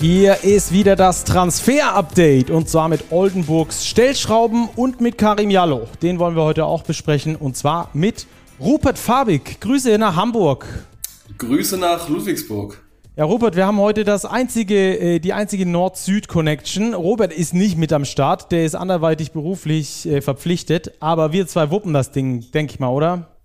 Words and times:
Hier 0.00 0.44
ist 0.44 0.72
wieder 0.72 0.96
das 0.96 1.24
Transfer-Update 1.24 2.48
und 2.48 2.70
zwar 2.70 2.88
mit 2.88 3.12
Oldenburgs 3.12 3.84
Stellschrauben 3.84 4.70
und 4.74 5.02
mit 5.02 5.18
Karim 5.18 5.50
Jallo. 5.50 5.88
Den 6.00 6.18
wollen 6.18 6.34
wir 6.36 6.42
heute 6.42 6.64
auch 6.64 6.84
besprechen 6.84 7.36
und 7.36 7.54
zwar 7.54 7.90
mit 7.92 8.26
Rupert 8.58 8.98
Fabig. 8.98 9.60
Grüße 9.60 9.98
nach 9.98 10.16
Hamburg. 10.16 10.64
Grüße 11.36 11.76
nach 11.76 12.08
Ludwigsburg. 12.08 12.80
Ja, 13.14 13.26
Robert, 13.26 13.56
wir 13.56 13.66
haben 13.66 13.76
heute 13.76 14.04
das 14.04 14.24
einzige, 14.24 14.98
äh, 14.98 15.18
die 15.18 15.34
einzige 15.34 15.66
Nord-Süd-Connection. 15.66 16.94
Robert 16.94 17.34
ist 17.34 17.52
nicht 17.52 17.76
mit 17.76 17.92
am 17.92 18.06
Start, 18.06 18.52
der 18.52 18.64
ist 18.64 18.76
anderweitig 18.76 19.32
beruflich 19.32 20.06
äh, 20.06 20.22
verpflichtet, 20.22 20.92
aber 21.00 21.34
wir 21.34 21.46
zwei 21.46 21.70
wuppen 21.70 21.92
das 21.92 22.10
Ding, 22.10 22.50
denke 22.52 22.72
ich 22.72 22.80
mal, 22.80 22.88
oder? 22.88 23.36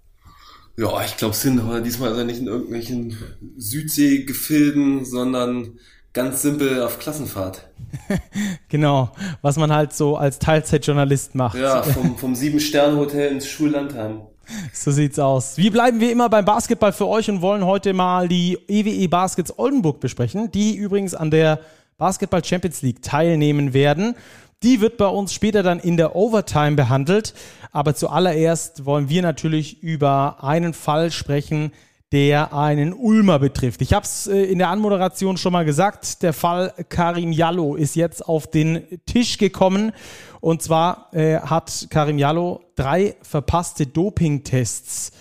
Ja, 0.78 1.04
ich 1.04 1.18
glaube, 1.18 1.36
aber 1.62 1.82
diesmal 1.82 2.14
ist 2.14 2.18
er 2.18 2.24
nicht 2.24 2.40
in 2.40 2.48
irgendwelchen 2.48 3.18
Südseegefilden, 3.58 5.04
sondern 5.04 5.80
ganz 6.16 6.42
simpel 6.42 6.82
auf 6.82 6.98
Klassenfahrt. 6.98 7.68
genau, 8.70 9.12
was 9.44 9.58
man 9.58 9.72
halt 9.72 9.94
so 9.94 10.18
als 10.18 10.40
Teilzeitjournalist 10.40 11.36
macht. 11.36 11.60
Ja, 11.60 11.84
vom, 11.84 12.18
vom 12.18 12.34
Sieben-Sterne-Hotel 12.34 13.32
ins 13.32 13.48
Schullandheim. 13.48 14.22
So 14.74 14.92
sieht's 14.92 15.18
aus. 15.18 15.58
Wie 15.58 15.72
bleiben 15.72 16.00
wir 16.00 16.12
immer 16.12 16.30
beim 16.30 16.46
Basketball 16.46 16.94
für 16.94 17.08
euch 17.08 17.28
und 17.32 17.42
wollen 17.42 17.66
heute 17.66 17.94
mal 17.94 18.28
die 18.28 18.60
EWE 18.68 18.92
e 18.92 19.08
Baskets 19.08 19.58
Oldenburg 19.58 20.00
besprechen, 20.00 20.52
die 20.52 20.76
übrigens 20.76 21.16
an 21.16 21.32
der 21.32 21.62
Basketball 21.98 22.46
Champions 22.46 22.84
League 22.84 23.02
teilnehmen 23.02 23.74
werden. 23.74 24.14
Die 24.62 24.82
wird 24.82 24.98
bei 24.98 25.08
uns 25.08 25.34
später 25.34 25.64
dann 25.64 25.80
in 25.80 25.98
der 25.98 26.16
Overtime 26.16 26.76
behandelt. 26.76 27.34
Aber 27.72 27.96
zuallererst 27.96 28.86
wollen 28.86 29.10
wir 29.10 29.24
natürlich 29.24 29.82
über 29.82 30.44
einen 30.44 30.76
Fall 30.76 31.12
sprechen, 31.12 31.72
der 32.12 32.54
einen 32.54 32.94
Ulmer 32.94 33.40
betrifft. 33.40 33.82
Ich 33.82 33.94
habe 33.94 34.06
es 34.06 34.28
äh, 34.28 34.44
in 34.44 34.60
der 34.60 34.70
Anmoderation 34.70 35.38
schon 35.38 35.54
mal 35.54 35.66
gesagt, 35.66 36.22
der 36.22 36.34
Fall 36.34 36.74
Karim 36.90 37.32
Jallo 37.32 37.76
ist 37.76 37.96
jetzt 37.96 38.28
auf 38.28 38.48
den 38.48 38.84
Tisch 39.06 39.38
gekommen. 39.38 39.92
Und 40.40 40.62
zwar 40.62 41.10
äh, 41.14 41.40
hat 41.40 41.88
Karim 41.90 42.20
Jallo 42.20 42.62
drei 42.76 43.16
verpasste 43.22 43.88
Dopingtests 43.88 45.12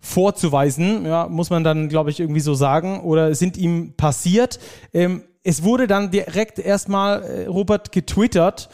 vorzuweisen, 0.00 1.04
ja, 1.04 1.28
muss 1.28 1.50
man 1.50 1.64
dann, 1.64 1.88
glaube 1.88 2.10
ich, 2.10 2.20
irgendwie 2.20 2.40
so 2.40 2.54
sagen, 2.54 3.00
oder 3.00 3.34
sind 3.34 3.56
ihm 3.56 3.94
passiert. 3.96 4.60
Ähm, 4.94 5.22
es 5.42 5.62
wurde 5.62 5.86
dann 5.86 6.10
direkt 6.10 6.58
erstmal, 6.58 7.22
äh, 7.22 7.46
Robert, 7.46 7.90
getwittert, 7.92 8.68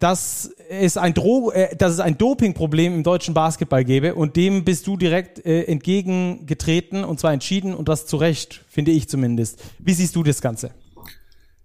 dass 0.00 0.50
es 0.68 0.96
ein 0.96 1.14
Dro 1.14 1.52
äh, 1.52 1.76
dass 1.76 1.92
es 1.92 2.00
ein 2.00 2.18
Dopingproblem 2.18 2.92
im 2.92 3.02
deutschen 3.04 3.34
Basketball 3.34 3.84
gäbe 3.84 4.16
und 4.16 4.34
dem 4.34 4.64
bist 4.64 4.86
du 4.88 4.96
direkt 4.96 5.46
äh, 5.46 5.62
entgegengetreten 5.64 7.04
und 7.04 7.20
zwar 7.20 7.32
entschieden 7.32 7.72
und 7.72 7.88
das 7.88 8.06
zu 8.06 8.16
Recht, 8.16 8.64
finde 8.68 8.90
ich 8.90 9.08
zumindest. 9.08 9.62
Wie 9.78 9.94
siehst 9.94 10.16
du 10.16 10.24
das 10.24 10.40
Ganze? 10.40 10.72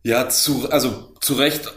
Ja, 0.04 0.30
zu, 0.30 0.70
also 0.70 1.14
zu 1.20 1.34
Recht, 1.34 1.74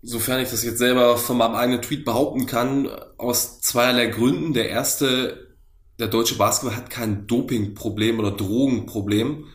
sofern 0.00 0.40
ich 0.40 0.50
das 0.50 0.62
jetzt 0.62 0.78
selber 0.78 1.16
von 1.16 1.36
meinem 1.36 1.56
eigenen 1.56 1.82
Tweet 1.82 2.04
behaupten 2.04 2.46
kann, 2.46 2.88
aus 3.18 3.60
zweierlei 3.60 4.06
Gründen. 4.06 4.52
Der 4.52 4.68
erste, 4.68 5.54
der 5.98 6.06
deutsche 6.06 6.36
Basketball 6.36 6.76
hat 6.76 6.88
kein 6.88 7.26
Dopingproblem 7.26 8.20
oder 8.20 8.30
Drogenproblem, 8.30 9.46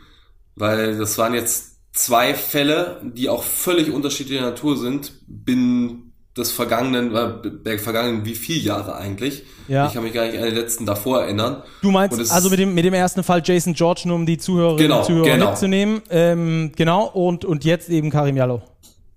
weil 0.56 0.98
das 0.98 1.18
waren 1.18 1.34
jetzt 1.34 1.77
zwei 1.98 2.34
Fälle, 2.34 3.02
die 3.04 3.28
auch 3.30 3.44
völlig 3.44 3.92
unterschiedlicher 3.92 4.42
Natur 4.42 4.78
sind, 4.78 5.14
binnen 5.28 6.14
des 6.38 6.52
vergangenen, 6.52 7.16
äh, 7.16 7.50
der 7.66 7.80
vergangenen 7.80 8.24
wie 8.24 8.36
vier 8.36 8.58
Jahre 8.58 8.96
eigentlich. 8.96 9.44
Ja. 9.68 9.88
Ich 9.88 9.94
kann 9.94 10.04
mich 10.04 10.14
gar 10.14 10.28
nicht 10.28 10.38
an 10.38 10.46
den 10.46 10.56
letzten 10.56 10.86
davor 10.86 11.24
erinnern. 11.24 11.64
Du 11.82 11.90
meinst 11.90 12.32
also 12.32 12.50
mit 12.50 12.60
dem, 12.60 12.76
mit 12.76 12.86
dem 12.86 12.94
ersten 12.94 13.24
Fall 13.24 13.42
Jason 13.44 13.74
George, 13.74 14.04
nur 14.06 14.16
um 14.16 14.26
die 14.26 14.38
Zuhörerinnen 14.38 14.84
genau, 14.84 15.00
und 15.00 15.06
Zuhörer 15.06 15.26
genau. 15.26 15.50
mitzunehmen. 15.50 16.02
Ähm, 16.10 16.72
genau, 16.76 17.08
und, 17.08 17.44
und 17.44 17.66
jetzt 17.66 17.90
eben 17.90 18.12
Karim 18.12 18.38
Jallo. 18.38 18.62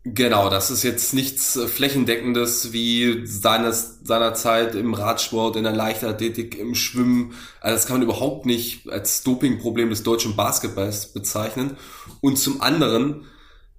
Genau, 0.03 0.49
das 0.49 0.71
ist 0.71 0.83
jetzt 0.83 1.12
nichts 1.12 1.56
äh, 1.56 1.69
flächendeckendes 1.69 2.72
wie 2.72 3.27
seines, 3.27 3.99
seiner 4.03 4.33
Zeit 4.33 4.75
im 4.75 4.94
Radsport, 4.94 5.56
in 5.56 5.65
der 5.65 5.75
Leichtathletik, 5.75 6.59
im 6.59 6.75
Schwimmen. 6.75 7.34
Also 7.61 7.77
das 7.77 7.87
kann 7.87 7.99
man 7.99 8.05
überhaupt 8.05 8.47
nicht 8.47 8.88
als 8.88 9.22
Dopingproblem 9.25 9.91
des 9.91 10.03
deutschen 10.03 10.37
Basketballs 10.37 11.12
bezeichnen. 11.12 11.77
Und 12.22 12.38
zum 12.38 12.62
anderen 12.62 13.27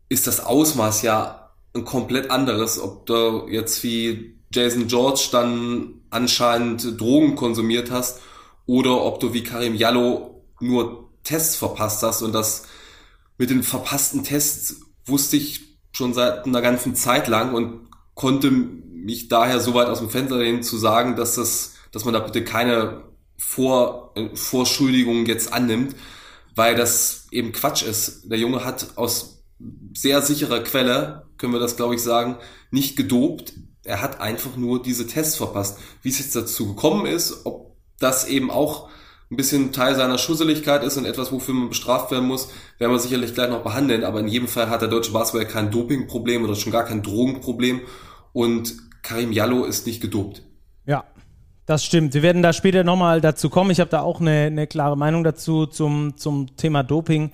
ist 0.10 0.28
das 0.28 0.46
Ausmaß 0.46 1.02
ja 1.02 1.54
ein 1.74 1.86
komplett 1.86 2.30
anderes, 2.30 2.80
ob 2.80 3.08
du 3.08 3.48
jetzt 3.50 3.82
wie 3.84 4.36
Jason 4.54 4.88
George 4.88 5.30
dann 5.32 6.02
anscheinend 6.12 7.00
Drogen 7.02 7.36
konsumiert 7.36 7.90
hast 7.90 8.20
oder 8.68 9.04
ob 9.06 9.20
du 9.22 9.34
wie 9.34 9.44
Karim 9.44 9.74
Jallo 9.74 10.44
nur 10.60 11.10
Tests 11.24 11.56
verpasst 11.56 12.04
hast 12.04 12.22
und 12.22 12.34
das 12.34 12.68
mit 13.38 13.50
den 13.50 13.64
verpassten 13.64 14.24
Tests 14.24 14.82
wusste 15.06 15.38
ich 15.38 15.71
schon 15.92 16.14
seit 16.14 16.46
einer 16.46 16.62
ganzen 16.62 16.96
Zeit 16.96 17.28
lang 17.28 17.54
und 17.54 17.88
konnte 18.14 18.52
mich 18.52 19.28
daher 19.28 19.60
so 19.60 19.74
weit 19.74 19.88
aus 19.88 20.00
dem 20.00 20.10
Fenster 20.10 20.38
lehnen 20.38 20.64
zu 20.64 20.78
sagen, 20.78 21.16
dass 21.16 21.36
das, 21.36 21.74
dass 21.92 22.06
man 22.06 22.14
da 22.14 22.20
bitte 22.20 22.44
keine 22.44 23.04
Vor, 23.38 24.14
Vorschuldigungen 24.36 25.26
jetzt 25.26 25.52
annimmt, 25.52 25.96
weil 26.56 26.76
das 26.76 27.28
eben 27.32 27.52
Quatsch 27.52 27.84
ist. 27.84 28.30
Der 28.30 28.38
Junge 28.38 28.64
hat 28.64 28.98
aus 28.98 29.44
sehr 29.94 30.22
sicherer 30.22 30.62
Quelle, 30.62 31.28
können 31.38 31.54
wir 31.54 31.60
das 31.60 31.76
glaube 31.76 31.96
ich 31.96 32.02
sagen, 32.02 32.38
nicht 32.70 32.96
gedopt. 32.96 33.54
Er 33.84 34.02
hat 34.02 34.22
einfach 34.22 34.56
nur 34.58 34.82
diese 34.82 35.08
Tests 35.08 35.36
verpasst. 35.38 35.80
Wie 36.04 36.10
es 36.10 36.20
jetzt 36.20 36.36
dazu 36.36 36.68
gekommen 36.68 37.08
ist, 37.08 37.46
ob 37.46 37.76
das 38.00 38.28
eben 38.28 38.52
auch 38.52 38.90
ein 39.32 39.38
bisschen 39.38 39.72
Teil 39.72 39.96
seiner 39.96 40.18
Schusseligkeit 40.18 40.84
ist 40.84 40.98
und 40.98 41.06
etwas, 41.06 41.32
wofür 41.32 41.54
man 41.54 41.70
bestraft 41.70 42.12
werden 42.12 42.28
muss, 42.28 42.50
werden 42.78 42.92
wir 42.92 43.00
sicherlich 43.00 43.34
gleich 43.34 43.50
noch 43.50 43.64
behandeln. 43.64 44.04
Aber 44.04 44.20
in 44.20 44.28
jedem 44.28 44.50
Fall 44.50 44.70
hat 44.70 44.82
der 44.82 44.90
deutsche 44.90 45.14
Basketball 45.14 45.48
kein 45.48 45.72
Dopingproblem 45.72 46.44
oder 46.44 46.56
schon 46.56 46.74
gar 46.74 46.84
kein 46.84 47.02
Drogenproblem. 47.02 47.82
Und 48.34 48.76
Karim 49.02 49.32
Jallo 49.32 49.64
ist 49.64 49.88
nicht 49.88 50.02
gedopt. 50.02 50.44
Das 51.72 51.86
stimmt. 51.86 52.14
Wir 52.14 52.22
werden 52.22 52.42
da 52.42 52.52
später 52.52 52.84
nochmal 52.84 53.22
dazu 53.22 53.50
kommen. 53.50 53.72
Ich 53.72 53.80
habe 53.80 53.90
da 53.90 54.02
auch 54.02 54.20
eine, 54.20 54.48
eine, 54.48 54.68
klare 54.68 54.98
Meinung 54.98 55.24
dazu 55.24 55.66
zum, 55.66 56.18
zum 56.18 56.58
Thema 56.58 56.84
Doping 56.84 57.32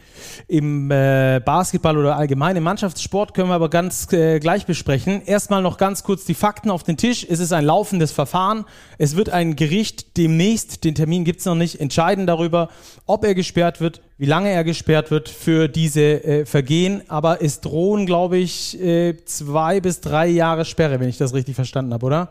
im 0.47 0.91
äh, 0.91 1.41
Basketball 1.43 1.97
oder 1.97 2.17
allgemein 2.17 2.55
im 2.55 2.61
Mannschaftssport 2.61 3.33
können 3.33 3.49
wir 3.49 3.55
aber 3.55 3.71
ganz 3.71 4.13
äh, 4.13 4.39
gleich 4.39 4.67
besprechen. 4.67 5.23
Erstmal 5.25 5.63
noch 5.63 5.79
ganz 5.79 6.03
kurz 6.03 6.23
die 6.23 6.35
Fakten 6.35 6.69
auf 6.69 6.83
den 6.83 6.97
Tisch. 6.97 7.25
Es 7.27 7.39
ist 7.39 7.51
ein 7.51 7.65
laufendes 7.65 8.11
Verfahren. 8.11 8.65
Es 8.99 9.15
wird 9.15 9.31
ein 9.31 9.55
Gericht 9.55 10.17
demnächst, 10.17 10.83
den 10.83 10.93
Termin 10.93 11.25
gibt's 11.25 11.45
noch 11.45 11.55
nicht, 11.55 11.81
entscheiden 11.81 12.27
darüber, 12.27 12.69
ob 13.07 13.25
er 13.25 13.33
gesperrt 13.33 13.81
wird, 13.81 14.01
wie 14.19 14.27
lange 14.27 14.51
er 14.51 14.63
gesperrt 14.63 15.09
wird 15.09 15.29
für 15.29 15.67
diese 15.67 16.23
äh, 16.23 16.45
Vergehen. 16.45 17.01
Aber 17.07 17.41
es 17.41 17.59
drohen, 17.61 18.05
glaube 18.05 18.37
ich, 18.37 18.79
äh, 18.79 19.17
zwei 19.25 19.81
bis 19.81 19.99
drei 19.99 20.27
Jahre 20.27 20.63
Sperre, 20.63 20.99
wenn 20.99 21.09
ich 21.09 21.17
das 21.17 21.33
richtig 21.33 21.55
verstanden 21.55 21.91
habe, 21.91 22.05
oder? 22.05 22.29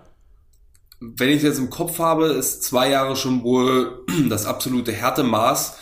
Wenn 1.00 1.28
ich 1.28 1.36
es 1.36 1.42
jetzt 1.42 1.58
im 1.58 1.70
Kopf 1.70 1.98
habe, 1.98 2.26
ist 2.26 2.62
zwei 2.62 2.90
Jahre 2.90 3.16
schon 3.16 3.42
wohl 3.42 4.04
das 4.28 4.46
absolute 4.46 4.92
Härtemaß. 4.92 5.76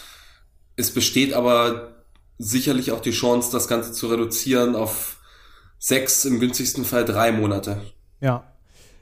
Es 0.77 0.93
besteht 0.93 1.33
aber 1.35 1.95
sicherlich 2.39 2.93
auch 2.93 3.01
die 3.01 3.13
Chance, 3.13 3.53
das 3.53 3.69
Ganze 3.69 3.93
zu 3.93 4.09
reduzieren 4.09 4.75
auf 4.75 5.19
sechs, 5.79 6.25
im 6.25 6.41
günstigsten 6.41 6.85
Fall 6.85 7.05
drei 7.05 7.31
Monate. 7.31 7.81
Ja. 8.21 8.45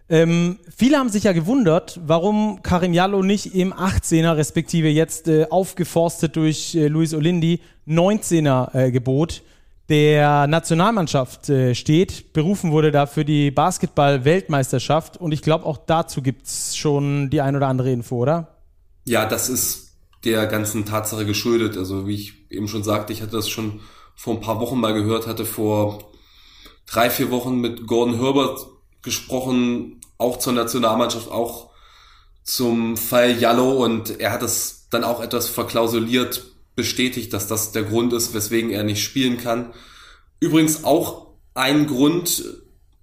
Ähm, 0.09 0.59
viele 0.77 0.99
haben 0.99 1.09
sich 1.09 1.25
ja 1.25 1.33
gewundert, 1.33 1.99
warum 2.05 2.61
Karim 2.63 2.93
Jallo 2.93 3.23
nicht 3.23 3.55
im 3.55 3.73
18er, 3.73 4.37
respektive 4.37 4.89
jetzt 4.89 5.29
äh, 5.29 5.47
aufgeforstet 5.49 6.37
durch 6.37 6.75
äh, 6.75 6.89
Luis 6.89 7.15
Olindi, 7.15 7.61
19er 7.87 8.75
äh, 8.75 8.91
Gebot 8.91 9.43
der 9.93 10.47
Nationalmannschaft 10.47 11.51
äh, 11.51 11.75
steht. 11.75 12.33
Berufen 12.33 12.73
wurde 12.73 12.91
da 12.93 13.05
für 13.05 13.27
die 13.27 13.51
Basketball-Weltmeisterschaft 13.51 15.19
und 15.19 15.33
ich 15.33 15.43
glaube, 15.43 15.67
auch 15.67 15.77
dazu 15.77 16.23
gibt 16.23 16.47
es 16.47 16.75
schon 16.79 17.29
die 17.29 17.43
ein 17.43 17.55
oder 17.57 17.69
andere 17.69 17.93
Info, 17.93 18.17
oder? 18.17 18.57
Ja, 19.05 19.27
das 19.27 19.51
ist 19.51 19.91
der 20.25 20.47
ganzen 20.47 20.87
Tatsache 20.87 21.27
geschuldet. 21.27 21.77
Also 21.77 22.07
wie 22.07 22.15
ich 22.15 22.51
eben 22.51 22.69
schon 22.69 22.83
sagte, 22.83 23.13
ich 23.13 23.21
hatte 23.21 23.33
das 23.33 23.51
schon 23.51 23.81
vor 24.15 24.33
ein 24.33 24.41
paar 24.41 24.61
Wochen 24.61 24.81
mal 24.81 24.95
gehört, 24.95 25.27
hatte 25.27 25.45
vor 25.45 26.11
drei, 26.87 27.11
vier 27.11 27.31
Wochen 27.31 27.61
mit 27.61 27.87
Gordon 27.87 28.19
Herbert 28.19 28.67
gesprochen, 29.03 30.01
auch 30.17 30.39
zur 30.39 30.55
Nationalmannschaft, 30.55 31.31
auch 31.31 31.69
zum 32.45 32.97
Fall 32.97 33.39
Jallo 33.39 33.85
und 33.85 34.21
er 34.21 34.33
hat 34.33 34.43
es 34.43 34.87
dann 34.89 35.05
auch 35.05 35.23
etwas 35.23 35.51
verklausuliert 35.51 36.52
bestätigt, 36.75 37.33
dass 37.33 37.47
das 37.47 37.73
der 37.73 37.83
Grund 37.83 38.13
ist, 38.13 38.35
weswegen 38.35 38.71
er 38.71 38.83
nicht 38.83 39.03
spielen 39.03 39.39
kann. 39.39 39.73
Übrigens 40.41 40.85
auch 40.85 41.27
ein 41.55 41.87
Grund, 41.87 42.45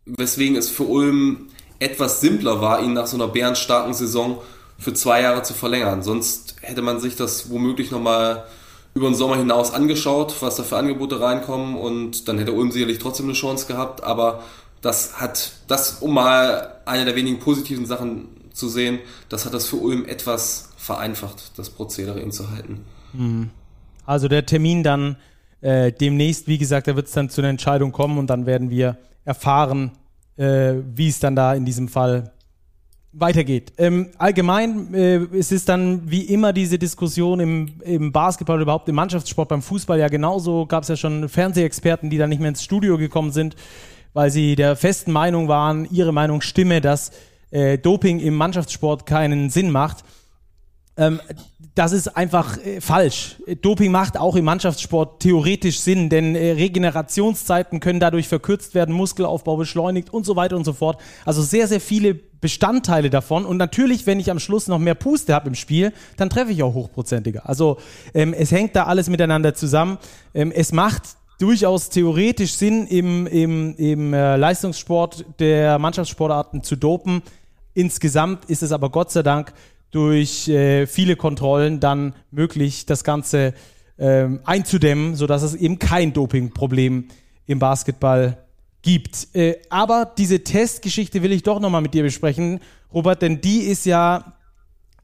weswegen 0.05 0.55
es 0.55 0.69
für 0.69 0.83
Ulm 0.83 1.47
etwas 1.79 2.19
simpler 2.21 2.61
war, 2.61 2.81
ihn 2.83 2.93
nach 2.93 3.07
so 3.07 3.15
einer 3.15 3.27
bärenstarken 3.27 3.93
Saison 3.93 4.41
für 4.77 4.93
zwei 4.93 5.21
Jahre 5.21 5.43
zu 5.43 5.53
verlängern. 5.53 6.03
Sonst 6.03 6.55
hätte 6.61 6.81
man 6.81 6.99
sich 6.99 7.15
das 7.15 7.49
womöglich 7.49 7.91
nochmal 7.91 8.45
über 8.93 9.07
den 9.07 9.15
Sommer 9.15 9.37
hinaus 9.37 9.71
angeschaut, 9.71 10.35
was 10.41 10.55
da 10.55 10.63
für 10.63 10.77
Angebote 10.77 11.21
reinkommen 11.21 11.75
und 11.75 12.27
dann 12.27 12.39
hätte 12.39 12.53
Ulm 12.53 12.71
sicherlich 12.71 12.97
trotzdem 12.99 13.27
eine 13.27 13.33
Chance 13.33 13.67
gehabt, 13.67 14.03
aber 14.03 14.43
das 14.81 15.19
hat, 15.19 15.51
das 15.67 15.99
um 15.99 16.13
mal 16.13 16.81
eine 16.85 17.05
der 17.05 17.15
wenigen 17.15 17.39
positiven 17.39 17.85
Sachen 17.85 18.27
zu 18.53 18.67
sehen, 18.67 18.99
das 19.29 19.45
hat 19.45 19.53
das 19.53 19.67
für 19.67 19.75
Ulm 19.75 20.05
etwas 20.05 20.69
vereinfacht, 20.77 21.51
das 21.57 21.69
Prozedere 21.69 22.21
ihn 22.21 22.31
zu 22.31 22.49
halten. 22.51 22.85
Mhm. 23.13 23.51
Also 24.09 24.27
der 24.27 24.43
Termin 24.43 24.81
dann 24.81 25.17
äh, 25.61 25.91
demnächst, 25.91 26.47
wie 26.47 26.57
gesagt, 26.57 26.87
da 26.87 26.95
wird 26.95 27.05
es 27.05 27.13
dann 27.13 27.29
zu 27.29 27.41
einer 27.41 27.49
Entscheidung 27.49 27.91
kommen 27.91 28.17
und 28.17 28.27
dann 28.31 28.47
werden 28.47 28.71
wir 28.71 28.97
erfahren, 29.23 29.91
äh, 30.35 30.73
wie 30.95 31.09
es 31.09 31.19
dann 31.19 31.35
da 31.35 31.53
in 31.53 31.63
diesem 31.63 31.87
Fall 31.87 32.31
weitergeht. 33.11 33.73
Ähm, 33.77 34.09
allgemein 34.17 34.95
äh, 34.95 35.17
es 35.37 35.51
ist 35.51 35.69
dann 35.69 36.09
wie 36.09 36.23
immer 36.23 36.53
diese 36.53 36.79
Diskussion 36.79 37.39
im, 37.39 37.67
im 37.83 38.11
Basketball 38.11 38.55
oder 38.55 38.63
überhaupt 38.63 38.89
im 38.89 38.95
Mannschaftssport, 38.95 39.47
beim 39.47 39.61
Fußball 39.61 39.99
ja 39.99 40.07
genauso. 40.07 40.65
Gab 40.65 40.81
es 40.81 40.89
ja 40.89 40.95
schon 40.95 41.29
Fernsehexperten, 41.29 42.09
die 42.09 42.17
dann 42.17 42.29
nicht 42.29 42.39
mehr 42.39 42.49
ins 42.49 42.63
Studio 42.63 42.97
gekommen 42.97 43.31
sind, 43.31 43.55
weil 44.13 44.31
sie 44.31 44.55
der 44.55 44.75
festen 44.75 45.11
Meinung 45.11 45.49
waren, 45.49 45.87
ihre 45.91 46.13
Meinung 46.13 46.41
stimme, 46.41 46.81
dass 46.81 47.11
äh, 47.51 47.77
Doping 47.77 48.19
im 48.19 48.33
Mannschaftssport 48.33 49.05
keinen 49.05 49.51
Sinn 49.51 49.69
macht. 49.69 50.03
Ähm, 50.99 51.21
das 51.75 51.93
ist 51.93 52.09
einfach 52.09 52.57
äh, 52.57 52.81
falsch. 52.81 53.37
Doping 53.61 53.91
macht 53.91 54.17
auch 54.17 54.35
im 54.35 54.43
Mannschaftssport 54.43 55.21
theoretisch 55.21 55.79
Sinn, 55.79 56.09
denn 56.09 56.35
äh, 56.35 56.51
Regenerationszeiten 56.51 57.79
können 57.79 58.01
dadurch 58.01 58.27
verkürzt 58.27 58.75
werden, 58.75 58.93
Muskelaufbau 58.93 59.55
beschleunigt 59.55 60.13
und 60.13 60.25
so 60.25 60.35
weiter 60.35 60.57
und 60.57 60.65
so 60.65 60.73
fort. 60.73 60.99
Also 61.25 61.41
sehr, 61.41 61.67
sehr 61.67 61.79
viele 61.79 62.13
Bestandteile 62.15 63.09
davon. 63.09 63.45
Und 63.45 63.57
natürlich, 63.57 64.05
wenn 64.07 64.19
ich 64.19 64.29
am 64.29 64.39
Schluss 64.39 64.67
noch 64.67 64.77
mehr 64.77 64.95
Puste 64.95 65.33
habe 65.33 65.47
im 65.47 65.55
Spiel, 65.55 65.93
dann 66.17 66.29
treffe 66.29 66.51
ich 66.51 66.63
auch 66.63 66.73
hochprozentiger. 66.73 67.47
Also 67.47 67.77
ähm, 68.13 68.33
es 68.33 68.51
hängt 68.51 68.75
da 68.75 68.83
alles 68.83 69.09
miteinander 69.09 69.53
zusammen. 69.53 69.97
Ähm, 70.33 70.51
es 70.51 70.73
macht 70.73 71.03
durchaus 71.39 71.89
theoretisch 71.89 72.53
Sinn, 72.53 72.87
im, 72.87 73.25
im, 73.25 73.75
im 73.77 74.13
äh, 74.13 74.35
Leistungssport 74.35 75.25
der 75.39 75.79
Mannschaftssportarten 75.79 76.61
zu 76.61 76.75
dopen. 76.75 77.21
Insgesamt 77.73 78.45
ist 78.45 78.63
es 78.63 78.73
aber 78.73 78.89
Gott 78.89 79.11
sei 79.11 79.23
Dank 79.23 79.53
durch 79.91 80.47
äh, 80.47 80.87
viele 80.87 81.15
Kontrollen 81.15 81.79
dann 81.79 82.13
möglich, 82.31 82.85
das 82.85 83.03
Ganze 83.03 83.53
ähm, 83.97 84.39
einzudämmen, 84.45 85.15
sodass 85.15 85.43
es 85.43 85.55
eben 85.55 85.79
kein 85.79 86.13
Dopingproblem 86.13 87.05
im 87.47 87.59
Basketball 87.59 88.37
gibt. 88.81 89.35
Äh, 89.35 89.57
aber 89.69 90.11
diese 90.17 90.43
Testgeschichte 90.43 91.23
will 91.23 91.31
ich 91.31 91.43
doch 91.43 91.59
nochmal 91.59 91.81
mit 91.81 91.93
dir 91.93 92.03
besprechen, 92.03 92.59
Robert, 92.93 93.21
denn 93.21 93.41
die 93.41 93.59
ist 93.61 93.85
ja 93.85 94.33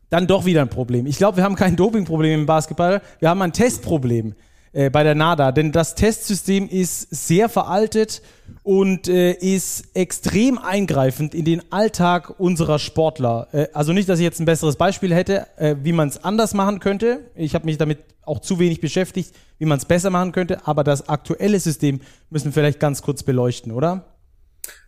dann 0.10 0.28
doch 0.28 0.46
wieder 0.46 0.62
ein 0.62 0.70
Problem. 0.70 1.08
Ich 1.08 1.18
glaube, 1.18 1.38
wir 1.38 1.44
haben 1.44 1.56
kein 1.56 1.76
Dopingproblem 1.76 2.42
im 2.42 2.46
Basketball, 2.46 3.02
wir 3.20 3.30
haben 3.30 3.42
ein 3.42 3.54
Testproblem 3.54 4.36
äh, 4.76 4.90
bei 4.90 5.04
der 5.04 5.16
NADA, 5.16 5.54
denn 5.54 5.72
das 5.72 5.96
Testsystem 5.96 6.68
ist 6.68 7.08
sehr 7.10 7.48
veraltet 7.48 8.22
und 8.62 9.08
äh, 9.08 9.32
ist 9.32 9.86
extrem 9.94 10.58
eingreifend 10.58 11.34
in 11.34 11.46
den 11.46 11.72
Alltag 11.72 12.40
unserer 12.40 12.78
Sportler. 12.78 13.48
Äh, 13.54 13.68
also 13.72 13.94
nicht, 13.94 14.10
dass 14.10 14.20
ich 14.20 14.26
jetzt 14.26 14.42
ein 14.42 14.46
besseres 14.46 14.76
Beispiel 14.76 15.14
hätte, 15.16 15.48
äh, 15.56 15.78
wie 15.82 15.94
man 15.94 16.10
es 16.10 16.22
anders 16.26 16.54
machen 16.54 16.82
könnte. 16.82 17.32
Ich 17.36 17.56
habe 17.56 17.66
mich 17.66 17.78
damit 17.78 18.00
auch 18.24 18.42
zu 18.42 18.60
wenig 18.60 18.82
beschäftigt, 18.82 19.32
wie 19.60 19.66
man 19.66 19.78
es 19.78 19.86
besser 19.86 20.10
machen 20.10 20.34
könnte, 20.34 20.68
aber 20.68 20.84
das 20.84 21.08
aktuelle 21.08 21.60
System 21.62 22.02
müssen 22.30 22.48
wir 22.48 22.52
vielleicht 22.52 22.82
ganz 22.82 23.02
kurz 23.02 23.24
beleuchten, 23.24 23.72
oder? 23.72 24.18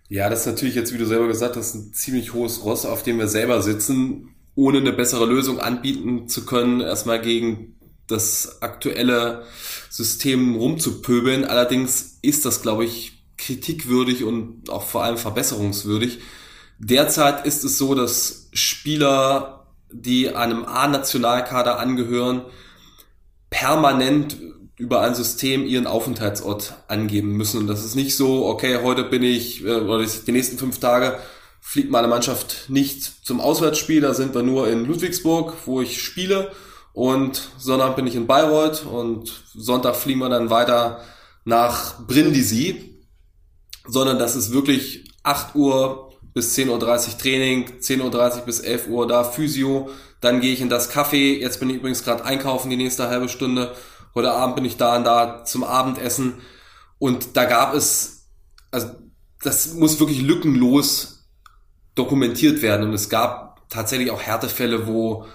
Ja, 0.10 0.30
das 0.30 0.42
ist 0.42 0.48
natürlich 0.48 0.76
jetzt, 0.76 0.94
wie 0.94 0.98
du 0.98 1.06
selber 1.06 1.28
gesagt 1.28 1.56
hast, 1.56 1.76
ein 1.76 1.94
ziemlich 1.94 2.34
hohes 2.34 2.66
Ross, 2.66 2.86
auf 2.86 3.04
dem 3.04 3.20
wir 3.20 3.30
selber 3.30 3.62
sitzen, 3.62 4.36
ohne 4.54 4.80
eine 4.80 4.92
bessere 4.92 5.26
Lösung 5.26 5.60
anbieten 5.60 6.28
zu 6.28 6.46
können, 6.46 6.82
erstmal 6.82 7.22
gegen 7.22 7.77
das 8.08 8.62
aktuelle 8.62 9.44
System 9.90 10.56
rumzupöbeln. 10.56 11.46
Allerdings 11.46 12.20
ist 12.22 12.46
das, 12.46 12.62
glaube 12.62 12.86
ich, 12.86 13.24
kritikwürdig 13.38 14.24
und 14.24 14.70
auch 14.70 14.84
vor 14.84 15.04
allem 15.04 15.18
verbesserungswürdig. 15.18 16.20
Derzeit 16.80 17.46
ist 17.46 17.64
es 17.64 17.78
so, 17.78 17.96
dass 17.96 18.50
Spieler, 18.54 19.68
die 19.92 20.36
einem 20.36 20.66
A-Nationalkader 20.66 21.80
angehören, 21.80 22.42
permanent 23.50 24.38
über 24.78 25.02
ein 25.02 25.16
System 25.16 25.66
ihren 25.66 25.88
Aufenthaltsort 25.88 26.76
angeben 26.88 27.32
müssen. 27.32 27.62
Und 27.62 27.68
das 27.68 27.84
ist 27.84 27.96
nicht 27.96 28.16
so, 28.16 28.46
okay, 28.46 28.80
heute 28.84 29.04
bin 29.04 29.24
ich, 29.24 29.64
äh, 29.64 29.76
oder 29.76 30.06
die 30.06 30.32
nächsten 30.32 30.58
fünf 30.58 30.80
Tage 30.80 31.18
fliegt 31.60 31.90
meine 31.92 32.08
Mannschaft 32.08 32.70
nicht 32.70 33.26
zum 33.26 33.42
Auswärtsspiel, 33.42 34.02
da 34.02 34.14
sind 34.14 34.34
wir 34.36 34.44
nur 34.44 34.70
in 34.70 34.86
Ludwigsburg, 34.86 35.54
wo 35.66 35.82
ich 35.82 36.02
spiele 36.02 36.52
und 36.98 37.52
Sonntag 37.60 37.96
bin 37.96 38.08
ich 38.08 38.16
in 38.16 38.26
Bayreuth 38.26 38.84
und 38.84 39.32
Sonntag 39.54 39.96
fliegen 39.96 40.18
wir 40.18 40.30
dann 40.30 40.50
weiter 40.50 41.02
nach 41.46 42.04
Brindisi, 42.08 43.06
sondern 43.88 44.18
das 44.18 44.36
ist 44.36 44.52
wirklich 44.52 45.08
8 45.22 45.54
Uhr 45.54 46.12
bis 46.34 46.58
10.30 46.58 46.72
Uhr 46.72 47.18
Training, 47.20 47.66
10.30 47.82 48.02
Uhr 48.40 48.46
bis 48.48 48.62
11 48.62 48.88
Uhr 48.88 49.06
da 49.06 49.24
Physio, 49.24 49.92
dann 50.22 50.42
gehe 50.42 50.52
ich 50.52 50.60
in 50.60 50.70
das 50.70 50.92
Café, 50.92 51.38
jetzt 51.38 51.60
bin 51.60 51.70
ich 51.70 51.76
übrigens 51.76 52.04
gerade 52.04 52.26
einkaufen 52.26 52.72
die 52.72 52.78
nächste 52.78 53.10
halbe 53.10 53.30
Stunde, 53.30 53.76
heute 54.16 54.32
Abend 54.32 54.56
bin 54.56 54.66
ich 54.66 54.78
da 54.78 54.98
und 54.98 55.04
da 55.04 55.46
zum 55.46 55.64
Abendessen. 55.64 56.42
Und 56.98 57.38
da 57.38 57.46
gab 57.46 57.76
es, 57.76 58.28
also 58.72 58.90
das 59.44 59.76
muss 59.76 60.00
wirklich 60.00 60.24
lückenlos 60.24 61.28
dokumentiert 61.94 62.64
werden. 62.64 62.88
Und 62.88 62.96
es 62.96 63.08
gab 63.08 63.70
tatsächlich 63.70 64.10
auch 64.10 64.20
Härtefälle, 64.20 64.88
wo 64.88 65.28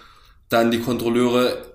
dann 0.53 0.71
die 0.71 0.81
Kontrolleure 0.81 1.73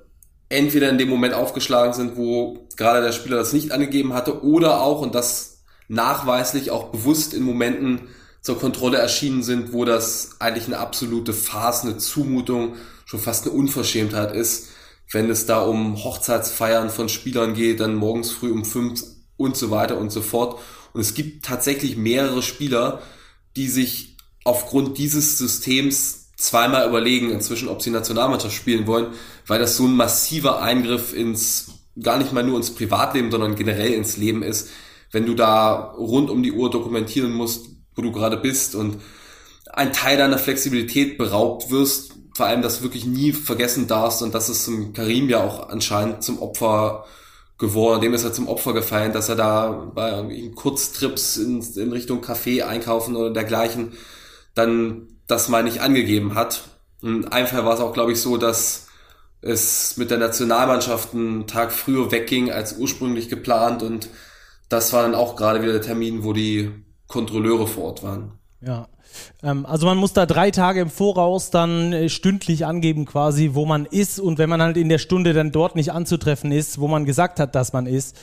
entweder 0.49 0.89
in 0.89 0.97
dem 0.97 1.09
Moment 1.09 1.33
aufgeschlagen 1.33 1.93
sind, 1.93 2.15
wo 2.15 2.67
gerade 2.77 3.01
der 3.01 3.11
Spieler 3.11 3.37
das 3.37 3.53
nicht 3.53 3.71
angegeben 3.71 4.13
hatte, 4.13 4.43
oder 4.43 4.81
auch, 4.81 5.01
und 5.01 5.15
das 5.15 5.63
nachweislich 5.87 6.71
auch 6.71 6.89
bewusst 6.89 7.33
in 7.33 7.43
Momenten 7.43 8.09
zur 8.41 8.59
Kontrolle 8.59 8.97
erschienen 8.97 9.43
sind, 9.43 9.73
wo 9.73 9.83
das 9.83 10.37
eigentlich 10.39 10.67
eine 10.67 10.77
absolute 10.77 11.33
Farce, 11.33 11.83
eine 11.83 11.97
Zumutung, 11.97 12.75
schon 13.05 13.19
fast 13.19 13.45
eine 13.45 13.53
Unverschämtheit 13.53 14.33
ist, 14.33 14.69
wenn 15.11 15.29
es 15.29 15.45
da 15.45 15.61
um 15.61 16.03
Hochzeitsfeiern 16.03 16.89
von 16.89 17.09
Spielern 17.09 17.53
geht, 17.53 17.79
dann 17.79 17.95
morgens 17.95 18.31
früh 18.31 18.51
um 18.51 18.65
fünf 18.65 19.03
und 19.37 19.55
so 19.55 19.71
weiter 19.71 19.97
und 19.97 20.11
so 20.11 20.21
fort. 20.21 20.59
Und 20.93 21.01
es 21.01 21.13
gibt 21.13 21.45
tatsächlich 21.45 21.95
mehrere 21.95 22.41
Spieler, 22.41 23.01
die 23.55 23.67
sich 23.67 24.17
aufgrund 24.43 24.97
dieses 24.97 25.37
Systems 25.37 26.26
zweimal 26.37 26.87
überlegen 26.87 27.31
inzwischen, 27.31 27.67
ob 27.67 27.81
sie 27.81 27.89
Nationalmannschaft 27.89 28.55
spielen 28.55 28.87
wollen, 28.87 29.07
weil 29.47 29.59
das 29.59 29.75
so 29.75 29.85
ein 29.85 29.95
massiver 29.95 30.61
Eingriff 30.61 31.13
ins, 31.13 31.71
gar 32.01 32.17
nicht 32.17 32.31
mal 32.31 32.43
nur 32.43 32.57
ins 32.57 32.73
Privatleben, 32.73 33.31
sondern 33.31 33.55
generell 33.55 33.93
ins 33.93 34.17
Leben 34.17 34.43
ist, 34.43 34.69
wenn 35.11 35.25
du 35.25 35.33
da 35.33 35.93
rund 35.97 36.29
um 36.29 36.43
die 36.43 36.51
Uhr 36.51 36.69
dokumentieren 36.69 37.33
musst, 37.33 37.69
wo 37.95 38.03
du 38.03 38.11
gerade 38.11 38.37
bist 38.37 38.75
und 38.75 39.01
ein 39.73 39.93
Teil 39.93 40.17
deiner 40.17 40.37
Flexibilität 40.37 41.17
beraubt 41.17 41.71
wirst, 41.71 42.13
vor 42.35 42.45
allem 42.45 42.61
das 42.61 42.83
wirklich 42.83 43.05
nie 43.05 43.33
vergessen 43.33 43.87
darfst 43.87 44.21
und 44.21 44.35
das 44.35 44.47
ist 44.47 44.67
im 44.67 44.93
Karim 44.93 45.29
ja 45.29 45.43
auch 45.43 45.69
anscheinend 45.69 46.23
zum 46.23 46.39
Opfer 46.39 47.05
geworden, 47.57 48.01
dem 48.01 48.13
ist 48.13 48.23
er 48.23 48.33
zum 48.33 48.47
Opfer 48.47 48.73
gefallen, 48.73 49.11
dass 49.11 49.29
er 49.29 49.35
da 49.35 49.91
bei 49.95 50.51
Kurztrips 50.53 51.37
in, 51.37 51.63
in 51.75 51.91
Richtung 51.91 52.23
Café 52.23 52.61
einkaufen 52.61 53.15
oder 53.15 53.31
dergleichen 53.31 53.93
dann 54.53 55.16
das 55.27 55.49
mal 55.49 55.63
nicht 55.63 55.81
angegeben 55.81 56.35
hat. 56.35 56.63
Und 57.01 57.31
einfach 57.31 57.63
war 57.63 57.73
es 57.73 57.79
auch, 57.79 57.93
glaube 57.93 58.13
ich, 58.13 58.21
so, 58.21 58.37
dass 58.37 58.87
es 59.41 59.97
mit 59.97 60.09
der 60.09 60.17
Nationalmannschaft 60.17 61.13
einen 61.13 61.47
Tag 61.47 61.71
früher 61.71 62.11
wegging 62.11 62.51
als 62.51 62.77
ursprünglich 62.77 63.29
geplant 63.29 63.83
und 63.83 64.09
das 64.67 64.91
war 64.93 65.03
dann 65.03 65.15
auch 65.15 65.35
gerade 65.35 65.61
wieder 65.61 65.73
der 65.73 65.81
Termin, 65.81 66.23
wo 66.23 66.33
die 66.33 66.71
Kontrolleure 67.07 67.67
vor 67.67 67.85
Ort 67.85 68.03
waren. 68.03 68.33
Ja. 68.61 68.87
Ähm, 69.41 69.65
also 69.65 69.85
man 69.85 69.97
muss 69.97 70.13
da 70.13 70.25
drei 70.25 70.51
Tage 70.51 70.81
im 70.81 70.89
Voraus 70.89 71.51
dann 71.51 71.93
äh, 71.93 72.09
stündlich 72.09 72.65
angeben 72.65 73.05
quasi, 73.05 73.51
wo 73.53 73.65
man 73.65 73.85
ist 73.85 74.19
und 74.19 74.37
wenn 74.37 74.49
man 74.49 74.61
halt 74.61 74.75
in 74.75 74.89
der 74.89 74.97
Stunde 74.97 75.33
dann 75.33 75.51
dort 75.51 75.75
nicht 75.75 75.91
anzutreffen 75.91 76.51
ist, 76.51 76.79
wo 76.79 76.87
man 76.87 77.05
gesagt 77.05 77.39
hat, 77.39 77.55
dass 77.55 77.73
man 77.73 77.85
ist, 77.85 78.17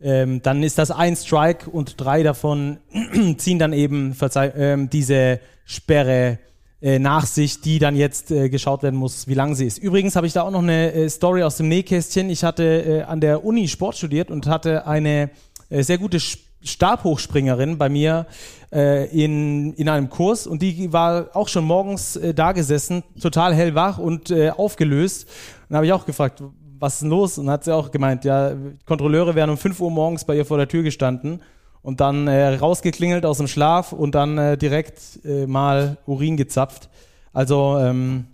ähm, 0.00 0.42
dann 0.42 0.62
ist 0.62 0.78
das 0.78 0.90
ein 0.90 1.16
Strike 1.16 1.68
und 1.70 2.00
drei 2.00 2.22
davon 2.22 2.78
ziehen 3.36 3.58
dann 3.58 3.72
eben 3.72 4.16
ähm, 4.34 4.90
diese 4.90 5.40
Sperre 5.64 6.38
äh, 6.80 7.00
nach 7.00 7.26
sich, 7.26 7.60
die 7.60 7.80
dann 7.80 7.96
jetzt 7.96 8.30
äh, 8.30 8.48
geschaut 8.48 8.84
werden 8.84 8.94
muss, 8.94 9.26
wie 9.26 9.34
lang 9.34 9.56
sie 9.56 9.66
ist. 9.66 9.78
Übrigens 9.78 10.14
habe 10.14 10.28
ich 10.28 10.32
da 10.32 10.42
auch 10.42 10.52
noch 10.52 10.62
eine 10.62 10.92
äh, 10.92 11.08
Story 11.08 11.42
aus 11.42 11.56
dem 11.56 11.68
Nähkästchen. 11.68 12.30
Ich 12.30 12.44
hatte 12.44 12.62
äh, 12.64 13.02
an 13.02 13.20
der 13.20 13.44
Uni 13.44 13.66
Sport 13.66 13.96
studiert 13.96 14.30
und 14.30 14.46
hatte 14.46 14.86
eine 14.86 15.30
äh, 15.70 15.82
sehr 15.82 15.98
gute 15.98 16.20
Stabhochspringerin 16.62 17.78
bei 17.78 17.88
mir 17.88 18.26
äh, 18.72 19.08
in, 19.08 19.74
in 19.74 19.88
einem 19.88 20.08
Kurs 20.08 20.46
und 20.46 20.62
die 20.62 20.92
war 20.92 21.30
auch 21.34 21.48
schon 21.48 21.64
morgens 21.64 22.14
äh, 22.14 22.32
da 22.32 22.52
gesessen, 22.52 23.02
total 23.20 23.54
hellwach 23.54 23.98
und 23.98 24.32
aufgelöst. 24.32 25.26
Und 25.68 25.74
habe 25.74 25.86
ich 25.86 25.92
auch 25.92 26.06
gefragt, 26.06 26.42
was 26.78 26.94
ist 26.94 27.02
denn 27.02 27.10
los? 27.10 27.38
Und 27.38 27.50
hat 27.50 27.64
sie 27.64 27.74
auch 27.74 27.90
gemeint, 27.90 28.24
ja, 28.24 28.52
Kontrolleure 28.86 29.34
wären 29.34 29.50
um 29.50 29.56
5 29.56 29.80
Uhr 29.80 29.90
morgens 29.90 30.24
bei 30.24 30.36
ihr 30.36 30.44
vor 30.44 30.56
der 30.56 30.68
Tür 30.68 30.82
gestanden 30.82 31.42
und 31.82 32.00
dann 32.00 32.28
äh, 32.28 32.54
rausgeklingelt 32.56 33.24
aus 33.24 33.38
dem 33.38 33.48
Schlaf 33.48 33.92
und 33.92 34.14
dann 34.14 34.38
äh, 34.38 34.58
direkt 34.58 35.00
äh, 35.24 35.46
mal 35.46 35.98
Urin 36.06 36.36
gezapft. 36.36 36.88
Also 37.32 37.78
ähm, 37.78 38.26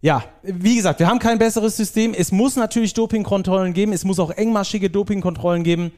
ja, 0.00 0.24
wie 0.42 0.76
gesagt, 0.76 0.98
wir 0.98 1.06
haben 1.06 1.20
kein 1.20 1.38
besseres 1.38 1.76
System. 1.76 2.12
Es 2.12 2.32
muss 2.32 2.56
natürlich 2.56 2.92
Dopingkontrollen 2.94 3.72
geben, 3.72 3.92
es 3.92 4.04
muss 4.04 4.18
auch 4.18 4.30
engmaschige 4.30 4.90
Dopingkontrollen 4.90 5.62
geben. 5.62 5.92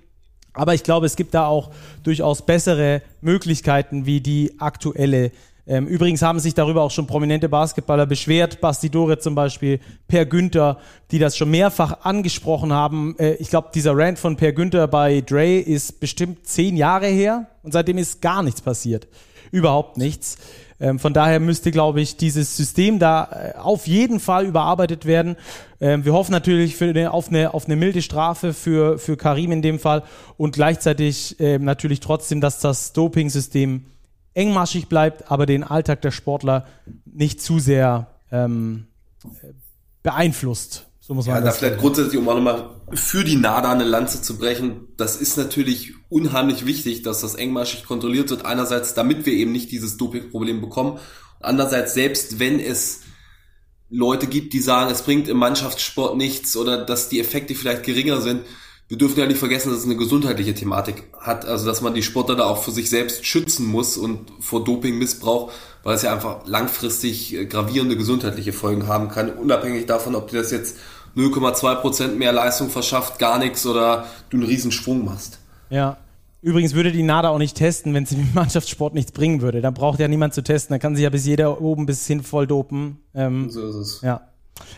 Aber 0.53 0.75
ich 0.75 0.85
glaube, 0.85 1.07
es 1.07 1.17
gibt 1.17 1.35
da 1.35 1.47
auch 1.47 1.71
durchaus 2.05 2.43
bessere 2.43 3.03
Möglichkeiten 3.21 4.07
wie 4.07 4.21
die 4.21 4.55
aktuelle 4.61 5.33
Ähm, 5.67 5.87
übrigens 5.87 6.21
haben 6.21 6.41
sich 6.41 6.55
darüber 6.55 6.83
auch 6.83 6.91
schon 6.91 7.07
prominente 7.07 7.49
Basketballer 7.49 8.07
beschwert, 8.07 8.61
Basti 8.61 8.91
Dore 8.91 9.19
zum 9.19 9.35
Beispiel, 9.35 9.81
Per 10.09 10.27
Günther, 10.27 10.79
die 11.11 11.19
das 11.19 11.37
schon 11.37 11.51
mehrfach 11.51 12.05
angesprochen 12.05 12.73
haben. 12.73 13.17
Äh, 13.19 13.35
ich 13.35 13.49
glaube, 13.49 13.71
dieser 13.75 13.97
Rant 13.97 14.19
von 14.19 14.37
Per 14.37 14.53
Günther 14.53 14.87
bei 14.89 15.23
Dre 15.23 15.59
ist 15.59 16.01
bestimmt 16.01 16.47
zehn 16.47 16.77
Jahre 16.77 17.07
her 17.07 17.47
und 17.63 17.73
seitdem 17.73 17.97
ist 17.97 18.21
gar 18.21 18.43
nichts 18.43 18.61
passiert. 18.61 19.09
Überhaupt 19.53 19.97
nichts. 19.97 20.37
Ähm, 20.81 20.99
von 20.99 21.15
daher 21.15 21.41
müsste, 21.41 21.71
glaube 21.71 22.01
ich, 22.01 22.17
dieses 22.17 22.57
System 22.57 22.99
da 22.99 23.55
äh, 23.55 23.59
auf 23.59 23.87
jeden 23.87 24.21
Fall 24.21 24.45
überarbeitet 24.45 25.07
werden. 25.07 25.37
Ähm, 25.81 26.05
wir 26.05 26.13
hoffen 26.13 26.33
natürlich 26.33 26.77
für 26.77 26.87
eine, 26.87 27.13
auf, 27.13 27.29
eine, 27.29 27.55
auf 27.55 27.67
eine 27.67 27.77
milde 27.77 28.03
Strafe 28.03 28.53
für, 28.53 28.99
für 28.99 29.17
Karim 29.17 29.53
in 29.53 29.63
dem 29.63 29.79
Fall 29.79 30.03
und 30.37 30.55
gleichzeitig 30.55 31.37
ähm, 31.39 31.65
natürlich 31.65 32.01
trotzdem, 32.01 32.41
dass 32.43 32.59
das 32.59 32.93
Doping-System 32.93 33.87
engmaschig 34.35 34.89
bleibt, 34.89 35.31
aber 35.31 35.47
den 35.47 35.65
Alltag 35.65 36.03
der 36.03 36.11
Sportler 36.11 36.67
nicht 37.05 37.41
zu 37.41 37.59
sehr 37.59 38.09
ähm, 38.31 38.87
beeinflusst. 40.03 40.87
So 41.01 41.13
muss 41.13 41.27
man 41.27 41.37
ja, 41.37 41.43
da 41.43 41.51
vielleicht 41.51 41.79
grundsätzlich, 41.79 42.19
um 42.19 42.29
auch 42.29 42.35
nochmal 42.35 42.71
für 42.95 43.25
die 43.25 43.37
NADA 43.37 43.73
eine 43.73 43.85
Lanze 43.85 44.23
zu 44.23 44.39
brechen, 44.39 44.89
das 44.97 45.17
ist 45.17 45.37
natürlich 45.37 45.93
unheimlich 46.09 46.65
wichtig, 46.65 47.03
dass 47.03 47.21
das 47.21 47.35
engmaschig 47.35 47.85
kontrolliert 47.85 48.31
wird. 48.31 48.47
Einerseits, 48.47 48.95
damit 48.95 49.27
wir 49.27 49.35
eben 49.35 49.53
nicht 49.53 49.71
dieses 49.71 49.99
Dopingproblem 49.99 50.63
bekommen. 50.63 50.99
Andererseits, 51.41 51.93
selbst 51.93 52.39
wenn 52.39 52.59
es 52.59 53.03
Leute 53.91 54.27
gibt, 54.27 54.55
die 54.55 54.61
sagen, 54.61 54.91
es 54.91 55.03
bringt 55.03 55.29
im 55.29 55.37
Mannschaftssport 55.37 56.17
nichts 56.17 56.57
oder 56.57 56.85
dass 56.85 57.11
die 57.11 57.21
Effekte 57.21 57.55
vielleicht 57.55 57.83
geringer 57.83 58.23
sind, 58.23 58.41
wir 58.89 58.99
dürfen 58.99 59.19
ja 59.19 59.27
nicht 59.27 59.39
vergessen, 59.39 59.71
dass 59.71 59.79
es 59.79 59.85
eine 59.85 59.97
gesundheitliche 59.97 60.55
Thematik 60.55 61.05
hat, 61.19 61.47
also 61.47 61.67
dass 61.67 61.81
man 61.81 61.95
die 61.95 62.03
Sportler 62.03 62.37
da 62.37 62.45
auch 62.45 62.63
für 62.63 62.71
sich 62.71 62.91
selbst 62.91 63.25
schützen 63.25 63.67
muss 63.67 63.97
und 63.97 64.31
vor 64.41 64.63
Dopingmissbrauch, 64.63 65.51
weil 65.83 65.97
es 65.97 66.03
ja 66.03 66.13
einfach 66.13 66.47
langfristig 66.47 67.35
äh, 67.35 67.47
gravierende 67.47 67.97
gesundheitliche 67.97 68.53
Folgen 68.53 68.87
haben 68.87 69.09
kann, 69.09 69.31
unabhängig 69.31 69.87
davon, 69.87 70.15
ob 70.15 70.29
dir 70.29 70.39
das 70.39 70.51
jetzt 70.51 70.77
0,2% 71.17 72.09
mehr 72.17 72.33
Leistung 72.33 72.69
verschafft, 72.69 73.19
gar 73.19 73.39
nichts 73.39 73.65
oder 73.67 74.07
du 74.31 74.37
einen 74.37 74.47
riesen 74.47 74.73
Schwung 74.73 75.05
machst. 75.05 75.39
Ja. 75.71 75.97
Übrigens 76.43 76.75
würde 76.75 76.93
die 76.93 77.03
NADA 77.03 77.31
auch 77.31 77.39
nicht 77.39 77.57
testen, 77.57 77.95
wenn 77.95 78.05
sie 78.05 78.17
im 78.21 78.35
Mannschaftssport 78.35 78.93
nichts 78.93 79.13
bringen 79.13 79.41
würde. 79.41 79.63
Dann 79.63 79.73
braucht 79.73 79.99
ja 79.99 80.09
niemand 80.09 80.35
zu 80.35 80.43
testen. 80.43 80.75
Dann 80.75 80.81
kann 80.81 80.95
sich 80.95 81.05
ja 81.05 81.11
bis 81.11 81.25
jeder 81.25 81.61
oben 81.63 81.87
bis 81.87 82.07
hin 82.07 82.23
voll 82.23 82.47
dopen. 82.47 82.99
Ähm, 83.15 83.49
so 83.49 83.67
ist 83.67 83.77
es. 83.77 84.01
Ja. 84.03 84.29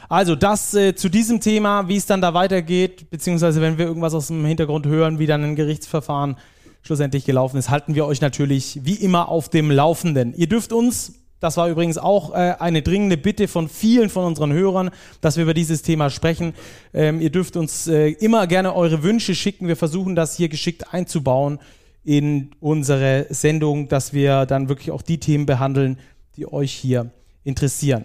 Also 0.09 0.37
das 0.37 0.75
äh, 0.75 0.95
zu 0.95 1.09
diesem 1.09 1.41
Thema, 1.41 1.89
wie 1.89 1.97
es 1.97 2.07
dann 2.07 2.21
da 2.21 2.35
weitergeht, 2.35 3.11
beziehungsweise 3.11 3.61
wenn 3.61 3.79
wir 3.79 3.87
irgendwas 3.87 4.15
aus 4.15 4.29
dem 4.29 4.45
Hintergrund 4.45 4.87
hören, 4.87 5.19
wie 5.19 5.27
dann 5.27 5.45
ein 5.45 5.57
Gerichtsverfahren 5.57 6.37
schlussendlich 6.83 7.25
gelaufen 7.25 7.57
ist, 7.57 7.71
halten 7.71 7.95
wir 7.95 8.07
euch 8.07 8.21
natürlich 8.21 8.81
wie 8.85 8.95
immer 8.95 9.29
auf 9.29 9.49
dem 9.49 9.71
Laufenden. 9.71 10.35
Ihr 10.35 10.49
dürft 10.49 10.73
uns, 10.73 11.15
das 11.41 11.57
war 11.57 11.69
übrigens 11.69 11.99
auch 11.99 12.33
äh, 12.33 12.55
eine 12.59 12.83
dringende 12.83 13.17
Bitte 13.17 13.49
von 13.49 13.69
vielen 13.69 14.09
von 14.09 14.25
unseren 14.25 14.53
Hörern, 14.53 14.91
dass 15.21 15.37
wir 15.37 15.43
über 15.43 15.55
dieses 15.55 15.83
Thema 15.83 16.11
sprechen. 16.11 16.55
Ähm, 16.95 17.21
ihr 17.21 17.31
dürft 17.31 17.57
uns 17.57 17.89
äh, 17.89 18.11
immer 18.11 18.47
gerne 18.47 18.75
eure 18.75 19.03
Wünsche 19.03 19.35
schicken. 19.35 19.67
Wir 19.67 19.77
versuchen 19.77 20.15
das 20.15 20.37
hier 20.37 20.49
geschickt 20.49 20.95
einzubauen 20.95 21.59
in 22.05 22.53
unsere 22.61 23.27
Sendung, 23.31 23.89
dass 23.89 24.13
wir 24.13 24.47
dann 24.47 24.69
wirklich 24.69 24.93
auch 24.93 25.03
die 25.03 25.19
Themen 25.19 25.45
behandeln, 25.45 25.99
die 26.37 26.51
euch 26.51 26.73
hier 26.73 27.11
interessieren 27.43 28.05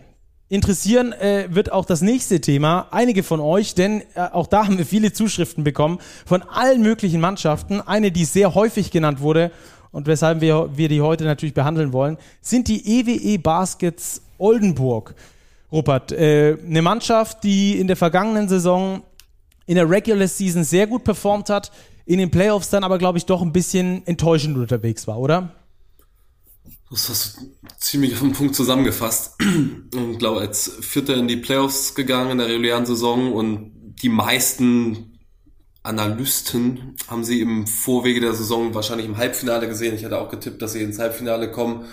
interessieren 0.51 1.13
äh, 1.13 1.47
wird 1.49 1.71
auch 1.71 1.85
das 1.85 2.01
nächste 2.01 2.41
Thema. 2.41 2.87
Einige 2.91 3.23
von 3.23 3.39
euch, 3.39 3.73
denn 3.73 4.01
äh, 4.15 4.27
auch 4.33 4.47
da 4.47 4.65
haben 4.65 4.77
wir 4.77 4.85
viele 4.85 5.13
Zuschriften 5.13 5.63
bekommen 5.63 5.99
von 6.25 6.41
allen 6.43 6.81
möglichen 6.81 7.21
Mannschaften. 7.21 7.79
Eine, 7.79 8.11
die 8.11 8.25
sehr 8.25 8.53
häufig 8.53 8.91
genannt 8.91 9.21
wurde 9.21 9.51
und 9.91 10.07
weshalb 10.07 10.41
wir, 10.41 10.69
wir 10.75 10.89
die 10.89 10.99
heute 10.99 11.23
natürlich 11.23 11.53
behandeln 11.53 11.93
wollen, 11.93 12.17
sind 12.41 12.67
die 12.67 12.99
EWE 12.99 13.39
Baskets 13.39 14.21
Oldenburg. 14.37 15.15
Rupert, 15.71 16.11
äh, 16.11 16.57
eine 16.67 16.81
Mannschaft, 16.81 17.45
die 17.45 17.79
in 17.79 17.87
der 17.87 17.95
vergangenen 17.95 18.49
Saison 18.49 19.03
in 19.67 19.75
der 19.75 19.89
Regular 19.89 20.27
Season 20.27 20.65
sehr 20.65 20.85
gut 20.85 21.05
performt 21.05 21.49
hat, 21.49 21.71
in 22.05 22.19
den 22.19 22.29
Playoffs 22.29 22.69
dann 22.69 22.83
aber, 22.83 22.97
glaube 22.97 23.17
ich, 23.17 23.25
doch 23.25 23.41
ein 23.41 23.53
bisschen 23.53 24.05
enttäuschend 24.05 24.57
unterwegs 24.57 25.07
war, 25.07 25.17
oder? 25.17 25.51
Das 26.91 27.07
hast 27.07 27.37
du 27.37 27.41
ziemlich 27.77 28.13
auf 28.13 28.19
den 28.19 28.33
Punkt 28.33 28.53
zusammengefasst. 28.53 29.35
Und 29.39 30.19
glaube, 30.19 30.41
als 30.41 30.69
Vierter 30.81 31.15
in 31.15 31.29
die 31.29 31.37
Playoffs 31.37 31.95
gegangen 31.95 32.31
in 32.31 32.37
der 32.39 32.47
regulären 32.47 32.85
Saison 32.85 33.31
und 33.31 33.71
die 34.03 34.09
meisten 34.09 35.17
Analysten 35.83 36.97
haben 37.07 37.23
sie 37.23 37.39
im 37.39 37.65
Vorwege 37.65 38.19
der 38.19 38.33
Saison 38.33 38.75
wahrscheinlich 38.75 39.07
im 39.07 39.15
Halbfinale 39.15 39.69
gesehen. 39.69 39.95
Ich 39.95 40.03
hatte 40.03 40.19
auch 40.19 40.29
getippt, 40.29 40.61
dass 40.61 40.73
sie 40.73 40.83
ins 40.83 40.99
Halbfinale 40.99 41.49
kommen. 41.49 41.85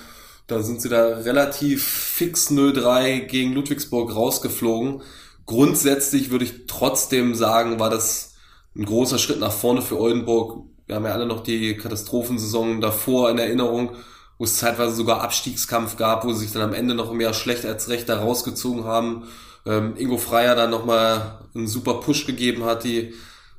Da 0.49 0.63
sind 0.63 0.83
sie 0.83 0.89
da 0.89 1.19
relativ 1.19 1.85
fix 1.85 2.51
0-3 2.51 3.21
gegen 3.21 3.53
Ludwigsburg 3.53 4.15
rausgeflogen. 4.15 5.03
Grundsätzlich 5.47 6.31
würde 6.31 6.45
ich 6.45 6.67
trotzdem 6.67 7.37
sagen, 7.37 7.79
war 7.79 7.91
das 7.91 8.35
ein 8.75 8.85
großer 8.85 9.19
Schritt 9.19 9.39
nach 9.39 9.53
vorne 9.53 9.81
für 9.81 10.01
Oldenburg. 10.01 10.65
Wir 10.87 10.97
haben 10.97 11.05
ja 11.05 11.13
alle 11.13 11.27
noch 11.27 11.45
die 11.45 11.77
Katastrophensaison 11.77 12.81
davor 12.81 13.31
in 13.31 13.39
Erinnerung 13.39 13.93
wo 14.39 14.45
es 14.45 14.57
zeitweise 14.57 14.95
sogar 14.95 15.21
Abstiegskampf 15.21 15.97
gab, 15.97 16.25
wo 16.25 16.33
sie 16.33 16.45
sich 16.45 16.53
dann 16.53 16.63
am 16.63 16.73
Ende 16.73 16.95
noch 16.95 17.13
mehr 17.13 17.35
schlecht 17.35 17.67
als 17.67 17.89
recht 17.89 18.09
da 18.09 18.19
rausgezogen 18.19 18.85
haben. 18.85 19.25
Ähm, 19.67 19.95
Ingo 19.97 20.17
Freier 20.17 20.55
dann 20.55 20.71
nochmal 20.71 21.41
einen 21.55 21.67
super 21.67 21.95
Push 21.95 22.25
gegeben 22.27 22.65
hat, 22.65 22.85
die 22.85 23.15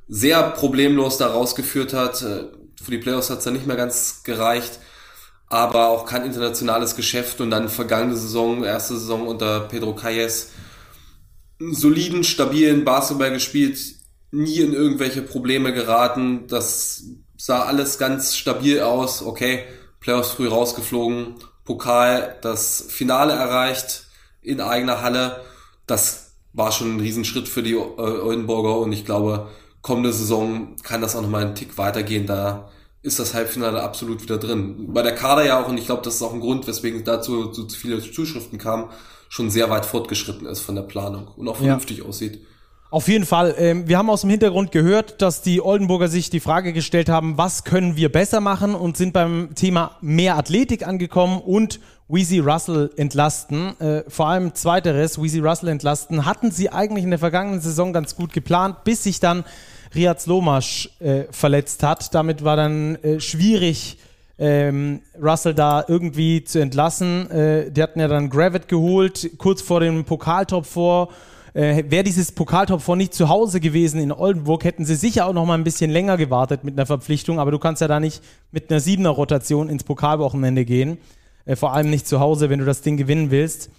sehr 0.08 0.42
problemlos 0.42 1.18
da 1.18 1.28
rausgeführt 1.28 1.92
hat. 1.92 2.22
Äh, 2.22 2.44
für 2.82 2.90
die 2.90 2.98
Playoffs 2.98 3.28
hat 3.28 3.38
es 3.38 3.44
dann 3.44 3.52
nicht 3.52 3.66
mehr 3.66 3.76
ganz 3.76 4.22
gereicht, 4.24 4.80
aber 5.48 5.88
auch 5.88 6.06
kein 6.06 6.24
internationales 6.24 6.96
Geschäft 6.96 7.42
und 7.42 7.50
dann 7.50 7.68
vergangene 7.68 8.16
Saison, 8.16 8.64
erste 8.64 8.94
Saison 8.94 9.26
unter 9.26 9.60
Pedro 9.60 9.94
Calles, 9.94 10.52
soliden, 11.58 12.24
stabilen 12.24 12.84
Basketball 12.86 13.32
gespielt, 13.32 13.78
nie 14.30 14.60
in 14.60 14.72
irgendwelche 14.72 15.20
Probleme 15.20 15.74
geraten. 15.74 16.46
Das 16.46 17.04
sah 17.36 17.64
alles 17.64 17.98
ganz 17.98 18.34
stabil 18.34 18.80
aus. 18.80 19.22
Okay, 19.22 19.64
Playoffs 20.00 20.30
früh 20.30 20.48
rausgeflogen, 20.48 21.36
Pokal 21.64 22.36
das 22.42 22.86
Finale 22.88 23.32
erreicht 23.32 24.06
in 24.42 24.60
eigener 24.60 25.02
Halle. 25.02 25.42
Das 25.86 26.32
war 26.52 26.72
schon 26.72 26.96
ein 26.96 27.00
Riesenschritt 27.00 27.48
für 27.48 27.62
die 27.62 27.76
Oldenburger 27.76 28.78
und 28.78 28.92
ich 28.92 29.04
glaube, 29.04 29.48
kommende 29.82 30.12
Saison 30.12 30.76
kann 30.82 31.00
das 31.00 31.14
auch 31.14 31.22
nochmal 31.22 31.44
einen 31.44 31.54
Tick 31.54 31.78
weitergehen. 31.78 32.26
Da 32.26 32.70
ist 33.02 33.18
das 33.18 33.34
Halbfinale 33.34 33.82
absolut 33.82 34.22
wieder 34.22 34.38
drin. 34.38 34.92
Bei 34.92 35.02
der 35.02 35.14
Kader 35.14 35.44
ja 35.44 35.62
auch, 35.62 35.68
und 35.68 35.78
ich 35.78 35.86
glaube, 35.86 36.02
das 36.02 36.16
ist 36.16 36.22
auch 36.22 36.34
ein 36.34 36.40
Grund, 36.40 36.66
weswegen 36.66 37.04
dazu 37.04 37.52
so 37.52 37.68
viele 37.68 38.00
Zuschriften 38.00 38.58
kamen, 38.58 38.90
schon 39.28 39.50
sehr 39.50 39.70
weit 39.70 39.86
fortgeschritten 39.86 40.46
ist 40.46 40.60
von 40.60 40.74
der 40.74 40.82
Planung 40.82 41.28
und 41.28 41.48
auch 41.48 41.56
vernünftig 41.56 41.98
ja. 41.98 42.04
aussieht. 42.04 42.44
Auf 42.92 43.06
jeden 43.06 43.24
Fall. 43.24 43.54
Ähm, 43.56 43.86
wir 43.86 43.98
haben 43.98 44.10
aus 44.10 44.22
dem 44.22 44.30
Hintergrund 44.30 44.72
gehört, 44.72 45.22
dass 45.22 45.42
die 45.42 45.62
Oldenburger 45.62 46.08
sich 46.08 46.28
die 46.28 46.40
Frage 46.40 46.72
gestellt 46.72 47.08
haben, 47.08 47.38
was 47.38 47.62
können 47.62 47.94
wir 47.94 48.10
besser 48.10 48.40
machen 48.40 48.74
und 48.74 48.96
sind 48.96 49.12
beim 49.12 49.50
Thema 49.54 49.96
mehr 50.00 50.36
Athletik 50.36 50.84
angekommen 50.84 51.40
und 51.40 51.78
Weezy 52.08 52.40
Russell 52.40 52.90
entlasten. 52.96 53.78
Äh, 53.80 54.02
vor 54.08 54.26
allem 54.26 54.56
zweiteres, 54.56 55.22
Weezy 55.22 55.38
Russell 55.38 55.68
entlasten, 55.68 56.26
hatten 56.26 56.50
sie 56.50 56.70
eigentlich 56.70 57.04
in 57.04 57.10
der 57.10 57.20
vergangenen 57.20 57.60
Saison 57.60 57.92
ganz 57.92 58.16
gut 58.16 58.32
geplant, 58.32 58.82
bis 58.82 59.04
sich 59.04 59.20
dann 59.20 59.44
Riaz 59.94 60.26
Lomasch 60.26 60.90
äh, 60.98 61.26
verletzt 61.30 61.84
hat. 61.84 62.12
Damit 62.12 62.42
war 62.42 62.56
dann 62.56 62.96
äh, 63.04 63.20
schwierig, 63.20 63.98
ähm, 64.36 65.02
Russell 65.22 65.54
da 65.54 65.84
irgendwie 65.86 66.42
zu 66.42 66.58
entlassen. 66.58 67.30
Äh, 67.30 67.70
die 67.70 67.84
hatten 67.84 68.00
ja 68.00 68.08
dann 68.08 68.30
Gravit 68.30 68.66
geholt, 68.66 69.30
kurz 69.38 69.62
vor 69.62 69.78
dem 69.78 70.04
Pokaltop 70.04 70.66
vor 70.66 71.10
äh, 71.54 71.84
Wäre 71.88 72.04
dieses 72.04 72.32
Pokaltop 72.32 72.80
vor 72.82 72.96
nicht 72.96 73.14
zu 73.14 73.28
Hause 73.28 73.60
gewesen 73.60 74.00
in 74.00 74.12
Oldenburg, 74.12 74.64
hätten 74.64 74.84
sie 74.84 74.94
sicher 74.94 75.26
auch 75.26 75.32
noch 75.32 75.46
mal 75.46 75.54
ein 75.54 75.64
bisschen 75.64 75.90
länger 75.90 76.16
gewartet 76.16 76.64
mit 76.64 76.74
einer 76.74 76.86
Verpflichtung, 76.86 77.38
aber 77.38 77.50
du 77.50 77.58
kannst 77.58 77.80
ja 77.82 77.88
da 77.88 78.00
nicht 78.00 78.22
mit 78.52 78.70
einer 78.70 78.80
siebener 78.80 79.10
Rotation 79.10 79.68
ins 79.68 79.84
Pokalwochenende 79.84 80.64
gehen. 80.64 80.98
Äh, 81.44 81.56
vor 81.56 81.72
allem 81.72 81.90
nicht 81.90 82.06
zu 82.06 82.20
Hause, 82.20 82.50
wenn 82.50 82.58
du 82.58 82.64
das 82.64 82.82
Ding 82.82 82.96
gewinnen 82.96 83.30
willst. 83.30 83.70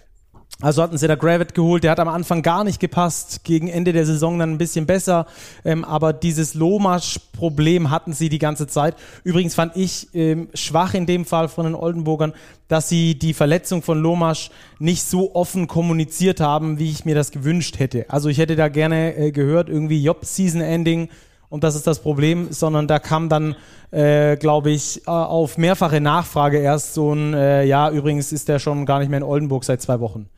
Also 0.61 0.83
hatten 0.83 0.97
sie 0.97 1.07
da 1.07 1.15
Gravit 1.15 1.55
geholt, 1.55 1.83
der 1.83 1.91
hat 1.91 1.99
am 1.99 2.07
Anfang 2.07 2.43
gar 2.43 2.63
nicht 2.63 2.79
gepasst, 2.79 3.43
gegen 3.43 3.67
Ende 3.67 3.93
der 3.93 4.05
Saison 4.05 4.37
dann 4.37 4.51
ein 4.51 4.57
bisschen 4.59 4.85
besser, 4.85 5.25
ähm, 5.65 5.83
aber 5.83 6.13
dieses 6.13 6.53
Lomasch-Problem 6.53 7.89
hatten 7.89 8.13
sie 8.13 8.29
die 8.29 8.37
ganze 8.37 8.67
Zeit. 8.67 8.95
Übrigens 9.23 9.55
fand 9.55 9.75
ich 9.75 10.09
ähm, 10.13 10.49
schwach 10.53 10.93
in 10.93 11.07
dem 11.07 11.25
Fall 11.25 11.47
von 11.47 11.65
den 11.65 11.73
Oldenburgern, 11.73 12.33
dass 12.67 12.89
sie 12.89 13.17
die 13.17 13.33
Verletzung 13.33 13.81
von 13.81 13.99
Lomasch 13.99 14.51
nicht 14.77 15.03
so 15.03 15.33
offen 15.33 15.67
kommuniziert 15.67 16.39
haben, 16.39 16.77
wie 16.77 16.91
ich 16.91 17.05
mir 17.05 17.15
das 17.15 17.31
gewünscht 17.31 17.79
hätte. 17.79 18.05
Also 18.09 18.29
ich 18.29 18.37
hätte 18.37 18.55
da 18.55 18.67
gerne 18.67 19.15
äh, 19.15 19.31
gehört, 19.31 19.67
irgendwie 19.67 20.03
Job 20.03 20.25
Season 20.25 20.61
Ending 20.61 21.09
und 21.49 21.65
das 21.65 21.75
ist 21.75 21.85
das 21.85 21.99
Problem, 21.99 22.47
sondern 22.51 22.87
da 22.87 22.99
kam 22.99 23.27
dann, 23.27 23.55
äh, 23.91 24.37
glaube 24.37 24.71
ich, 24.71 25.05
äh, 25.05 25.09
auf 25.11 25.57
mehrfache 25.57 25.99
Nachfrage 25.99 26.59
erst 26.59 26.93
so 26.93 27.13
ein, 27.13 27.33
äh, 27.33 27.65
ja, 27.65 27.89
übrigens 27.89 28.31
ist 28.31 28.47
der 28.47 28.59
schon 28.59 28.85
gar 28.85 28.99
nicht 28.99 29.09
mehr 29.09 29.17
in 29.17 29.23
Oldenburg 29.23 29.65
seit 29.65 29.81
zwei 29.81 29.99
Wochen. 29.99 30.29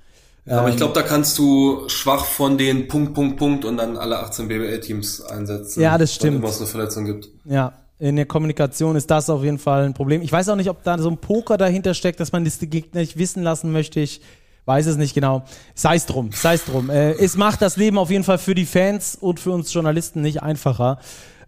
Aber 0.45 0.69
ich 0.69 0.75
glaube, 0.75 0.93
da 0.93 1.03
kannst 1.03 1.37
du 1.37 1.87
schwach 1.87 2.25
von 2.25 2.57
den 2.57 2.87
Punkt, 2.87 3.13
Punkt, 3.13 3.37
Punkt 3.37 3.65
und 3.65 3.77
dann 3.77 3.95
alle 3.95 4.19
18 4.19 4.47
BBL-Teams 4.47 5.21
einsetzen. 5.21 5.81
Ja, 5.81 5.97
das 5.97 6.13
stimmt. 6.13 6.41
Wenn 6.41 6.49
es 6.49 6.57
eine 6.57 6.67
Verletzung 6.67 7.05
gibt. 7.05 7.29
Ja, 7.45 7.73
in 7.99 8.17
der 8.17 8.25
Kommunikation 8.25 8.97
ist 8.97 9.09
das 9.09 9.29
auf 9.29 9.43
jeden 9.43 9.59
Fall 9.59 9.85
ein 9.85 9.93
Problem. 9.93 10.21
Ich 10.21 10.31
weiß 10.31 10.49
auch 10.49 10.57
nicht, 10.57 10.69
ob 10.69 10.83
da 10.83 10.97
so 10.97 11.09
ein 11.09 11.17
Poker 11.17 11.57
dahinter 11.57 11.93
steckt, 11.93 12.19
dass 12.19 12.33
man 12.33 12.43
das 12.43 12.59
die 12.59 12.69
Gegner 12.69 12.99
nicht 12.99 13.17
wissen 13.17 13.43
lassen 13.43 13.71
möchte. 13.71 14.01
Ich 14.01 14.19
weiß 14.65 14.87
es 14.87 14.97
nicht 14.97 15.13
genau. 15.13 15.43
Sei 15.75 15.95
es 15.95 16.05
drum, 16.05 16.31
sei 16.33 16.55
es 16.55 16.65
drum. 16.65 16.89
Äh, 16.89 17.11
es 17.13 17.37
macht 17.37 17.61
das 17.61 17.77
Leben 17.77 17.97
auf 17.97 18.09
jeden 18.09 18.25
Fall 18.25 18.37
für 18.37 18.55
die 18.55 18.65
Fans 18.65 19.15
und 19.15 19.39
für 19.39 19.51
uns 19.51 19.73
Journalisten 19.73 20.21
nicht 20.21 20.43
einfacher. 20.43 20.99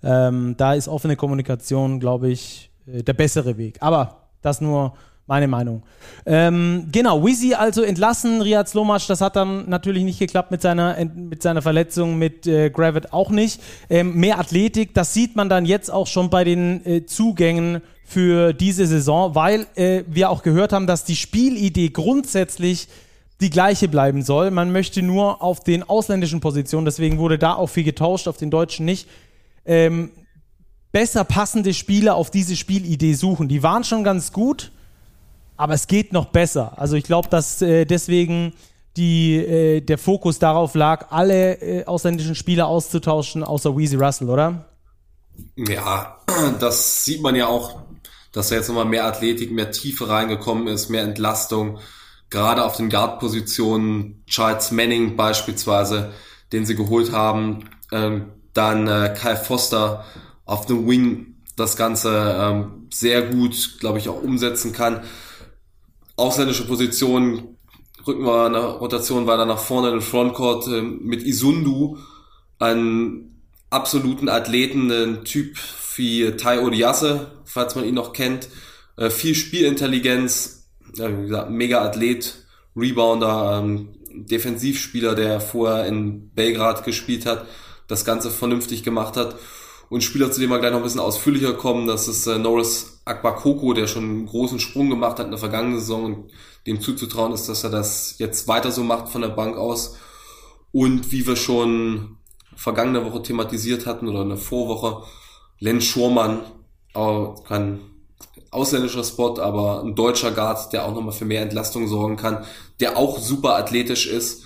Ähm, 0.03 0.55
da 0.57 0.73
ist 0.73 0.87
offene 0.87 1.17
Kommunikation, 1.17 1.99
glaube 1.99 2.29
ich, 2.29 2.71
äh, 2.87 3.03
der 3.03 3.13
bessere 3.13 3.57
Weg. 3.57 3.77
Aber 3.81 4.27
das 4.41 4.61
nur 4.61 4.93
meine 5.27 5.47
Meinung. 5.47 5.83
Ähm, 6.25 6.89
genau, 6.91 7.25
Wizzy 7.25 7.55
also 7.55 7.81
entlassen, 7.81 8.41
Riyad 8.41 8.69
Slomac, 8.69 9.07
das 9.07 9.21
hat 9.21 9.35
dann 9.35 9.67
natürlich 9.69 10.03
nicht 10.03 10.19
geklappt 10.19 10.51
mit 10.51 10.61
seiner, 10.61 11.03
mit 11.05 11.41
seiner 11.41 11.61
Verletzung, 11.61 12.17
mit 12.17 12.45
äh, 12.45 12.69
Gravett 12.69 13.11
auch 13.11 13.31
nicht. 13.31 13.61
Ähm, 13.89 14.15
mehr 14.15 14.39
Athletik, 14.39 14.93
das 14.93 15.13
sieht 15.13 15.35
man 15.35 15.49
dann 15.49 15.65
jetzt 15.65 15.89
auch 15.91 16.07
schon 16.07 16.29
bei 16.29 16.43
den 16.43 16.85
äh, 16.85 17.05
Zugängen 17.05 17.81
für 18.05 18.53
diese 18.53 18.85
Saison, 18.85 19.33
weil 19.33 19.65
äh, 19.75 20.03
wir 20.07 20.29
auch 20.29 20.43
gehört 20.43 20.73
haben, 20.73 20.85
dass 20.85 21.05
die 21.05 21.15
Spielidee 21.15 21.89
grundsätzlich 21.89 22.87
die 23.41 23.49
gleiche 23.49 23.87
bleiben 23.87 24.21
soll. 24.21 24.51
Man 24.51 24.71
möchte 24.71 25.01
nur 25.01 25.41
auf 25.41 25.59
den 25.59 25.83
ausländischen 25.83 26.39
Positionen, 26.39 26.85
deswegen 26.85 27.17
wurde 27.17 27.39
da 27.39 27.55
auch 27.55 27.67
viel 27.67 27.83
getauscht, 27.83 28.27
auf 28.27 28.37
den 28.37 28.51
deutschen 28.51 28.85
nicht, 28.85 29.07
ähm, 29.65 30.11
besser 30.91 31.23
passende 31.23 31.73
Spieler 31.73 32.15
auf 32.15 32.29
diese 32.29 32.55
Spielidee 32.55 33.13
suchen. 33.13 33.47
Die 33.47 33.63
waren 33.63 33.83
schon 33.83 34.03
ganz 34.03 34.31
gut, 34.31 34.71
aber 35.57 35.73
es 35.73 35.87
geht 35.87 36.13
noch 36.13 36.25
besser. 36.25 36.73
Also 36.77 36.95
ich 36.95 37.03
glaube, 37.03 37.29
dass 37.29 37.61
äh, 37.61 37.85
deswegen 37.85 38.53
die, 38.97 39.35
äh, 39.35 39.81
der 39.81 39.97
Fokus 39.97 40.39
darauf 40.39 40.75
lag, 40.75 41.11
alle 41.11 41.61
äh, 41.61 41.85
ausländischen 41.85 42.35
Spieler 42.35 42.67
auszutauschen, 42.67 43.43
außer 43.43 43.75
Weezy 43.75 43.95
Russell, 43.95 44.29
oder? 44.29 44.65
Ja, 45.55 46.17
das 46.59 47.03
sieht 47.05 47.21
man 47.21 47.35
ja 47.35 47.47
auch, 47.47 47.81
dass 48.31 48.49
da 48.49 48.55
jetzt 48.55 48.67
nochmal 48.67 48.85
mehr 48.85 49.05
Athletik, 49.05 49.51
mehr 49.51 49.71
Tiefe 49.71 50.09
reingekommen 50.09 50.67
ist, 50.67 50.89
mehr 50.89 51.03
Entlastung. 51.03 51.79
Gerade 52.29 52.65
auf 52.65 52.77
den 52.77 52.89
Guard-Positionen, 52.89 54.23
Charles 54.27 54.71
Manning 54.71 55.15
beispielsweise, 55.15 56.11
den 56.51 56.65
sie 56.65 56.75
geholt 56.75 57.11
haben, 57.11 57.69
ähm, 57.91 58.31
dann 58.53 58.87
äh, 58.87 59.13
Kyle 59.17 59.37
Foster 59.37 60.05
auf 60.45 60.65
dem 60.65 60.87
Wing 60.87 61.35
das 61.55 61.77
Ganze 61.77 62.35
ähm, 62.37 62.87
sehr 62.91 63.23
gut, 63.23 63.77
glaube 63.79 63.99
ich, 63.99 64.09
auch 64.09 64.21
umsetzen 64.21 64.73
kann 64.73 65.01
ausländische 66.15 66.65
Position 66.65 67.57
rücken 68.07 68.23
wir 68.23 68.45
eine 68.45 68.59
Rotation 68.59 69.27
weiter 69.27 69.45
nach 69.45 69.59
vorne 69.59 69.89
in 69.89 69.95
den 69.95 70.01
Frontcourt 70.01 70.67
äh, 70.67 70.81
mit 70.81 71.23
Isundu, 71.23 71.97
einen 72.59 73.41
absoluten 73.69 74.29
Athleten, 74.29 74.91
ein 74.91 75.23
Typ 75.23 75.57
wie 75.95 76.31
Tai 76.31 76.61
Odiasse, 76.61 77.31
falls 77.45 77.75
man 77.75 77.85
ihn 77.85 77.95
noch 77.95 78.13
kennt, 78.13 78.49
äh, 78.97 79.09
viel 79.09 79.35
Spielintelligenz, 79.35 80.67
wie 80.93 81.23
gesagt, 81.23 81.49
mega 81.49 81.81
Athlet, 81.81 82.45
Rebounder, 82.75 83.61
ähm, 83.63 83.89
Defensivspieler, 84.11 85.15
der 85.15 85.41
vorher 85.41 85.85
in 85.87 86.29
Belgrad 86.29 86.85
gespielt 86.85 87.25
hat, 87.25 87.45
das 87.87 88.05
Ganze 88.05 88.31
vernünftig 88.31 88.83
gemacht 88.83 89.17
hat. 89.17 89.35
Und 89.89 90.03
Spieler, 90.03 90.31
zu 90.31 90.39
dem 90.39 90.49
wir 90.49 90.59
gleich 90.59 90.71
noch 90.71 90.79
ein 90.79 90.83
bisschen 90.83 90.99
ausführlicher 90.99 91.53
kommen, 91.53 91.87
das 91.87 92.07
ist 92.07 92.25
äh, 92.27 92.37
Norris 92.37 93.01
Akbakoko, 93.05 93.73
der 93.73 93.87
schon 93.87 94.03
einen 94.03 94.25
großen 94.25 94.59
Sprung 94.59 94.89
gemacht 94.89 95.19
hat 95.19 95.25
in 95.25 95.31
der 95.31 95.39
vergangenen 95.39 95.79
Saison. 95.79 96.05
Und 96.05 96.31
dem 96.65 96.81
zuzutrauen 96.81 97.33
ist, 97.33 97.47
dass 97.47 97.63
er 97.63 97.69
das 97.69 98.15
jetzt 98.17 98.47
weiter 98.47 98.71
so 98.71 98.83
macht 98.83 99.09
von 99.09 99.21
der 99.21 99.29
Bank 99.29 99.57
aus. 99.57 99.97
Und 100.71 101.11
wie 101.11 101.27
wir 101.27 101.35
schon 101.35 102.17
vergangene 102.55 103.05
Woche 103.05 103.21
thematisiert 103.21 103.85
hatten 103.85 104.07
oder 104.07 104.23
in 104.23 104.29
der 104.29 104.37
Vorwoche, 104.37 105.03
Len 105.59 105.81
Schurmann, 105.81 106.41
kein 106.93 107.79
ausländischer 108.51 109.03
Spot, 109.03 109.39
aber 109.39 109.83
ein 109.83 109.95
deutscher 109.95 110.31
Guard, 110.31 110.73
der 110.73 110.85
auch 110.85 110.93
nochmal 110.93 111.13
für 111.13 111.25
mehr 111.25 111.41
Entlastung 111.41 111.87
sorgen 111.87 112.17
kann, 112.17 112.45
der 112.79 112.97
auch 112.97 113.19
super 113.19 113.55
athletisch 113.55 114.07
ist 114.07 114.43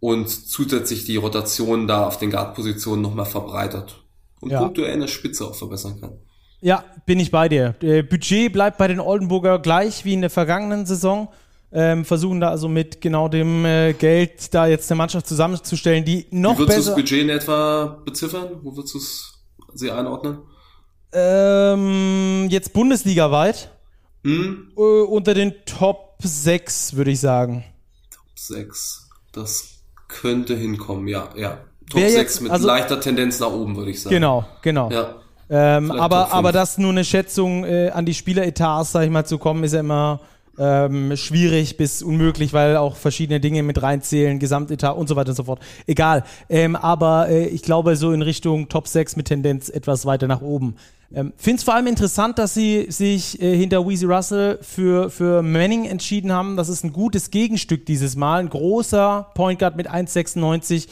und 0.00 0.28
zusätzlich 0.28 1.04
die 1.04 1.16
Rotation 1.16 1.86
da 1.86 2.06
auf 2.06 2.18
den 2.18 2.30
Guard-Positionen 2.30 3.02
nochmal 3.02 3.26
verbreitert 3.26 4.05
und 4.40 4.50
ja. 4.50 4.60
punktuell 4.60 4.94
in 4.94 5.00
der 5.00 5.08
Spitze 5.08 5.44
auch 5.44 5.54
verbessern 5.54 6.00
kann. 6.00 6.18
Ja, 6.60 6.84
bin 7.04 7.20
ich 7.20 7.30
bei 7.30 7.48
dir. 7.48 7.74
Der 7.80 8.02
Budget 8.02 8.52
bleibt 8.52 8.78
bei 8.78 8.88
den 8.88 9.00
Oldenburger 9.00 9.58
gleich 9.58 10.04
wie 10.04 10.14
in 10.14 10.20
der 10.20 10.30
vergangenen 10.30 10.86
Saison. 10.86 11.28
Ähm, 11.72 12.04
versuchen 12.04 12.40
da 12.40 12.50
also 12.50 12.68
mit 12.68 13.00
genau 13.00 13.28
dem 13.28 13.64
äh, 13.64 13.92
Geld 13.92 14.54
da 14.54 14.66
jetzt 14.66 14.90
eine 14.90 14.98
Mannschaft 14.98 15.26
zusammenzustellen, 15.26 16.04
die 16.04 16.26
noch 16.30 16.56
besser... 16.56 16.62
Wie 16.62 16.68
würdest 16.68 16.86
du 16.86 16.90
das 16.90 16.96
Budget 16.96 17.22
in 17.22 17.28
etwa 17.28 18.02
beziffern? 18.04 18.48
Wo 18.62 18.76
würdest 18.76 18.94
du 18.94 18.98
es 18.98 19.44
sie 19.74 19.90
einordnen? 19.90 20.38
Ähm, 21.12 22.46
jetzt 22.50 22.72
bundesligaweit. 22.72 23.70
Hm? 24.24 24.72
Äh, 24.76 24.80
unter 24.80 25.34
den 25.34 25.54
Top 25.66 26.16
6, 26.20 26.96
würde 26.96 27.10
ich 27.10 27.20
sagen. 27.20 27.64
Top 28.10 28.38
6. 28.38 29.08
Das 29.32 29.82
könnte 30.08 30.56
hinkommen, 30.56 31.08
ja, 31.08 31.30
ja. 31.36 31.60
Top 31.90 32.00
Wer 32.00 32.10
6 32.10 32.16
jetzt, 32.16 32.40
mit 32.42 32.52
also, 32.52 32.66
leichter 32.66 33.00
Tendenz 33.00 33.38
nach 33.40 33.52
oben, 33.52 33.76
würde 33.76 33.90
ich 33.90 34.02
sagen. 34.02 34.14
Genau, 34.14 34.44
genau. 34.62 34.90
Ja. 34.90 35.14
Ähm, 35.48 35.92
aber, 35.92 36.32
aber 36.32 36.50
das 36.50 36.78
nur 36.78 36.90
eine 36.90 37.04
Schätzung 37.04 37.64
äh, 37.64 37.90
an 37.90 38.04
die 38.04 38.14
Spieleretats, 38.14 38.92
sag 38.92 39.04
ich 39.04 39.10
mal, 39.10 39.24
zu 39.24 39.38
kommen, 39.38 39.62
ist 39.62 39.74
ja 39.74 39.80
immer 39.80 40.20
ähm, 40.58 41.16
schwierig 41.16 41.76
bis 41.76 42.02
unmöglich, 42.02 42.52
weil 42.52 42.76
auch 42.76 42.96
verschiedene 42.96 43.40
Dinge 43.40 43.62
mit 43.62 43.82
reinzählen, 43.82 44.38
Gesamtetat 44.38 44.96
und 44.96 45.08
so 45.08 45.16
weiter 45.16 45.30
und 45.30 45.36
so 45.36 45.44
fort. 45.44 45.60
Egal. 45.86 46.24
Ähm, 46.48 46.76
aber 46.76 47.28
äh, 47.28 47.46
ich 47.46 47.62
glaube, 47.62 47.96
so 47.96 48.12
in 48.12 48.22
Richtung 48.22 48.68
Top 48.68 48.88
6 48.88 49.16
mit 49.16 49.26
Tendenz 49.26 49.68
etwas 49.68 50.06
weiter 50.06 50.26
nach 50.26 50.40
oben. 50.40 50.76
Ähm, 51.14 51.32
Finde 51.36 51.58
es 51.58 51.64
vor 51.64 51.74
allem 51.74 51.86
interessant, 51.86 52.38
dass 52.38 52.54
sie 52.54 52.86
sich 52.88 53.40
äh, 53.40 53.56
hinter 53.56 53.86
Weezy 53.86 54.06
Russell 54.06 54.58
für, 54.60 55.10
für 55.10 55.42
Manning 55.42 55.84
entschieden 55.84 56.32
haben. 56.32 56.56
Das 56.56 56.68
ist 56.68 56.82
ein 56.84 56.92
gutes 56.92 57.30
Gegenstück 57.30 57.86
dieses 57.86 58.16
Mal. 58.16 58.40
Ein 58.40 58.48
großer 58.48 59.30
Point 59.34 59.60
Guard 59.60 59.76
mit 59.76 59.88
1,96 59.88 60.88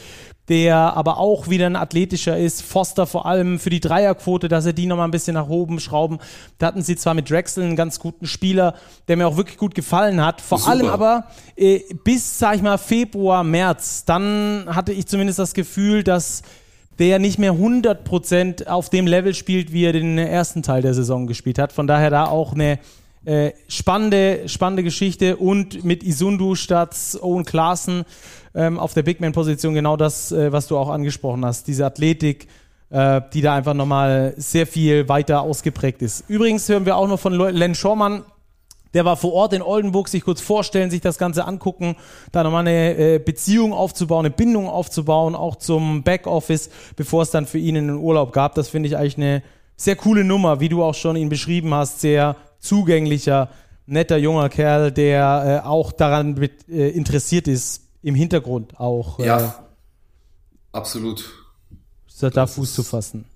der 0.48 0.76
aber 0.76 1.18
auch 1.18 1.48
wieder 1.48 1.66
ein 1.66 1.76
athletischer 1.76 2.36
ist. 2.36 2.62
Foster 2.62 3.06
vor 3.06 3.26
allem 3.26 3.58
für 3.58 3.70
die 3.70 3.80
Dreierquote, 3.80 4.48
dass 4.48 4.66
er 4.66 4.74
die 4.74 4.86
nochmal 4.86 5.08
ein 5.08 5.10
bisschen 5.10 5.34
nach 5.34 5.48
oben 5.48 5.80
schrauben. 5.80 6.18
Da 6.58 6.66
hatten 6.66 6.82
sie 6.82 6.96
zwar 6.96 7.14
mit 7.14 7.30
Drexel 7.30 7.64
einen 7.64 7.76
ganz 7.76 7.98
guten 7.98 8.26
Spieler, 8.26 8.74
der 9.08 9.16
mir 9.16 9.26
auch 9.26 9.36
wirklich 9.36 9.56
gut 9.56 9.74
gefallen 9.74 10.24
hat. 10.24 10.40
Vor 10.40 10.58
Super. 10.58 10.70
allem 10.70 10.86
aber 10.88 11.24
äh, 11.56 11.80
bis, 12.04 12.38
sag 12.38 12.56
ich 12.56 12.62
mal, 12.62 12.76
Februar, 12.76 13.42
März, 13.42 14.04
dann 14.04 14.66
hatte 14.66 14.92
ich 14.92 15.06
zumindest 15.06 15.38
das 15.38 15.54
Gefühl, 15.54 16.04
dass 16.04 16.42
der 16.98 17.18
nicht 17.18 17.38
mehr 17.38 17.54
100% 17.54 18.66
auf 18.66 18.90
dem 18.90 19.06
Level 19.06 19.34
spielt, 19.34 19.72
wie 19.72 19.84
er 19.84 19.92
den 19.92 20.18
ersten 20.18 20.62
Teil 20.62 20.82
der 20.82 20.94
Saison 20.94 21.26
gespielt 21.26 21.58
hat. 21.58 21.72
Von 21.72 21.86
daher 21.86 22.10
da 22.10 22.26
auch 22.26 22.52
eine 22.52 22.78
äh, 23.24 23.52
spannende, 23.68 24.48
spannende 24.48 24.82
Geschichte 24.82 25.36
und 25.38 25.84
mit 25.84 26.04
Isundu 26.04 26.54
statt 26.54 26.94
Owen 27.22 27.44
Klaassen 27.44 28.04
ähm, 28.54 28.78
auf 28.78 28.94
der 28.94 29.02
Big 29.02 29.20
Man-Position 29.20 29.74
genau 29.74 29.96
das, 29.96 30.32
äh, 30.32 30.52
was 30.52 30.66
du 30.66 30.76
auch 30.76 30.88
angesprochen 30.88 31.44
hast. 31.44 31.66
Diese 31.66 31.84
Athletik, 31.84 32.48
äh, 32.90 33.20
die 33.32 33.40
da 33.40 33.54
einfach 33.54 33.74
nochmal 33.74 34.34
sehr 34.36 34.66
viel 34.66 35.08
weiter 35.08 35.42
ausgeprägt 35.42 36.02
ist. 36.02 36.24
Übrigens 36.28 36.68
hören 36.68 36.86
wir 36.86 36.96
auch 36.96 37.08
noch 37.08 37.18
von 37.20 37.32
Len 37.32 37.74
Schormann, 37.74 38.24
der 38.94 39.04
war 39.04 39.16
vor 39.16 39.32
Ort 39.32 39.52
in 39.52 39.62
Oldenburg, 39.62 40.08
sich 40.08 40.22
kurz 40.24 40.40
vorstellen, 40.40 40.90
sich 40.90 41.00
das 41.00 41.18
Ganze 41.18 41.46
angucken, 41.46 41.96
da 42.30 42.44
nochmal 42.44 42.60
eine 42.60 42.96
äh, 42.96 43.18
Beziehung 43.18 43.72
aufzubauen, 43.72 44.24
eine 44.24 44.34
Bindung 44.34 44.68
aufzubauen, 44.68 45.34
auch 45.34 45.56
zum 45.56 46.04
Backoffice, 46.04 46.70
bevor 46.94 47.22
es 47.22 47.30
dann 47.30 47.46
für 47.46 47.58
ihn 47.58 47.74
in 47.74 47.88
den 47.88 47.96
Urlaub 47.96 48.32
gab. 48.32 48.54
Das 48.54 48.68
finde 48.68 48.88
ich 48.88 48.96
eigentlich 48.96 49.16
eine 49.16 49.42
sehr 49.76 49.96
coole 49.96 50.22
Nummer, 50.22 50.60
wie 50.60 50.68
du 50.68 50.84
auch 50.84 50.94
schon 50.94 51.16
ihn 51.16 51.28
beschrieben 51.28 51.74
hast, 51.74 52.00
sehr 52.00 52.36
zugänglicher, 52.60 53.50
netter 53.86 54.16
junger 54.16 54.48
Kerl, 54.48 54.92
der 54.92 55.62
äh, 55.64 55.66
auch 55.66 55.90
daran 55.90 56.40
äh, 56.68 56.88
interessiert 56.90 57.48
ist, 57.48 57.83
im 58.04 58.14
Hintergrund 58.14 58.78
auch. 58.78 59.18
Ja, 59.18 59.40
äh, 59.40 59.50
absolut. 60.72 61.24
Da 62.20 62.46
Fuß 62.46 62.72
zu 62.74 62.82
fassen. 62.82 63.26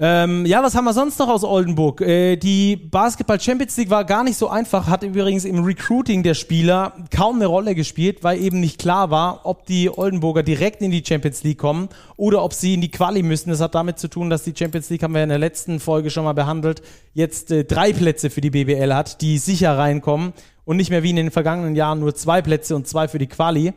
Ähm, 0.00 0.46
ja, 0.46 0.62
was 0.62 0.76
haben 0.76 0.84
wir 0.84 0.92
sonst 0.92 1.18
noch 1.18 1.28
aus 1.28 1.42
Oldenburg? 1.42 2.00
Äh, 2.00 2.36
die 2.36 2.76
Basketball 2.76 3.40
Champions 3.40 3.76
League 3.76 3.90
war 3.90 4.04
gar 4.04 4.22
nicht 4.22 4.36
so 4.36 4.48
einfach, 4.48 4.86
hat 4.86 5.02
übrigens 5.02 5.44
im 5.44 5.64
Recruiting 5.64 6.22
der 6.22 6.34
Spieler 6.34 6.92
kaum 7.10 7.36
eine 7.36 7.46
Rolle 7.46 7.74
gespielt, 7.74 8.22
weil 8.22 8.40
eben 8.40 8.60
nicht 8.60 8.78
klar 8.78 9.10
war, 9.10 9.40
ob 9.44 9.66
die 9.66 9.90
Oldenburger 9.90 10.44
direkt 10.44 10.82
in 10.82 10.92
die 10.92 11.02
Champions 11.04 11.42
League 11.42 11.58
kommen 11.58 11.88
oder 12.16 12.44
ob 12.44 12.52
sie 12.52 12.74
in 12.74 12.80
die 12.80 12.92
Quali 12.92 13.24
müssen. 13.24 13.50
Das 13.50 13.60
hat 13.60 13.74
damit 13.74 13.98
zu 13.98 14.06
tun, 14.06 14.30
dass 14.30 14.44
die 14.44 14.54
Champions 14.56 14.88
League, 14.88 15.02
haben 15.02 15.14
wir 15.14 15.22
in 15.24 15.30
der 15.30 15.38
letzten 15.38 15.80
Folge 15.80 16.10
schon 16.10 16.22
mal 16.22 16.34
behandelt, 16.34 16.80
jetzt 17.14 17.50
äh, 17.50 17.64
drei 17.64 17.92
Plätze 17.92 18.30
für 18.30 18.40
die 18.40 18.50
BBL 18.50 18.94
hat, 18.94 19.20
die 19.20 19.38
sicher 19.38 19.76
reinkommen 19.76 20.32
und 20.68 20.76
nicht 20.76 20.90
mehr 20.90 21.02
wie 21.02 21.08
in 21.08 21.16
den 21.16 21.30
vergangenen 21.30 21.74
Jahren 21.76 21.98
nur 21.98 22.14
zwei 22.14 22.42
Plätze 22.42 22.76
und 22.76 22.86
zwei 22.86 23.08
für 23.08 23.18
die 23.18 23.26
Quali. 23.26 23.72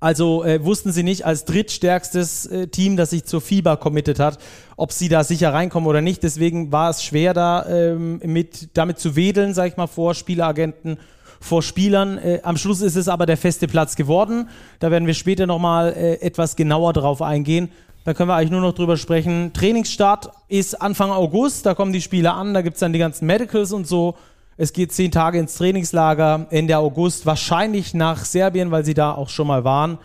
Also 0.00 0.44
äh, 0.44 0.64
wussten 0.64 0.92
sie 0.92 1.02
nicht 1.02 1.26
als 1.26 1.44
drittstärkstes 1.44 2.46
äh, 2.46 2.68
Team, 2.68 2.96
das 2.96 3.10
sich 3.10 3.26
zur 3.26 3.42
FIBA 3.42 3.76
committed 3.76 4.18
hat, 4.18 4.38
ob 4.78 4.92
sie 4.92 5.10
da 5.10 5.24
sicher 5.24 5.52
reinkommen 5.52 5.86
oder 5.86 6.00
nicht. 6.00 6.22
Deswegen 6.22 6.72
war 6.72 6.88
es 6.88 7.04
schwer, 7.04 7.34
da 7.34 7.66
ähm, 7.66 8.18
mit, 8.24 8.70
damit 8.78 8.98
zu 8.98 9.14
wedeln, 9.14 9.52
sag 9.52 9.72
ich 9.72 9.76
mal, 9.76 9.88
vor 9.88 10.14
Spieleragenten, 10.14 10.96
vor 11.38 11.62
Spielern. 11.62 12.16
Äh, 12.16 12.40
am 12.44 12.56
Schluss 12.56 12.80
ist 12.80 12.96
es 12.96 13.06
aber 13.06 13.26
der 13.26 13.36
feste 13.36 13.68
Platz 13.68 13.94
geworden. 13.94 14.48
Da 14.78 14.90
werden 14.90 15.06
wir 15.06 15.12
später 15.12 15.46
nochmal 15.46 15.92
äh, 15.92 16.14
etwas 16.22 16.56
genauer 16.56 16.94
drauf 16.94 17.20
eingehen. 17.20 17.68
Da 18.04 18.14
können 18.14 18.30
wir 18.30 18.36
eigentlich 18.36 18.52
nur 18.52 18.62
noch 18.62 18.72
drüber 18.72 18.96
sprechen. 18.96 19.52
Trainingsstart 19.52 20.30
ist 20.48 20.80
Anfang 20.80 21.10
August, 21.10 21.66
da 21.66 21.74
kommen 21.74 21.92
die 21.92 22.00
Spiele 22.00 22.32
an, 22.32 22.54
da 22.54 22.62
gibt 22.62 22.76
es 22.76 22.80
dann 22.80 22.94
die 22.94 22.98
ganzen 22.98 23.26
Medicals 23.26 23.72
und 23.72 23.86
so. 23.86 24.16
Es 24.62 24.74
geht 24.74 24.92
zehn 24.92 25.10
Tage 25.10 25.38
ins 25.38 25.54
Trainingslager 25.54 26.46
Ende 26.50 26.76
August, 26.76 27.24
wahrscheinlich 27.24 27.94
nach 27.94 28.26
Serbien, 28.26 28.70
weil 28.70 28.84
sie 28.84 28.92
da 28.92 29.14
auch 29.14 29.30
schon 29.30 29.46
mal 29.46 29.64
waren. 29.64 29.96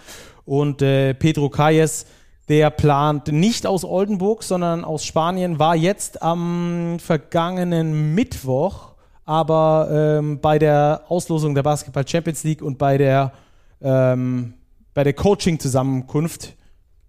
Und 0.46 0.82
äh, 0.82 1.13
Pedro 1.13 1.50
Calles, 1.50 2.06
der 2.48 2.70
plant 2.70 3.34
nicht 3.34 3.68
aus 3.68 3.84
Oldenburg, 3.84 4.44
sondern 4.44 4.86
aus 4.86 5.04
Spanien, 5.04 5.60
war 5.60 5.76
jetzt 5.76 6.22
am 6.22 6.96
vergangenen 7.00 8.15
Mittwoch, 8.15 8.94
aber 9.26 9.89
ähm, 9.91 10.39
bei 10.39 10.58
der 10.58 11.02
Auslosung 11.10 11.54
der 11.54 11.63
Basketball 11.63 12.08
Champions 12.08 12.46
League 12.46 12.62
und 12.62 12.78
bei 12.78 12.98
der, 12.98 13.34
ähm, 13.82 14.54
der 14.96 15.12
Coaching-Zusammenkunft, 15.12 16.54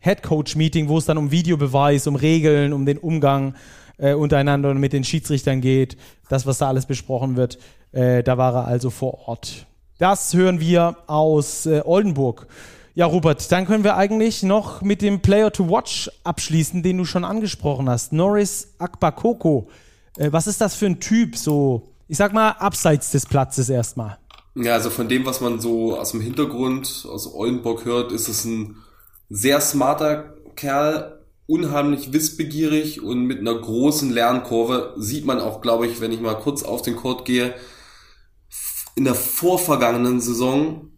Head 0.00 0.24
Coach 0.24 0.56
Meeting, 0.56 0.88
wo 0.88 0.98
es 0.98 1.04
dann 1.04 1.16
um 1.16 1.30
Videobeweis, 1.30 2.08
um 2.08 2.16
Regeln, 2.16 2.72
um 2.72 2.84
den 2.84 2.98
Umgang 2.98 3.54
äh, 3.98 4.14
untereinander 4.14 4.70
und 4.70 4.78
mit 4.78 4.92
den 4.92 5.04
Schiedsrichtern 5.04 5.60
geht, 5.60 5.96
das, 6.28 6.46
was 6.46 6.58
da 6.58 6.68
alles 6.68 6.86
besprochen 6.86 7.36
wird, 7.36 7.58
äh, 7.92 8.22
da 8.22 8.38
war 8.38 8.54
er 8.54 8.66
also 8.66 8.90
vor 8.90 9.28
Ort. 9.28 9.66
Das 9.98 10.34
hören 10.34 10.60
wir 10.60 10.96
aus 11.06 11.66
äh, 11.66 11.82
Oldenburg. 11.84 12.46
Ja, 12.94 13.06
Rupert, 13.06 13.50
dann 13.52 13.66
können 13.66 13.84
wir 13.84 13.96
eigentlich 13.96 14.42
noch 14.42 14.82
mit 14.82 15.02
dem 15.02 15.20
Player 15.20 15.52
to 15.52 15.68
Watch 15.68 16.10
abschließen, 16.24 16.82
den 16.82 16.98
du 16.98 17.04
schon 17.04 17.24
angesprochen 17.24 17.88
hast. 17.88 18.12
Norris 18.12 18.74
Akbakoko. 18.78 19.68
Äh, 20.16 20.32
was 20.32 20.46
ist 20.46 20.60
das 20.60 20.74
für 20.74 20.86
ein 20.86 21.00
Typ? 21.00 21.36
So, 21.36 21.92
ich 22.08 22.16
sag 22.16 22.32
mal, 22.32 22.50
abseits 22.50 23.10
des 23.10 23.26
Platzes 23.26 23.68
erstmal. 23.68 24.18
Ja, 24.54 24.74
also 24.74 24.88
von 24.88 25.08
dem, 25.08 25.26
was 25.26 25.42
man 25.42 25.60
so 25.60 25.98
aus 25.98 26.12
dem 26.12 26.22
Hintergrund, 26.22 27.06
aus 27.10 27.32
Oldenburg 27.34 27.84
hört, 27.84 28.12
ist 28.12 28.28
es 28.28 28.44
ein 28.46 28.76
sehr 29.28 29.60
smarter 29.60 30.34
Kerl, 30.54 31.15
unheimlich 31.46 32.12
wissbegierig 32.12 33.02
und 33.02 33.24
mit 33.24 33.38
einer 33.38 33.54
großen 33.54 34.10
Lernkurve. 34.10 34.94
Sieht 34.96 35.24
man 35.24 35.40
auch, 35.40 35.60
glaube 35.60 35.86
ich, 35.86 36.00
wenn 36.00 36.12
ich 36.12 36.20
mal 36.20 36.34
kurz 36.34 36.62
auf 36.62 36.82
den 36.82 36.96
Court 36.96 37.24
gehe. 37.24 37.54
In 38.96 39.04
der 39.04 39.14
vorvergangenen 39.14 40.20
Saison 40.20 40.90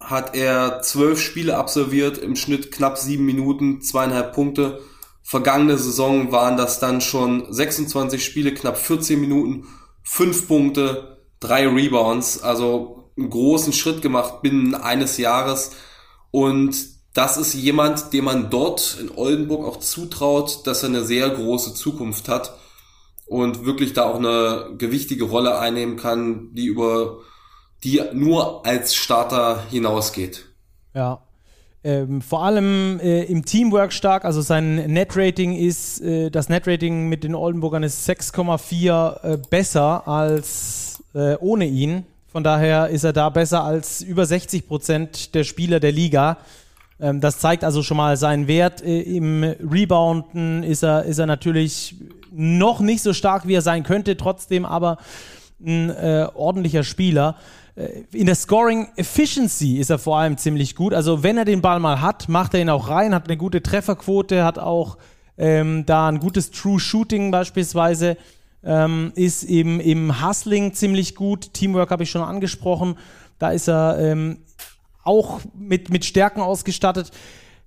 hat 0.00 0.34
er 0.34 0.80
zwölf 0.82 1.20
Spiele 1.20 1.56
absolviert, 1.56 2.18
im 2.18 2.36
Schnitt 2.36 2.70
knapp 2.70 2.98
sieben 2.98 3.24
Minuten, 3.24 3.80
zweieinhalb 3.80 4.34
Punkte. 4.34 4.80
Vergangene 5.22 5.78
Saison 5.78 6.32
waren 6.32 6.56
das 6.56 6.80
dann 6.80 7.00
schon 7.00 7.52
26 7.52 8.24
Spiele, 8.24 8.52
knapp 8.52 8.76
14 8.76 9.20
Minuten, 9.20 9.66
fünf 10.02 10.46
Punkte, 10.46 11.18
drei 11.40 11.66
Rebounds, 11.66 12.42
also 12.42 13.10
einen 13.16 13.30
großen 13.30 13.72
Schritt 13.72 14.02
gemacht 14.02 14.42
binnen 14.42 14.74
eines 14.74 15.16
Jahres. 15.16 15.72
Und 16.30 16.93
das 17.14 17.36
ist 17.36 17.54
jemand, 17.54 18.12
dem 18.12 18.24
man 18.24 18.50
dort 18.50 18.98
in 19.00 19.10
Oldenburg 19.16 19.66
auch 19.66 19.78
zutraut, 19.78 20.66
dass 20.66 20.82
er 20.82 20.90
eine 20.90 21.04
sehr 21.04 21.30
große 21.30 21.72
Zukunft 21.74 22.28
hat 22.28 22.56
und 23.26 23.64
wirklich 23.64 23.92
da 23.92 24.04
auch 24.04 24.16
eine 24.16 24.74
gewichtige 24.76 25.24
Rolle 25.24 25.58
einnehmen 25.58 25.96
kann, 25.96 26.52
die 26.54 26.66
über 26.66 27.20
die 27.84 28.00
nur 28.12 28.66
als 28.66 28.94
Starter 28.94 29.62
hinausgeht. 29.70 30.46
Ja. 30.94 31.20
Ähm, 31.86 32.22
vor 32.22 32.42
allem 32.42 32.98
äh, 33.00 33.24
im 33.24 33.44
Teamwork 33.44 33.92
stark, 33.92 34.24
also 34.24 34.40
sein 34.40 34.76
Net-Rating 34.90 35.54
ist, 35.54 36.00
äh, 36.00 36.30
das 36.30 36.48
Net-Rating 36.48 37.08
mit 37.08 37.24
den 37.24 37.34
Oldenburgern 37.34 37.82
ist 37.82 38.08
6,4 38.08 39.34
äh, 39.34 39.38
besser 39.50 40.08
als 40.08 41.02
äh, 41.14 41.36
ohne 41.36 41.66
ihn. 41.66 42.06
Von 42.32 42.42
daher 42.42 42.88
ist 42.88 43.04
er 43.04 43.12
da 43.12 43.28
besser 43.28 43.64
als 43.64 44.00
über 44.00 44.24
60 44.24 44.66
Prozent 44.66 45.34
der 45.34 45.44
Spieler 45.44 45.78
der 45.78 45.92
Liga. 45.92 46.38
Ähm, 47.04 47.20
das 47.20 47.38
zeigt 47.38 47.64
also 47.64 47.82
schon 47.82 47.98
mal 47.98 48.16
seinen 48.16 48.48
Wert. 48.48 48.82
Äh, 48.82 49.02
Im 49.02 49.44
Rebounden 49.44 50.62
ist 50.62 50.82
er, 50.82 51.04
ist 51.04 51.18
er 51.18 51.26
natürlich 51.26 51.96
noch 52.32 52.80
nicht 52.80 53.02
so 53.02 53.12
stark, 53.12 53.46
wie 53.46 53.54
er 53.54 53.62
sein 53.62 53.82
könnte, 53.82 54.16
trotzdem 54.16 54.64
aber 54.64 54.96
ein 55.64 55.90
äh, 55.90 56.26
ordentlicher 56.34 56.82
Spieler. 56.82 57.36
Äh, 57.76 58.04
in 58.12 58.24
der 58.24 58.34
Scoring 58.34 58.88
Efficiency 58.96 59.76
ist 59.76 59.90
er 59.90 59.98
vor 59.98 60.18
allem 60.18 60.38
ziemlich 60.38 60.74
gut. 60.74 60.94
Also 60.94 61.22
wenn 61.22 61.36
er 61.36 61.44
den 61.44 61.60
Ball 61.60 61.78
mal 61.78 62.00
hat, 62.00 62.30
macht 62.30 62.54
er 62.54 62.60
ihn 62.60 62.70
auch 62.70 62.88
rein, 62.88 63.14
hat 63.14 63.28
eine 63.28 63.36
gute 63.36 63.62
Trefferquote, 63.62 64.42
hat 64.42 64.58
auch 64.58 64.96
ähm, 65.36 65.84
da 65.84 66.08
ein 66.08 66.20
gutes 66.20 66.52
True 66.52 66.80
Shooting 66.80 67.30
beispielsweise, 67.30 68.16
ähm, 68.64 69.12
ist 69.14 69.42
eben 69.44 69.78
im 69.78 70.26
Hustling 70.26 70.72
ziemlich 70.72 71.14
gut. 71.14 71.52
Teamwork 71.52 71.90
habe 71.90 72.04
ich 72.04 72.10
schon 72.10 72.22
angesprochen. 72.22 72.96
Da 73.38 73.50
ist 73.50 73.68
er 73.68 73.98
ähm, 73.98 74.38
auch 75.04 75.40
mit, 75.54 75.90
mit 75.90 76.04
Stärken 76.04 76.40
ausgestattet. 76.40 77.10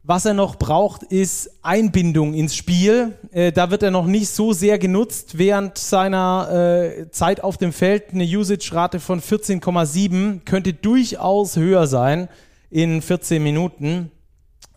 Was 0.04 0.24
er 0.24 0.34
noch 0.34 0.56
braucht, 0.56 1.04
ist 1.04 1.50
Einbindung 1.64 2.34
ins 2.34 2.56
Spiel. 2.56 3.18
Äh, 3.32 3.52
da 3.52 3.72
wird 3.72 3.84
er 3.84 3.92
noch 3.92 4.06
nicht 4.06 4.30
so 4.30 4.54
sehr 4.54 4.80
genutzt. 4.80 5.38
Während 5.38 5.78
seiner 5.78 6.50
äh, 6.50 7.12
Zeit 7.12 7.44
auf 7.44 7.58
dem 7.58 7.74
Feld 7.74 8.14
eine 8.14 8.24
Usage-Rate 8.24 9.02
von 9.02 9.22
14,7 9.22 10.46
könnte 10.46 10.72
durchaus 10.74 11.58
höher 11.58 11.88
sein 11.88 12.30
in 12.70 13.02
14 13.02 13.44
Minuten. 13.44 14.12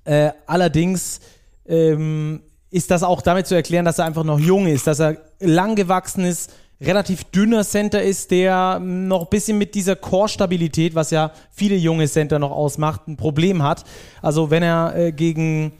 Äh, 0.05 0.33
allerdings 0.46 1.20
ähm, 1.64 2.42
ist 2.70 2.90
das 2.90 3.05
auch 3.05 3.23
damit 3.23 3.46
zu 3.46 3.55
erklären, 3.55 3.85
dass 3.85 4.01
er 4.01 4.07
einfach 4.07 4.25
noch 4.25 4.40
jung 4.40 4.66
ist, 4.66 4.88
dass 4.88 4.99
er 4.99 5.16
lang 5.38 5.77
gewachsen 5.77 6.25
ist, 6.25 6.53
relativ 6.80 7.24
dünner 7.24 7.62
Center 7.62 8.02
ist, 8.02 8.30
der 8.30 8.78
noch 8.78 9.22
ein 9.22 9.30
bisschen 9.30 9.58
mit 9.58 9.74
dieser 9.74 9.96
Core-Stabilität, 9.96 10.94
was 10.94 11.10
ja 11.10 11.32
viele 11.50 11.76
junge 11.76 12.08
Center 12.08 12.38
noch 12.38 12.50
ausmacht, 12.50 13.06
ein 13.06 13.16
Problem 13.16 13.62
hat. 13.62 13.84
Also 14.22 14.50
wenn 14.50 14.62
er 14.62 14.96
äh, 14.96 15.12
gegen 15.12 15.72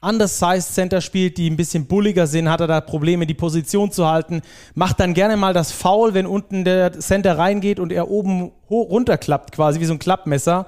undersized 0.00 0.74
Center 0.74 1.00
spielt, 1.00 1.36
die 1.36 1.48
ein 1.50 1.56
bisschen 1.56 1.86
bulliger 1.86 2.26
sind, 2.26 2.48
hat 2.48 2.60
er 2.60 2.66
da 2.66 2.80
Probleme, 2.80 3.26
die 3.26 3.34
Position 3.34 3.92
zu 3.92 4.08
halten. 4.08 4.40
Macht 4.74 4.98
dann 4.98 5.12
gerne 5.12 5.36
mal 5.36 5.52
das 5.52 5.72
Foul, 5.72 6.14
wenn 6.14 6.26
unten 6.26 6.64
der 6.64 6.92
Center 6.98 7.36
reingeht 7.36 7.78
und 7.78 7.92
er 7.92 8.10
oben 8.10 8.50
runterklappt, 8.70 9.52
quasi 9.52 9.80
wie 9.80 9.84
so 9.84 9.92
ein 9.92 9.98
Klappmesser. 9.98 10.66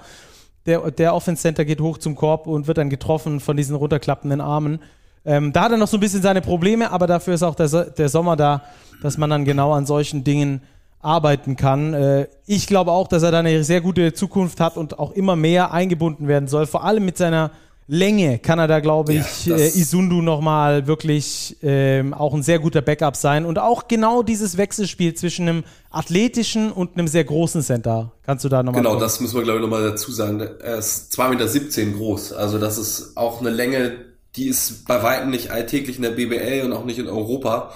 Der, 0.66 0.90
der 0.90 1.14
Offense 1.14 1.42
Center 1.42 1.64
geht 1.64 1.80
hoch 1.80 1.98
zum 1.98 2.14
Korb 2.14 2.46
und 2.46 2.66
wird 2.66 2.78
dann 2.78 2.90
getroffen 2.90 3.40
von 3.40 3.56
diesen 3.56 3.74
runterklappenden 3.74 4.40
Armen. 4.40 4.80
Ähm, 5.24 5.52
da 5.52 5.62
hat 5.64 5.72
er 5.72 5.78
noch 5.78 5.88
so 5.88 5.96
ein 5.96 6.00
bisschen 6.00 6.22
seine 6.22 6.40
Probleme, 6.40 6.90
aber 6.90 7.06
dafür 7.06 7.34
ist 7.34 7.42
auch 7.42 7.54
der, 7.54 7.68
der 7.68 8.08
Sommer 8.08 8.36
da, 8.36 8.62
dass 9.02 9.18
man 9.18 9.30
dann 9.30 9.44
genau 9.44 9.72
an 9.72 9.86
solchen 9.86 10.24
Dingen 10.24 10.62
arbeiten 11.00 11.56
kann. 11.56 11.94
Äh, 11.94 12.28
ich 12.46 12.66
glaube 12.66 12.92
auch, 12.92 13.08
dass 13.08 13.22
er 13.22 13.30
da 13.30 13.40
eine 13.40 13.64
sehr 13.64 13.80
gute 13.80 14.12
Zukunft 14.12 14.60
hat 14.60 14.76
und 14.76 14.98
auch 14.98 15.12
immer 15.12 15.36
mehr 15.36 15.72
eingebunden 15.72 16.28
werden 16.28 16.48
soll. 16.48 16.66
Vor 16.66 16.84
allem 16.84 17.04
mit 17.04 17.18
seiner 17.18 17.50
Länge 17.88 18.38
kann 18.38 18.58
er 18.60 18.68
da, 18.68 18.80
glaube 18.80 19.12
ich, 19.12 19.46
ja, 19.46 19.56
äh, 19.56 19.66
Isundu 19.66 20.22
nochmal 20.22 20.86
wirklich 20.86 21.56
ähm, 21.62 22.14
auch 22.14 22.32
ein 22.32 22.42
sehr 22.42 22.60
guter 22.60 22.80
Backup 22.80 23.16
sein. 23.16 23.44
Und 23.44 23.58
auch 23.58 23.88
genau 23.88 24.22
dieses 24.22 24.56
Wechselspiel 24.56 25.14
zwischen 25.14 25.48
einem 25.48 25.64
athletischen 25.90 26.70
und 26.70 26.96
einem 26.96 27.08
sehr 27.08 27.24
großen 27.24 27.60
Center. 27.62 28.12
Kannst 28.24 28.44
du 28.44 28.48
da 28.48 28.62
nochmal. 28.62 28.80
Genau, 28.80 28.90
kommen? 28.90 29.02
das 29.02 29.20
müssen 29.20 29.34
wir, 29.34 29.42
glaube 29.42 29.58
ich, 29.58 29.62
nochmal 29.62 29.82
dazu 29.82 30.12
sagen. 30.12 30.40
Er 30.40 30.78
ist 30.78 31.12
2,17 31.12 31.84
Meter 31.84 31.98
groß. 31.98 32.32
Also 32.32 32.58
das 32.58 32.78
ist 32.78 33.16
auch 33.16 33.40
eine 33.40 33.50
Länge, 33.50 33.96
die 34.36 34.48
ist 34.48 34.86
bei 34.86 35.02
weitem 35.02 35.30
nicht 35.30 35.50
alltäglich 35.50 35.96
in 35.96 36.02
der 36.02 36.10
BBL 36.10 36.62
und 36.64 36.72
auch 36.72 36.84
nicht 36.84 36.98
in 36.98 37.08
Europa. 37.08 37.74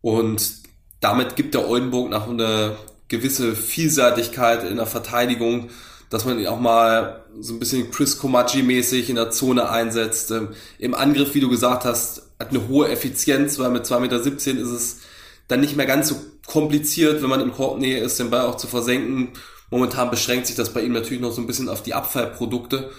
Und 0.00 0.54
damit 1.00 1.36
gibt 1.36 1.54
der 1.54 1.68
Oldenburg 1.68 2.10
noch 2.10 2.28
eine 2.28 2.76
gewisse 3.08 3.54
Vielseitigkeit 3.54 4.64
in 4.64 4.76
der 4.76 4.86
Verteidigung, 4.86 5.70
dass 6.10 6.24
man 6.24 6.38
ihn 6.38 6.46
auch 6.46 6.60
mal 6.60 7.24
so 7.40 7.52
ein 7.52 7.58
bisschen 7.58 7.90
Chris 7.90 8.18
Komachi-mäßig 8.20 9.08
in 9.08 9.16
der 9.16 9.30
Zone 9.30 9.68
einsetzt. 9.68 10.30
Ähm, 10.30 10.50
Im 10.78 10.94
Angriff, 10.94 11.34
wie 11.34 11.40
du 11.40 11.48
gesagt 11.48 11.84
hast, 11.84 12.22
hat 12.38 12.50
eine 12.50 12.68
hohe 12.68 12.88
Effizienz, 12.88 13.58
weil 13.58 13.70
mit 13.70 13.84
2,17 13.84 14.00
Meter 14.00 14.16
ist 14.22 14.46
es 14.46 15.00
dann 15.48 15.60
nicht 15.60 15.76
mehr 15.76 15.86
ganz 15.86 16.08
so 16.08 16.16
kompliziert, 16.46 17.22
wenn 17.22 17.30
man 17.30 17.40
in 17.40 17.52
Korbnähe 17.52 18.00
ist, 18.00 18.18
den 18.18 18.30
Ball 18.30 18.46
auch 18.46 18.56
zu 18.56 18.66
versenken. 18.66 19.30
Momentan 19.70 20.10
beschränkt 20.10 20.46
sich 20.46 20.56
das 20.56 20.72
bei 20.72 20.82
ihm 20.82 20.92
natürlich 20.92 21.20
noch 21.20 21.32
so 21.32 21.40
ein 21.40 21.46
bisschen 21.46 21.68
auf 21.68 21.82
die 21.82 21.94
Abfallprodukte. 21.94 22.90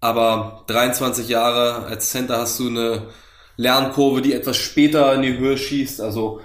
Aber 0.00 0.64
23 0.68 1.28
Jahre 1.28 1.86
als 1.86 2.10
Center 2.10 2.38
hast 2.38 2.58
du 2.60 2.68
eine 2.68 3.08
Lernkurve, 3.56 4.22
die 4.22 4.32
etwas 4.32 4.56
später 4.56 5.12
in 5.14 5.22
die 5.22 5.36
Höhe 5.36 5.58
schießt. 5.58 6.00
Also 6.00 6.40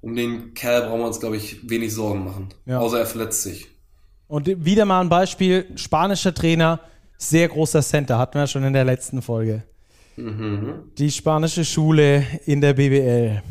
um 0.00 0.14
den 0.14 0.54
Kerl 0.54 0.82
brauchen 0.82 1.00
wir 1.00 1.06
uns, 1.06 1.20
glaube 1.20 1.36
ich, 1.36 1.68
wenig 1.68 1.94
Sorgen 1.94 2.24
machen. 2.24 2.48
Ja. 2.66 2.78
Außer 2.78 2.98
er 2.98 3.06
verletzt 3.06 3.42
sich. 3.42 3.68
Und 4.28 4.64
wieder 4.64 4.84
mal 4.84 5.00
ein 5.00 5.08
Beispiel, 5.08 5.66
spanischer 5.76 6.34
Trainer, 6.34 6.80
sehr 7.16 7.48
großer 7.48 7.82
Center, 7.82 8.18
hatten 8.18 8.38
wir 8.38 8.46
schon 8.46 8.64
in 8.64 8.72
der 8.72 8.84
letzten 8.84 9.22
Folge. 9.22 9.62
Mhm. 10.16 10.90
Die 10.98 11.10
spanische 11.10 11.64
Schule 11.64 12.26
in 12.44 12.60
der 12.60 12.74
BBL. 12.74 13.42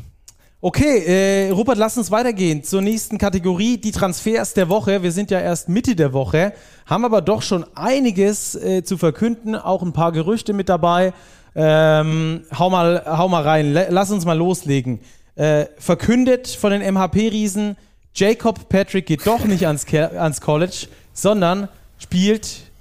Okay, 0.67 1.04
äh, 1.06 1.51
Rupert, 1.51 1.78
lass 1.78 1.95
uns 1.95 2.10
weitergehen 2.10 2.63
zur 2.63 2.82
nächsten 2.82 3.19
Kategorie, 3.19 3.78
die 3.78 3.91
Transfers 3.91 4.56
der 4.56 4.67
Woche. 4.67 5.04
Wir 5.04 5.12
sind 5.12 5.30
ja 5.30 5.39
erst 5.39 5.69
Mitte 5.69 5.95
der 5.95 6.12
Woche, 6.12 6.54
haben 6.88 7.06
aber 7.06 7.21
doch 7.21 7.43
schon 7.43 7.67
einiges 7.75 8.56
äh, 8.56 8.84
zu 8.84 8.97
verkünden, 8.97 9.56
auch 9.56 9.84
ein 9.84 9.93
paar 9.93 10.12
Gerüchte 10.12 10.54
mit 10.54 10.67
dabei. 10.67 11.13
Ähm, 11.54 12.45
hau, 12.58 12.71
mal, 12.71 13.04
hau 13.06 13.30
mal 13.30 13.43
rein, 13.43 13.73
lass 13.73 14.10
uns 14.10 14.25
mal 14.25 14.36
loslegen. 14.36 15.01
Äh, 15.36 15.67
verkündet 15.78 16.47
von 16.47 16.71
den 16.71 16.82
MHP-Riesen, 16.82 17.78
Jacob 18.15 18.67
Patrick 18.67 19.06
geht 19.06 19.28
doch 19.28 19.45
nicht 19.45 19.67
ans, 19.67 19.86
ans 19.93 20.41
College, 20.41 20.88
sondern 21.13 21.69
spielt 21.99 22.71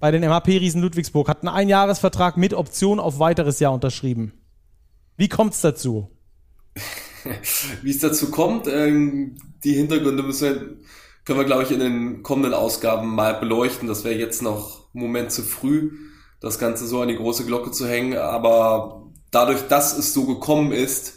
bei 0.00 0.10
den 0.10 0.24
MHP-Riesen 0.24 0.82
Ludwigsburg, 0.82 1.28
hat 1.28 1.42
einen 1.42 1.54
Einjahresvertrag 1.54 2.36
mit 2.36 2.52
Option 2.52 2.98
auf 2.98 3.20
weiteres 3.20 3.60
Jahr 3.60 3.72
unterschrieben. 3.72 4.32
Wie 5.16 5.28
kommt 5.28 5.54
es 5.54 5.60
dazu? 5.60 6.08
Wie 7.82 7.90
es 7.90 7.98
dazu 7.98 8.30
kommt, 8.30 8.66
ähm, 8.66 9.36
die 9.64 9.74
Hintergründe 9.74 10.22
müssen 10.22 10.42
wir, 10.42 10.76
können 11.24 11.38
wir, 11.38 11.44
glaube 11.44 11.62
ich, 11.62 11.70
in 11.70 11.80
den 11.80 12.22
kommenden 12.22 12.54
Ausgaben 12.54 13.14
mal 13.14 13.34
beleuchten. 13.34 13.88
Das 13.88 14.04
wäre 14.04 14.18
jetzt 14.18 14.42
noch 14.42 14.92
ein 14.94 15.00
Moment 15.00 15.30
zu 15.30 15.42
früh, 15.42 15.92
das 16.40 16.58
Ganze 16.58 16.86
so 16.86 17.00
an 17.00 17.08
die 17.08 17.16
große 17.16 17.46
Glocke 17.46 17.70
zu 17.70 17.86
hängen. 17.86 18.18
Aber 18.18 19.10
dadurch, 19.30 19.62
dass 19.68 19.96
es 19.96 20.12
so 20.12 20.26
gekommen 20.26 20.72
ist, 20.72 21.14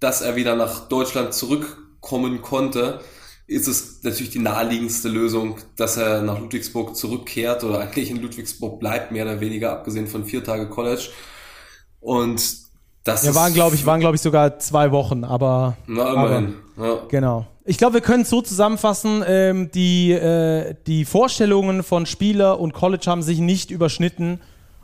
dass 0.00 0.20
er 0.20 0.36
wieder 0.36 0.54
nach 0.54 0.88
Deutschland 0.88 1.34
zurückkommen 1.34 2.40
konnte, 2.42 3.00
ist 3.48 3.66
es 3.66 4.02
natürlich 4.02 4.30
die 4.30 4.38
naheliegendste 4.40 5.08
Lösung, 5.08 5.56
dass 5.76 5.96
er 5.96 6.22
nach 6.22 6.38
Ludwigsburg 6.38 6.94
zurückkehrt 6.94 7.64
oder 7.64 7.80
eigentlich 7.80 8.10
in 8.10 8.20
Ludwigsburg 8.20 8.78
bleibt, 8.78 9.10
mehr 9.10 9.24
oder 9.24 9.40
weniger, 9.40 9.72
abgesehen 9.72 10.06
von 10.06 10.24
vier 10.26 10.44
Tage 10.44 10.68
College. 10.68 11.08
Und 11.98 12.67
das 13.04 13.24
ja, 13.24 13.34
waren, 13.34 13.54
glaube 13.54 13.74
ich, 13.74 13.86
waren, 13.86 14.00
glaube 14.00 14.16
ich, 14.16 14.22
sogar 14.22 14.58
zwei 14.58 14.92
Wochen, 14.92 15.24
aber. 15.24 15.76
Na, 15.86 16.12
immerhin. 16.12 16.54
Aber, 16.76 16.86
ja. 16.86 16.98
Genau. 17.08 17.46
Ich 17.64 17.76
glaube, 17.78 17.94
wir 17.94 18.00
können 18.00 18.22
es 18.22 18.30
so 18.30 18.40
zusammenfassen, 18.40 19.22
ähm, 19.26 19.70
die, 19.72 20.12
äh, 20.12 20.74
die 20.86 21.04
Vorstellungen 21.04 21.82
von 21.82 22.06
Spieler 22.06 22.58
und 22.58 22.72
College 22.72 23.04
haben 23.06 23.22
sich 23.22 23.40
nicht 23.40 23.70
überschnitten. 23.70 24.40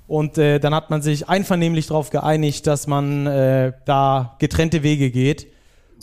Und 0.06 0.36
äh, 0.36 0.60
dann 0.60 0.74
hat 0.74 0.90
man 0.90 1.00
sich 1.00 1.28
einvernehmlich 1.28 1.86
darauf 1.86 2.10
geeinigt, 2.10 2.66
dass 2.66 2.86
man 2.86 3.26
äh, 3.26 3.72
da 3.86 4.36
getrennte 4.38 4.82
Wege 4.82 5.10
geht. 5.10 5.46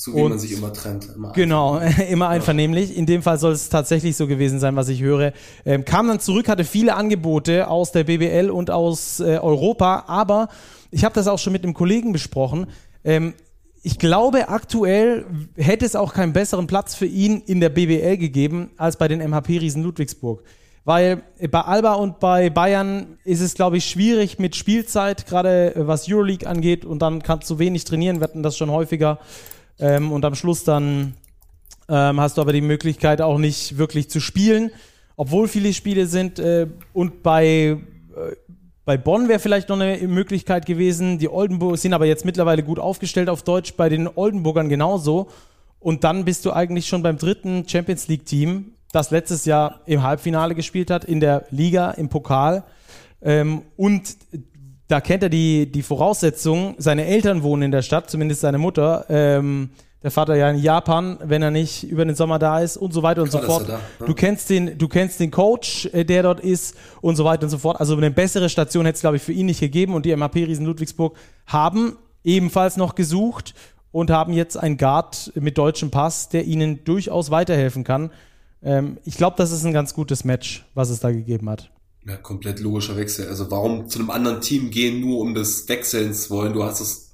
So 0.02 0.16
wie 0.16 0.22
und, 0.22 0.30
man 0.30 0.40
sich 0.40 0.54
immer 0.54 0.74
trennt. 0.74 1.10
Immer 1.16 1.32
genau, 1.34 1.80
immer 2.10 2.28
einvernehmlich. 2.28 2.98
In 2.98 3.06
dem 3.06 3.22
Fall 3.22 3.38
soll 3.38 3.52
es 3.52 3.70
tatsächlich 3.70 4.18
so 4.18 4.26
gewesen 4.26 4.60
sein, 4.60 4.76
was 4.76 4.90
ich 4.90 5.00
höre. 5.00 5.32
Ähm, 5.64 5.86
kam 5.86 6.08
dann 6.08 6.20
zurück, 6.20 6.50
hatte 6.50 6.64
viele 6.64 6.96
Angebote 6.96 7.68
aus 7.68 7.92
der 7.92 8.06
BBL 8.06 8.50
und 8.50 8.72
aus 8.72 9.20
äh, 9.20 9.38
Europa, 9.38 10.06
aber 10.08 10.50
ich 10.90 11.06
habe 11.06 11.14
das 11.14 11.28
auch 11.28 11.38
schon 11.38 11.54
mit 11.54 11.64
einem 11.64 11.76
Kollegen 11.76 12.14
besprochen. 12.14 12.66
Ähm, 13.04 13.36
ich 13.84 14.00
glaube, 14.00 14.50
aktuell 14.50 15.24
hätte 15.56 15.86
es 15.86 15.96
auch 15.96 16.16
keinen 16.16 16.34
besseren 16.34 16.66
Platz 16.66 16.96
für 16.96 17.06
ihn 17.06 17.40
in 17.46 17.60
der 17.60 17.70
BBL 17.70 18.18
gegeben 18.18 18.72
als 18.78 18.98
bei 18.98 19.08
den 19.08 19.20
MHP-Riesen 19.20 19.84
Ludwigsburg. 19.84 20.42
Weil 20.84 21.22
bei 21.52 21.62
Alba 21.62 21.94
und 21.94 22.20
bei 22.20 22.50
Bayern 22.50 23.20
ist 23.24 23.42
es, 23.42 23.54
glaube 23.54 23.78
ich, 23.78 23.86
schwierig 23.86 24.40
mit 24.40 24.56
Spielzeit, 24.56 25.28
gerade 25.28 25.74
was 25.76 26.10
Euroleague 26.10 26.50
angeht. 26.50 26.86
Und 26.86 27.04
dann 27.04 27.22
kannst 27.22 27.52
du 27.52 27.60
wenig 27.60 27.84
trainieren. 27.84 28.20
Wir 28.20 28.24
hatten 28.24 28.42
das 28.42 28.58
schon 28.58 28.72
häufiger. 28.72 29.20
Ähm, 29.82 30.12
und 30.12 30.24
am 30.24 30.36
Schluss 30.36 30.64
dann 30.64 31.16
ähm, 31.90 32.22
hast 32.22 32.38
du 32.38 32.42
aber 32.42 32.54
die 32.54 32.62
Möglichkeit 32.62 33.22
auch 33.22 33.38
nicht 33.38 33.78
wirklich 33.78 34.10
zu 34.10 34.20
spielen, 34.22 34.72
obwohl 35.18 35.48
viele 35.48 35.74
Spiele 35.74 36.06
sind. 36.06 36.40
Äh, 36.40 36.68
und 36.94 37.24
bei, 37.24 37.46
äh, 37.46 37.78
bei 38.86 38.98
Bonn 38.98 39.28
wäre 39.28 39.40
vielleicht 39.40 39.70
noch 39.70 39.80
eine 39.80 40.08
Möglichkeit 40.08 40.66
gewesen. 40.66 41.18
Die 41.18 41.30
Oldenburg 41.30 41.78
sind 41.78 41.94
aber 41.94 42.06
jetzt 42.06 42.24
mittlerweile 42.24 42.64
gut 42.64 42.80
aufgestellt 42.80 43.28
auf 43.28 43.44
Deutsch, 43.44 43.74
bei 43.74 43.90
den 43.90 44.08
Oldenburgern 44.08 44.70
genauso. 44.70 45.28
Und 45.80 46.04
dann 46.04 46.26
bist 46.26 46.46
du 46.46 46.52
eigentlich 46.54 46.88
schon 46.88 47.02
beim 47.02 47.18
dritten 47.18 47.68
Champions 47.68 48.08
League-Team, 48.08 48.74
das 48.92 49.10
letztes 49.10 49.46
Jahr 49.46 49.82
im 49.88 50.04
Halbfinale 50.04 50.54
gespielt 50.54 50.92
hat, 50.92 51.04
in 51.04 51.20
der 51.20 51.46
Liga, 51.50 51.92
im 51.92 52.08
Pokal. 52.08 52.64
Ähm, 53.24 53.64
und 53.78 54.16
da 54.92 55.00
kennt 55.00 55.24
er 55.24 55.30
die, 55.30 55.72
die 55.72 55.84
Voraussetzungen. 55.84 56.76
Seine 56.78 57.06
Eltern 57.06 57.44
wohnen 57.44 57.64
in 57.64 57.72
der 57.72 57.82
Stadt, 57.82 58.10
zumindest 58.10 58.42
seine 58.42 58.58
Mutter. 58.58 59.06
Ähm, 59.08 59.70
der 60.04 60.12
Vater 60.12 60.36
ja 60.36 60.50
in 60.50 60.58
Japan, 60.58 61.18
wenn 61.24 61.42
er 61.42 61.52
nicht 61.52 61.84
über 61.84 62.04
den 62.04 62.16
Sommer 62.16 62.40
da 62.40 62.60
ist 62.60 62.76
und 62.76 62.92
so 62.92 63.02
weiter 63.02 63.22
und 63.22 63.30
Klar, 63.30 63.42
so 63.42 63.48
fort. 63.48 63.70
Da, 63.70 63.78
ne? 64.00 64.06
Du 64.06 64.14
kennst 64.14 64.50
den, 64.50 64.78
du 64.78 64.88
kennst 64.90 65.20
den 65.20 65.32
Coach, 65.32 65.86
äh, 65.94 66.04
der 66.04 66.24
dort 66.24 66.42
ist 66.42 66.76
und 67.00 67.16
so 67.16 67.24
weiter 67.24 67.44
und 67.44 67.50
so 67.52 67.58
fort. 67.58 67.80
Also 67.80 67.96
eine 67.96 68.12
bessere 68.12 68.50
Station 68.50 68.86
hätte 68.86 68.96
es, 68.96 69.02
glaube 69.02 69.16
ich, 69.16 69.24
für 69.24 69.32
ihn 69.32 69.46
nicht 69.46 69.62
gegeben 69.62 69.94
und 69.94 70.06
die 70.06 70.14
MAP 70.14 70.36
Riesen 70.36 70.66
Ludwigsburg 70.66 71.16
haben 71.46 71.96
ebenfalls 72.24 72.76
noch 72.76 72.96
gesucht 72.96 73.54
und 73.94 74.12
haben 74.12 74.34
jetzt 74.34 74.58
einen 74.58 74.78
Guard 74.78 75.32
mit 75.36 75.58
deutschem 75.58 75.90
Pass, 75.92 76.28
der 76.28 76.46
ihnen 76.46 76.84
durchaus 76.84 77.32
weiterhelfen 77.32 77.84
kann. 77.86 78.12
Ähm, 78.62 78.98
ich 79.06 79.16
glaube, 79.16 79.36
das 79.38 79.52
ist 79.52 79.66
ein 79.66 79.74
ganz 79.74 79.94
gutes 79.94 80.26
Match, 80.26 80.66
was 80.74 80.90
es 80.90 81.00
da 81.00 81.12
gegeben 81.12 81.50
hat. 81.50 81.72
Ja, 82.06 82.18
komplett 82.18 82.60
logischer 82.60 82.98
Wechsel. 82.98 83.28
Also 83.28 83.52
warum 83.52 83.88
zu 83.88 84.00
einem 84.00 84.10
anderen 84.10 84.42
Team 84.42 84.72
gehen, 84.72 85.02
nur 85.02 85.20
um 85.20 85.36
des 85.36 85.70
Wechselns 85.70 86.30
wollen? 86.30 86.54
Du 86.54 86.64
hast 86.64 86.80
es 86.80 87.14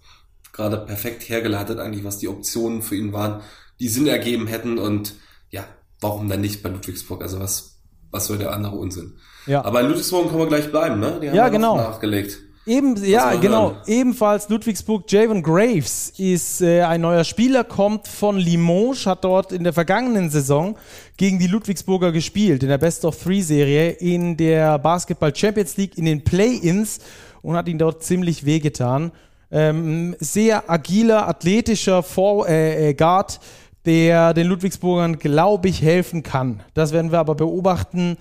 gerade 0.54 0.78
perfekt 0.78 1.28
hergeleitet, 1.28 1.80
eigentlich, 1.80 2.04
was 2.04 2.18
die 2.18 2.28
Optionen 2.28 2.82
für 2.82 2.96
ihn 2.96 3.14
waren, 3.14 3.42
die 3.80 3.90
Sinn 3.90 4.08
ergeben 4.08 4.48
hätten 4.48 4.78
und 4.78 5.16
ja, 5.50 5.66
warum 6.00 6.30
dann 6.30 6.42
nicht 6.42 6.64
bei 6.64 6.70
Ludwigsburg? 6.70 7.22
Also 7.22 7.40
was, 7.40 7.80
was 8.12 8.28
soll 8.28 8.38
der 8.38 8.54
andere 8.54 8.76
Unsinn? 8.76 9.18
Ja. 9.46 9.64
Aber 9.64 9.82
in 9.82 9.88
Ludwigsburg 9.88 10.28
können 10.28 10.40
wir 10.40 10.48
gleich 10.48 10.72
bleiben, 10.72 11.00
ne? 11.00 11.20
Die 11.22 11.30
haben 11.30 11.36
ja, 11.36 11.50
genau. 11.50 11.78
nachgelegt. 11.78 12.40
Eben, 12.68 13.02
ja, 13.06 13.34
genau. 13.36 13.72
Hören. 13.72 13.82
Ebenfalls 13.88 14.50
Ludwigsburg, 14.50 15.10
Javon 15.10 15.42
Graves 15.42 16.12
ist 16.18 16.62
äh, 16.62 16.82
ein 16.82 17.00
neuer 17.00 17.24
Spieler, 17.24 17.64
kommt 17.64 18.10
von 18.10 18.38
Limoges, 18.38 19.06
hat 19.06 19.24
dort 19.24 19.54
in 19.54 19.64
der 19.64 19.72
vergangenen 19.72 20.30
Saison 20.30 20.78
gegen 21.16 21.40
die 21.40 21.48
Ludwigsburger 21.48 22.12
gespielt, 22.12 22.64
in 22.64 22.70
der 22.70 22.78
Best 22.78 23.06
of 23.06 23.18
Three 23.24 23.40
Serie, 23.40 23.92
in 23.92 24.36
der 24.36 24.80
Basketball 24.80 25.34
Champions 25.34 25.78
League, 25.78 25.98
in 25.98 26.04
den 26.04 26.26
Play-Ins 26.26 27.00
und 27.42 27.56
hat 27.56 27.70
ihn 27.70 27.78
dort 27.78 28.04
ziemlich 28.04 28.46
wehgetan. 28.46 29.14
Ähm, 29.50 30.18
sehr 30.20 30.70
agiler, 30.70 31.26
athletischer 31.26 32.04
Vor 32.04 32.50
äh, 32.50 32.90
äh 32.90 32.94
Guard, 32.94 33.40
der 33.86 34.34
den 34.34 34.48
Ludwigsburgern, 34.48 35.20
glaube 35.20 35.70
ich, 35.70 35.82
helfen 35.82 36.22
kann. 36.22 36.60
Das 36.74 36.92
werden 36.92 37.14
wir 37.14 37.20
aber 37.20 37.36
beobachten 37.36 38.18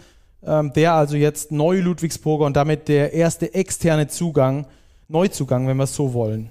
ähm, 0.47 0.73
der 0.75 0.95
also 0.95 1.17
jetzt 1.17 1.53
neu 1.53 1.81
Ludwigsburger 1.81 2.47
und 2.47 2.57
damit 2.57 2.89
der 2.89 3.13
erste 3.13 3.53
externe 3.55 4.09
Zugang, 4.09 4.67
Neuzugang, 5.09 5.69
wenn 5.69 5.77
wir 5.77 5.85
es 5.85 5.95
so 5.95 6.15
wollen. 6.15 6.51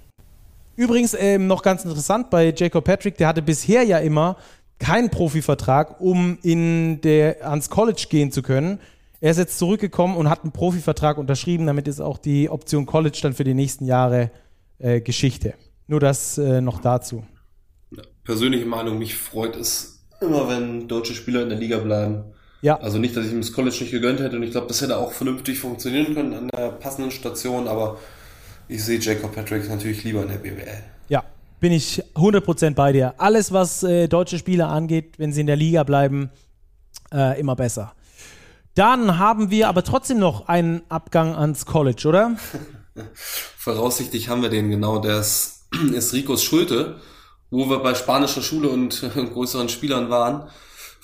Übrigens 0.75 1.15
ähm, 1.17 1.47
noch 1.47 1.61
ganz 1.61 1.85
interessant 1.85 2.29
bei 2.29 2.53
Jacob 2.55 2.83
Patrick, 2.83 3.17
der 3.17 3.27
hatte 3.27 3.41
bisher 3.41 3.83
ja 3.83 3.99
immer 3.99 4.37
keinen 4.79 5.09
Profivertrag, 5.09 6.01
um 6.01 6.37
in 6.43 6.99
der, 7.01 7.47
ans 7.49 7.69
College 7.69 8.07
gehen 8.09 8.31
zu 8.31 8.41
können. 8.41 8.79
Er 9.21 9.31
ist 9.31 9.37
jetzt 9.37 9.57
zurückgekommen 9.57 10.17
und 10.17 10.29
hat 10.29 10.43
einen 10.43 10.51
Profivertrag 10.51 11.17
unterschrieben. 11.17 11.65
Damit 11.65 11.87
ist 11.87 12.01
auch 12.01 12.17
die 12.17 12.49
Option 12.49 12.85
College 12.85 13.17
dann 13.21 13.33
für 13.33 13.45
die 13.45 13.53
nächsten 13.53 13.85
Jahre 13.85 14.31
äh, 14.77 14.99
Geschichte. 14.99 15.53
Nur 15.87 15.99
das 15.99 16.37
äh, 16.37 16.59
noch 16.61 16.81
dazu. 16.81 17.23
Persönliche 18.23 18.65
Meinung, 18.65 18.97
mich 18.97 19.15
freut 19.15 19.55
es 19.55 20.05
immer, 20.19 20.49
wenn 20.49 20.87
deutsche 20.87 21.13
Spieler 21.13 21.43
in 21.43 21.49
der 21.49 21.57
Liga 21.57 21.77
bleiben. 21.77 22.25
Ja. 22.65 22.79
Also 22.79 22.97
nicht, 22.97 23.15
dass 23.15 23.27
ich 23.27 23.31
ihm 23.31 23.41
das 23.41 23.53
College 23.53 23.77
nicht 23.79 23.91
gegönnt 23.91 24.19
hätte 24.19 24.37
und 24.37 24.41
ich 24.41 24.49
glaube, 24.49 24.65
das 24.65 24.81
hätte 24.81 24.97
auch 24.97 25.11
vernünftig 25.11 25.59
funktionieren 25.59 26.15
können 26.15 26.33
an 26.33 26.47
der 26.47 26.69
passenden 26.69 27.11
Station, 27.11 27.67
aber 27.67 27.99
ich 28.67 28.83
sehe 28.83 28.97
Jacob 28.97 29.35
Patrick 29.35 29.69
natürlich 29.69 30.03
lieber 30.03 30.23
in 30.23 30.29
der 30.29 30.37
BWL. 30.37 30.83
Ja, 31.07 31.23
bin 31.59 31.71
ich 31.71 32.01
100% 32.15 32.73
bei 32.73 32.91
dir. 32.91 33.13
Alles, 33.19 33.51
was 33.51 33.83
äh, 33.83 34.07
deutsche 34.07 34.39
Spieler 34.39 34.69
angeht, 34.69 35.19
wenn 35.19 35.31
sie 35.31 35.41
in 35.41 35.45
der 35.45 35.57
Liga 35.57 35.83
bleiben, 35.83 36.31
äh, 37.13 37.39
immer 37.39 37.55
besser. 37.55 37.93
Dann 38.73 39.19
haben 39.19 39.51
wir 39.51 39.69
aber 39.69 39.83
trotzdem 39.83 40.17
noch 40.17 40.47
einen 40.47 40.81
Abgang 40.89 41.35
ans 41.35 41.67
College, 41.67 42.07
oder? 42.07 42.35
Voraussichtlich 43.13 44.29
haben 44.29 44.41
wir 44.41 44.49
den, 44.49 44.71
genau. 44.71 44.97
Der 44.97 45.19
ist, 45.19 45.67
ist 45.93 46.13
Ricos 46.13 46.43
Schulte, 46.43 46.95
wo 47.51 47.69
wir 47.69 47.77
bei 47.77 47.93
spanischer 47.93 48.41
Schule 48.41 48.69
und 48.69 49.07
größeren 49.13 49.69
Spielern 49.69 50.09
waren, 50.09 50.49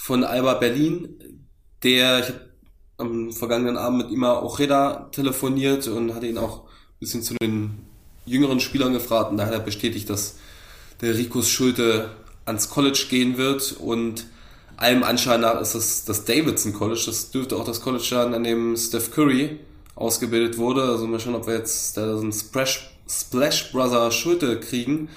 von 0.02 0.24
Alba 0.24 0.56
Berlin 0.56 1.21
der, 1.84 2.20
ich 2.20 2.26
habe 2.28 2.39
am 2.98 3.32
vergangenen 3.32 3.78
Abend 3.78 4.04
mit 4.04 4.12
Ima 4.12 4.39
Ojeda 4.41 5.10
telefoniert 5.12 5.88
und 5.88 6.13
hatte 6.13 6.28
ihn 6.28 6.38
auch 6.38 6.63
ein 6.63 7.00
bisschen 7.00 7.24
zu 7.24 7.36
den 7.41 7.86
jüngeren 8.26 8.60
Spielern 8.60 8.94
gefragt 8.94 9.32
und 9.32 9.38
da 9.38 9.46
hat 9.48 9.54
er 9.54 9.60
bestätigt, 9.60 10.10
dass 10.10 10.36
der 11.02 11.17
Rikus 11.17 11.50
Schulte 11.50 12.12
ans 12.46 12.70
College 12.70 13.08
gehen 13.10 13.38
wird 13.38 13.74
und 13.80 14.28
allem 14.78 15.04
Anschein 15.04 15.41
nach 15.41 15.60
ist 15.60 15.76
das 15.76 16.06
das 16.06 16.26
Davidson 16.26 16.74
College, 16.74 17.04
das 17.06 17.32
dürfte 17.32 17.56
auch 17.56 17.65
das 17.65 17.82
College 17.82 18.04
sein, 18.04 18.34
an 18.34 18.44
dem 18.44 18.76
Steph 18.78 19.12
Curry 19.12 19.60
ausgebildet 19.96 20.58
wurde. 20.58 20.84
Also 20.84 21.08
mal 21.08 21.20
schauen, 21.20 21.36
ob 21.36 21.48
wir 21.48 21.56
jetzt 21.56 21.98
da 21.98 22.15
so 22.15 22.22
einen 22.22 22.34
Splash, 22.34 22.91
Splash 23.08 23.72
Brother 23.72 24.12
Schulte 24.12 24.60
kriegen. 24.60 25.10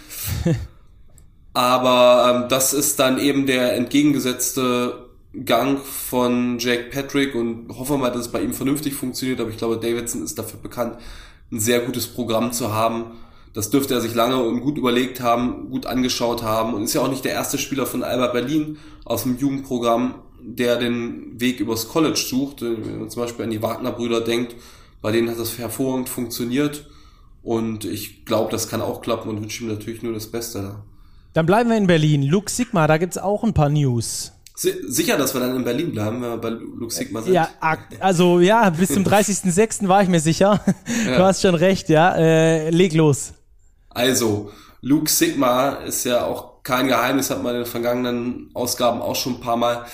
Aber 1.54 2.42
ähm, 2.42 2.48
das 2.48 2.74
ist 2.74 2.98
dann 2.98 3.18
eben 3.18 3.46
der 3.46 3.74
entgegengesetzte 3.74 5.06
Gang 5.44 5.78
von 5.78 6.58
Jack 6.58 6.90
Patrick 6.90 7.34
und 7.34 7.68
hoffe 7.68 7.98
mal, 7.98 8.10
dass 8.10 8.22
es 8.22 8.32
bei 8.32 8.42
ihm 8.42 8.52
vernünftig 8.52 8.94
funktioniert. 8.94 9.40
Aber 9.40 9.50
ich 9.50 9.56
glaube, 9.56 9.78
Davidson 9.78 10.22
ist 10.22 10.38
dafür 10.38 10.60
bekannt, 10.60 10.98
ein 11.50 11.60
sehr 11.60 11.80
gutes 11.80 12.06
Programm 12.06 12.52
zu 12.52 12.72
haben. 12.72 13.12
Das 13.52 13.70
dürfte 13.70 13.94
er 13.94 14.00
sich 14.00 14.14
lange 14.14 14.42
und 14.42 14.60
gut 14.60 14.78
überlegt 14.78 15.20
haben, 15.20 15.70
gut 15.70 15.86
angeschaut 15.86 16.42
haben 16.42 16.74
und 16.74 16.82
ist 16.82 16.94
ja 16.94 17.00
auch 17.00 17.10
nicht 17.10 17.24
der 17.24 17.32
erste 17.32 17.56
Spieler 17.56 17.86
von 17.86 18.02
Alba 18.02 18.28
Berlin 18.28 18.78
aus 19.04 19.22
dem 19.22 19.38
Jugendprogramm, 19.38 20.16
der 20.40 20.76
den 20.76 21.40
Weg 21.40 21.60
übers 21.60 21.88
College 21.88 22.18
sucht. 22.18 22.62
Wenn 22.62 22.98
man 22.98 23.10
zum 23.10 23.22
Beispiel 23.22 23.44
an 23.44 23.50
die 23.50 23.62
Wagner-Brüder 23.62 24.20
denkt, 24.20 24.56
bei 25.00 25.12
denen 25.12 25.30
hat 25.30 25.38
das 25.38 25.58
hervorragend 25.58 26.08
funktioniert. 26.08 26.90
Und 27.42 27.84
ich 27.84 28.24
glaube, 28.24 28.50
das 28.50 28.68
kann 28.68 28.80
auch 28.80 29.02
klappen 29.02 29.28
und 29.28 29.40
wünsche 29.40 29.62
ihm 29.62 29.68
natürlich 29.70 30.02
nur 30.02 30.14
das 30.14 30.30
Beste. 30.30 30.76
Dann 31.32 31.46
bleiben 31.46 31.70
wir 31.70 31.76
in 31.76 31.86
Berlin. 31.86 32.22
Luke 32.22 32.50
Sigma, 32.50 32.86
da 32.86 32.96
gibt 32.96 33.16
es 33.16 33.22
auch 33.22 33.44
ein 33.44 33.54
paar 33.54 33.68
News. 33.68 34.33
Sicher, 34.56 35.16
dass 35.16 35.34
wir 35.34 35.40
dann 35.40 35.56
in 35.56 35.64
Berlin 35.64 35.90
bleiben, 35.90 36.22
wenn 36.22 36.30
wir 36.30 36.36
bei 36.36 36.50
Luke 36.50 36.94
Sigma 36.94 37.22
sind? 37.22 37.34
Ja, 37.34 37.48
also 37.98 38.38
ja, 38.38 38.70
bis 38.70 38.92
zum 38.92 39.02
30.06. 39.04 39.88
war 39.88 40.02
ich 40.02 40.08
mir 40.08 40.20
sicher. 40.20 40.64
Ja. 41.06 41.16
Du 41.16 41.24
hast 41.24 41.42
schon 41.42 41.56
recht, 41.56 41.88
ja. 41.88 42.14
Äh, 42.14 42.70
leg 42.70 42.94
los. 42.94 43.32
Also, 43.90 44.52
Luke 44.80 45.10
Sigma 45.10 45.70
ist 45.86 46.04
ja 46.04 46.24
auch 46.24 46.62
kein 46.62 46.86
Geheimnis, 46.86 47.30
hat 47.30 47.42
man 47.42 47.54
in 47.54 47.62
den 47.62 47.66
vergangenen 47.66 48.50
Ausgaben 48.54 49.02
auch 49.02 49.16
schon 49.16 49.34
ein 49.34 49.40
paar 49.40 49.56
Mal. 49.56 49.86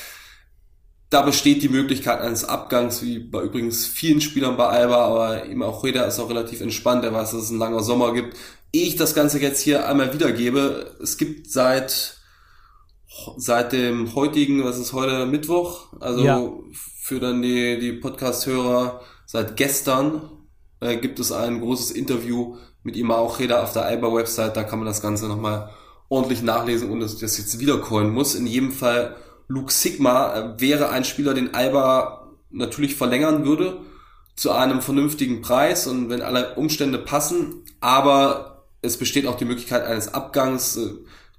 Da 1.09 1.23
besteht 1.23 1.63
die 1.63 1.69
Möglichkeit 1.69 2.21
eines 2.21 2.45
Abgangs, 2.45 3.03
wie 3.03 3.19
bei 3.19 3.43
übrigens 3.43 3.87
vielen 3.87 4.21
Spielern 4.21 4.57
bei 4.57 4.67
Alba, 4.67 5.07
aber 5.07 5.47
eben 5.47 5.63
auch 5.63 5.83
Reda 5.83 6.05
ist 6.05 6.21
auch 6.21 6.29
relativ 6.29 6.61
entspannt, 6.61 7.03
er 7.03 7.15
weiß, 7.15 7.33
dass 7.33 7.45
es 7.45 7.51
ein 7.51 7.59
langer 7.59 7.83
Sommer 7.83 8.13
gibt. 8.13 8.37
Ehe 8.73 8.87
ich 8.87 8.97
das 8.97 9.15
Ganze 9.15 9.41
jetzt 9.41 9.61
hier 9.61 9.89
einmal 9.89 10.13
wiedergebe, 10.13 10.97
es 11.03 11.17
gibt 11.17 11.51
seit 11.51 12.20
seit 13.37 13.73
dem 13.73 14.15
heutigen, 14.15 14.65
was 14.65 14.79
ist 14.79 14.93
heute 14.93 15.27
Mittwoch, 15.27 15.89
also 16.01 16.25
ja. 16.25 16.53
für 17.01 17.21
dann 17.21 17.43
die, 17.43 17.79
die 17.79 17.93
Podcast-Hörer, 17.93 19.01
seit 19.27 19.57
gestern 19.57 20.31
äh, 20.81 20.97
gibt 20.97 21.19
es 21.19 21.33
ein 21.33 21.61
großes 21.61 21.91
Interview 21.91 22.57
mit 22.83 22.97
Imao 22.97 23.27
Reda 23.27 23.63
auf 23.63 23.73
der 23.73 23.85
Alba-Website, 23.85 24.57
da 24.57 24.63
kann 24.63 24.79
man 24.79 24.87
das 24.87 25.03
Ganze 25.03 25.27
nochmal 25.29 25.71
ordentlich 26.09 26.43
nachlesen, 26.43 26.91
ohne 26.91 27.03
dass 27.03 27.15
ich 27.15 27.21
das 27.21 27.39
jetzt 27.39 27.59
wiedercoin 27.59 28.11
muss. 28.11 28.35
In 28.35 28.47
jedem 28.47 28.73
Fall, 28.73 29.17
Luke 29.49 29.73
Sigma 29.73 30.35
äh, 30.35 30.61
wäre 30.61 30.91
ein 30.91 31.05
Spieler, 31.05 31.35
den 31.35 31.55
Alba 31.55 32.31
natürlich 32.51 32.97
verlängern 32.97 33.45
würde, 33.45 33.81
zu 34.37 34.53
einem 34.53 34.81
vernünftigen 34.81 35.43
Preis 35.43 35.87
und 35.87 36.09
wenn 36.09 36.23
alle 36.23 36.55
Umstände 36.55 36.99
passen, 36.99 37.65
aber 37.81 38.67
es 38.83 38.97
besteht 38.97 39.27
auch 39.27 39.37
die 39.37 39.45
Möglichkeit 39.45 39.85
eines 39.85 40.15
Abgangs, 40.15 40.77
äh, 40.77 40.91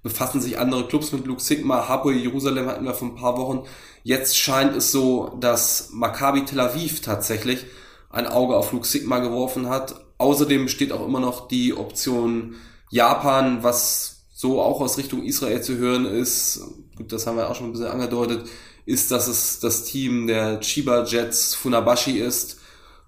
befassen 0.04 0.42
sich 0.42 0.58
andere 0.58 0.88
Clubs 0.88 1.12
mit 1.12 1.26
Luke 1.26 1.42
Sigma. 1.42 1.88
Hapoel 1.88 2.18
Jerusalem 2.18 2.68
hatten 2.68 2.86
wir 2.86 2.94
vor 2.94 3.10
ein 3.10 3.16
paar 3.16 3.38
Wochen. 3.38 3.64
Jetzt 4.04 4.38
scheint 4.38 4.76
es 4.76 4.92
so, 4.92 5.38
dass 5.40 5.90
Maccabi 5.92 6.46
Tel 6.46 6.60
Aviv 6.60 7.02
tatsächlich 7.02 7.66
ein 8.10 8.28
Auge 8.28 8.56
auf 8.56 8.72
Luke 8.72 8.88
Sigma 8.88 9.20
geworfen 9.20 9.70
hat. 9.70 9.96
Außerdem 10.18 10.66
besteht 10.66 10.92
auch 10.92 11.06
immer 11.06 11.20
noch 11.20 11.48
die 11.48 11.74
Option 11.74 12.56
Japan, 12.90 13.64
was 13.64 14.24
so 14.34 14.62
auch 14.62 14.82
aus 14.82 14.98
Richtung 14.98 15.24
Israel 15.24 15.62
zu 15.62 15.78
hören 15.78 16.06
ist. 16.06 16.62
Gut, 16.96 17.12
das 17.12 17.28
haben 17.28 17.38
wir 17.38 17.50
auch 17.50 17.56
schon 17.56 17.68
ein 17.68 17.72
bisschen 17.74 17.88
angedeutet, 17.88 18.50
ist, 18.86 19.12
dass 19.12 19.28
es 19.28 19.60
das 19.60 19.84
Team 19.84 20.28
der 20.28 20.60
Chiba 20.60 21.06
Jets 21.06 21.56
Funabashi 21.56 22.18
ist 22.20 22.60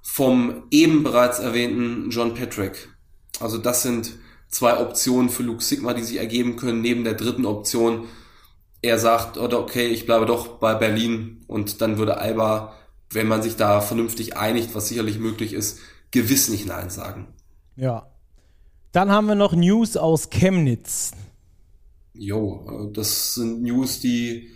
vom 0.01 0.63
eben 0.69 1.01
bereits 1.03 1.39
erwähnten 1.39 2.09
John 2.11 2.33
Patrick. 2.35 2.89
Also 3.39 3.57
das 3.57 3.81
sind 3.81 4.13
zwei 4.53 4.79
Optionen 4.79 5.29
für 5.29 5.43
Luke 5.43 5.63
Sigma, 5.63 5.93
die 5.93 6.03
sich 6.03 6.17
ergeben 6.17 6.55
können, 6.55 6.81
neben 6.81 7.03
der 7.03 7.15
dritten 7.15 7.45
Option. 7.45 8.05
Er 8.81 8.99
sagt, 8.99 9.37
oder 9.37 9.59
okay, 9.59 9.87
ich 9.87 10.05
bleibe 10.05 10.25
doch 10.25 10.59
bei 10.59 10.75
Berlin 10.75 11.43
und 11.47 11.81
dann 11.81 11.97
würde 11.97 12.17
Alba, 12.17 12.73
wenn 13.09 13.27
man 13.27 13.41
sich 13.41 13.55
da 13.55 13.81
vernünftig 13.81 14.37
einigt, 14.37 14.75
was 14.75 14.87
sicherlich 14.87 15.19
möglich 15.19 15.53
ist, 15.53 15.79
gewiss 16.11 16.49
nicht 16.49 16.67
Nein 16.67 16.89
sagen. 16.89 17.27
Ja. 17.75 18.07
Dann 18.91 19.11
haben 19.11 19.27
wir 19.27 19.35
noch 19.35 19.53
News 19.53 19.97
aus 19.97 20.29
Chemnitz. 20.29 21.11
Jo, 22.13 22.91
das 22.93 23.33
sind 23.33 23.63
News, 23.63 23.99
die 23.99 24.51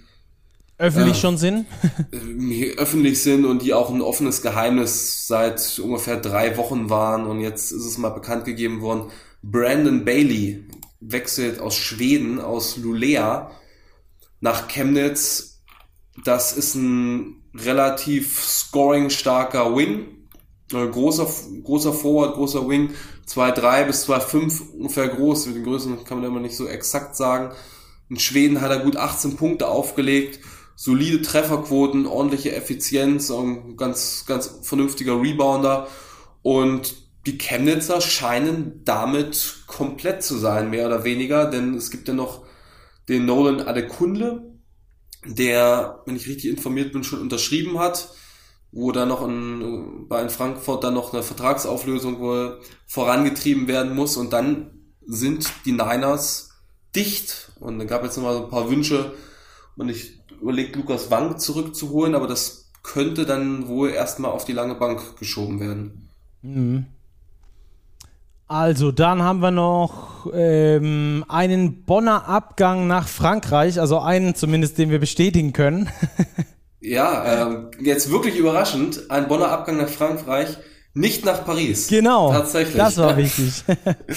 öffentlich 0.77 1.17
äh, 1.17 1.19
schon 1.19 1.37
sind? 1.37 1.65
öffentlich 2.77 3.23
sind 3.23 3.45
und 3.45 3.63
die 3.63 3.73
auch 3.73 3.89
ein 3.89 4.01
offenes 4.01 4.43
Geheimnis 4.43 5.25
seit 5.25 5.79
ungefähr 5.79 6.17
drei 6.17 6.55
Wochen 6.57 6.91
waren 6.91 7.25
und 7.25 7.39
jetzt 7.39 7.71
ist 7.71 7.85
es 7.85 7.97
mal 7.97 8.09
bekannt 8.09 8.45
gegeben 8.45 8.81
worden. 8.81 9.09
Brandon 9.41 10.03
Bailey 10.03 10.65
wechselt 10.99 11.59
aus 11.59 11.75
Schweden, 11.75 12.39
aus 12.39 12.77
Lulea 12.77 13.51
nach 14.39 14.67
Chemnitz. 14.67 15.61
Das 16.23 16.53
ist 16.53 16.75
ein 16.75 17.43
relativ 17.53 18.43
scoring-starker 18.43 19.75
Wing. 19.75 20.27
Äh, 20.73 20.87
großer, 20.87 21.27
großer 21.63 21.93
Forward, 21.93 22.35
großer 22.35 22.67
Wing. 22.67 22.91
2,3 23.27 23.85
bis 23.85 24.09
2,5 24.09 24.71
ungefähr 24.73 25.07
groß. 25.07 25.47
Mit 25.47 25.55
den 25.57 25.63
Größen 25.63 26.03
kann 26.03 26.19
man 26.19 26.27
immer 26.27 26.39
nicht 26.39 26.55
so 26.55 26.67
exakt 26.67 27.15
sagen. 27.15 27.53
In 28.09 28.19
Schweden 28.19 28.61
hat 28.61 28.71
er 28.71 28.79
gut 28.79 28.97
18 28.97 29.35
Punkte 29.35 29.67
aufgelegt. 29.67 30.39
Solide 30.75 31.21
Trefferquoten, 31.21 32.05
ordentliche 32.05 32.55
Effizienz, 32.55 33.31
und 33.31 33.77
ganz, 33.77 34.25
ganz 34.27 34.59
vernünftiger 34.61 35.19
Rebounder. 35.21 35.87
Und 36.43 37.06
die 37.27 37.37
Chemnitzer 37.37 38.01
scheinen 38.01 38.81
damit 38.85 39.63
komplett 39.67 40.23
zu 40.23 40.37
sein, 40.37 40.69
mehr 40.69 40.87
oder 40.87 41.03
weniger, 41.03 41.49
denn 41.49 41.75
es 41.75 41.91
gibt 41.91 42.07
ja 42.07 42.13
noch 42.13 42.45
den 43.09 43.25
Nolan 43.25 43.61
Adekunle, 43.61 44.53
der, 45.25 46.01
wenn 46.05 46.15
ich 46.15 46.27
richtig 46.27 46.49
informiert 46.49 46.93
bin, 46.93 47.03
schon 47.03 47.21
unterschrieben 47.21 47.79
hat, 47.79 48.09
wo 48.71 48.91
da 48.91 49.05
noch 49.05 49.25
in, 49.27 50.07
bei 50.07 50.21
in 50.21 50.29
Frankfurt 50.29 50.83
dann 50.83 50.93
noch 50.93 51.13
eine 51.13 51.23
Vertragsauflösung 51.23 52.19
wohl 52.19 52.61
vorangetrieben 52.85 53.67
werden 53.67 53.95
muss 53.95 54.17
und 54.17 54.33
dann 54.33 54.93
sind 55.05 55.49
die 55.65 55.71
Niners 55.71 56.51
dicht 56.95 57.51
und 57.59 57.79
dann 57.79 57.87
gab 57.87 58.03
jetzt 58.03 58.17
noch 58.17 58.23
mal 58.23 58.33
so 58.33 58.43
ein 58.43 58.49
paar 58.49 58.69
Wünsche 58.69 59.13
und 59.75 59.89
ich 59.89 60.21
überlegt 60.41 60.75
Lukas 60.75 61.11
Wank 61.11 61.39
zurückzuholen, 61.41 62.15
aber 62.15 62.27
das 62.27 62.71
könnte 62.83 63.25
dann 63.25 63.67
wohl 63.67 63.89
erstmal 63.89 64.31
auf 64.31 64.45
die 64.45 64.53
lange 64.53 64.75
Bank 64.75 65.17
geschoben 65.17 65.59
werden. 65.59 66.09
Mhm. 66.41 66.85
Also, 68.49 68.93
dann 68.93 69.21
haben 69.23 69.39
wir 69.39 69.51
noch 69.51 70.27
ähm, 70.33 71.25
einen 71.27 71.83
Bonner 71.83 72.29
Abgang 72.29 72.87
nach 72.87 73.07
Frankreich, 73.07 73.77
also 73.77 73.99
einen 73.99 74.35
zumindest, 74.35 74.77
den 74.77 74.89
wir 74.89 74.99
bestätigen 74.99 75.51
können. 75.51 75.89
ja, 76.79 77.49
äh, 77.51 77.57
jetzt 77.81 78.09
wirklich 78.09 78.37
überraschend, 78.37 79.11
ein 79.11 79.27
Bonner 79.27 79.49
Abgang 79.49 79.75
nach 79.75 79.89
Frankreich, 79.89 80.57
nicht 80.93 81.25
nach 81.25 81.43
Paris. 81.43 81.89
Genau. 81.89 82.31
Tatsächlich. 82.31 82.77
Das 82.77 82.97
war 82.97 83.17
wichtig. 83.17 83.63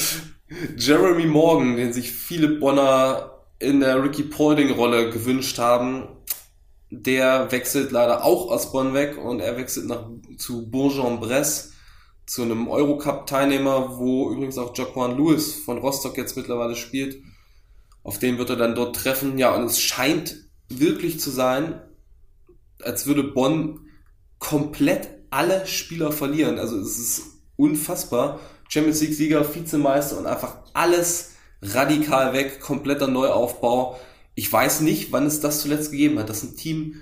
Jeremy 0.77 1.27
Morgan, 1.27 1.77
den 1.77 1.93
sich 1.93 2.13
viele 2.13 2.49
Bonner 2.61 3.33
in 3.59 3.81
der 3.81 4.03
Ricky 4.03 4.23
Paulding-Rolle 4.23 5.11
gewünscht 5.11 5.59
haben, 5.59 6.09
der 6.91 7.51
wechselt 7.51 7.91
leider 7.91 8.25
auch 8.25 8.51
aus 8.51 8.71
Bonn 8.71 8.95
weg 8.95 9.19
und 9.19 9.41
er 9.41 9.57
wechselt 9.57 9.87
nach, 9.87 10.09
zu 10.39 10.71
Bourg-en-Bresse 10.71 11.70
zu 12.31 12.43
einem 12.43 12.69
Eurocup-Teilnehmer, 12.69 13.99
wo 13.99 14.31
übrigens 14.31 14.57
auch 14.57 14.73
Jaquan 14.77 15.19
Lewis 15.19 15.53
von 15.53 15.79
Rostock 15.79 16.17
jetzt 16.17 16.37
mittlerweile 16.37 16.77
spielt. 16.77 17.21
Auf 18.05 18.21
den 18.21 18.39
wird 18.39 18.51
er 18.51 18.57
dann 18.57 18.77
dort 18.77 18.95
treffen. 18.95 19.37
Ja, 19.37 19.53
und 19.57 19.65
es 19.65 19.81
scheint 19.81 20.37
wirklich 20.69 21.19
zu 21.19 21.31
sein, 21.31 21.83
als 22.85 23.09
würde 23.09 23.25
Bonn 23.25 23.81
komplett 24.39 25.09
alle 25.31 25.67
Spieler 25.67 26.13
verlieren. 26.13 26.61
Also 26.61 26.79
es 26.79 26.99
ist 26.99 27.23
unfassbar. 27.57 28.39
Champions 28.69 29.01
League-Sieger, 29.01 29.53
Vizemeister 29.53 30.17
und 30.17 30.27
einfach 30.27 30.59
alles 30.73 31.33
radikal 31.63 32.33
weg, 32.33 32.61
kompletter 32.61 33.09
Neuaufbau. 33.09 33.99
Ich 34.37 34.53
weiß 34.53 34.83
nicht, 34.83 35.11
wann 35.11 35.27
es 35.27 35.41
das 35.41 35.63
zuletzt 35.63 35.91
gegeben 35.91 36.21
hat, 36.21 36.29
dass 36.29 36.45
ein 36.45 36.55
Team 36.55 36.95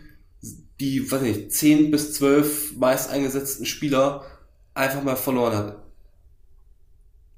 die, 0.80 1.12
weiß 1.12 1.20
nicht, 1.20 1.52
10 1.52 1.90
bis 1.90 2.14
12 2.14 2.78
meist 2.78 3.10
eingesetzten 3.10 3.66
Spieler 3.66 4.24
einfach 4.78 5.02
mal 5.02 5.16
verloren 5.16 5.56
hat. 5.56 5.76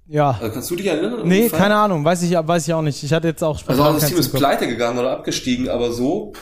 Ja. 0.07 0.33
Also 0.33 0.53
kannst 0.53 0.71
du 0.71 0.77
dich 0.77 0.87
erinnern? 0.87 1.27
Nee, 1.27 1.49
Fall? 1.49 1.59
keine 1.59 1.77
Ahnung, 1.77 2.05
weiß 2.05 2.23
ich, 2.23 2.33
weiß 2.33 2.67
ich 2.67 2.75
auch 2.75 2.83
nicht. 2.83 3.03
Ich 3.03 3.13
hatte 3.13 3.29
jetzt 3.29 3.43
auch 3.43 3.61
Also 3.67 3.83
das 3.93 4.09
Team 4.09 4.19
ist 4.19 4.33
pleite 4.33 4.67
gegangen 4.67 4.99
oder 4.99 5.13
abgestiegen, 5.13 5.69
aber 5.69 5.93
so 5.93 6.33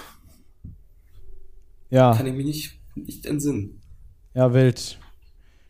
ja. 1.91 2.15
kann 2.15 2.27
ich 2.27 2.35
mich 2.35 2.47
nicht, 2.47 2.81
nicht 2.95 3.27
entsinnen. 3.27 3.81
Ja, 4.35 4.53
wild. 4.53 4.99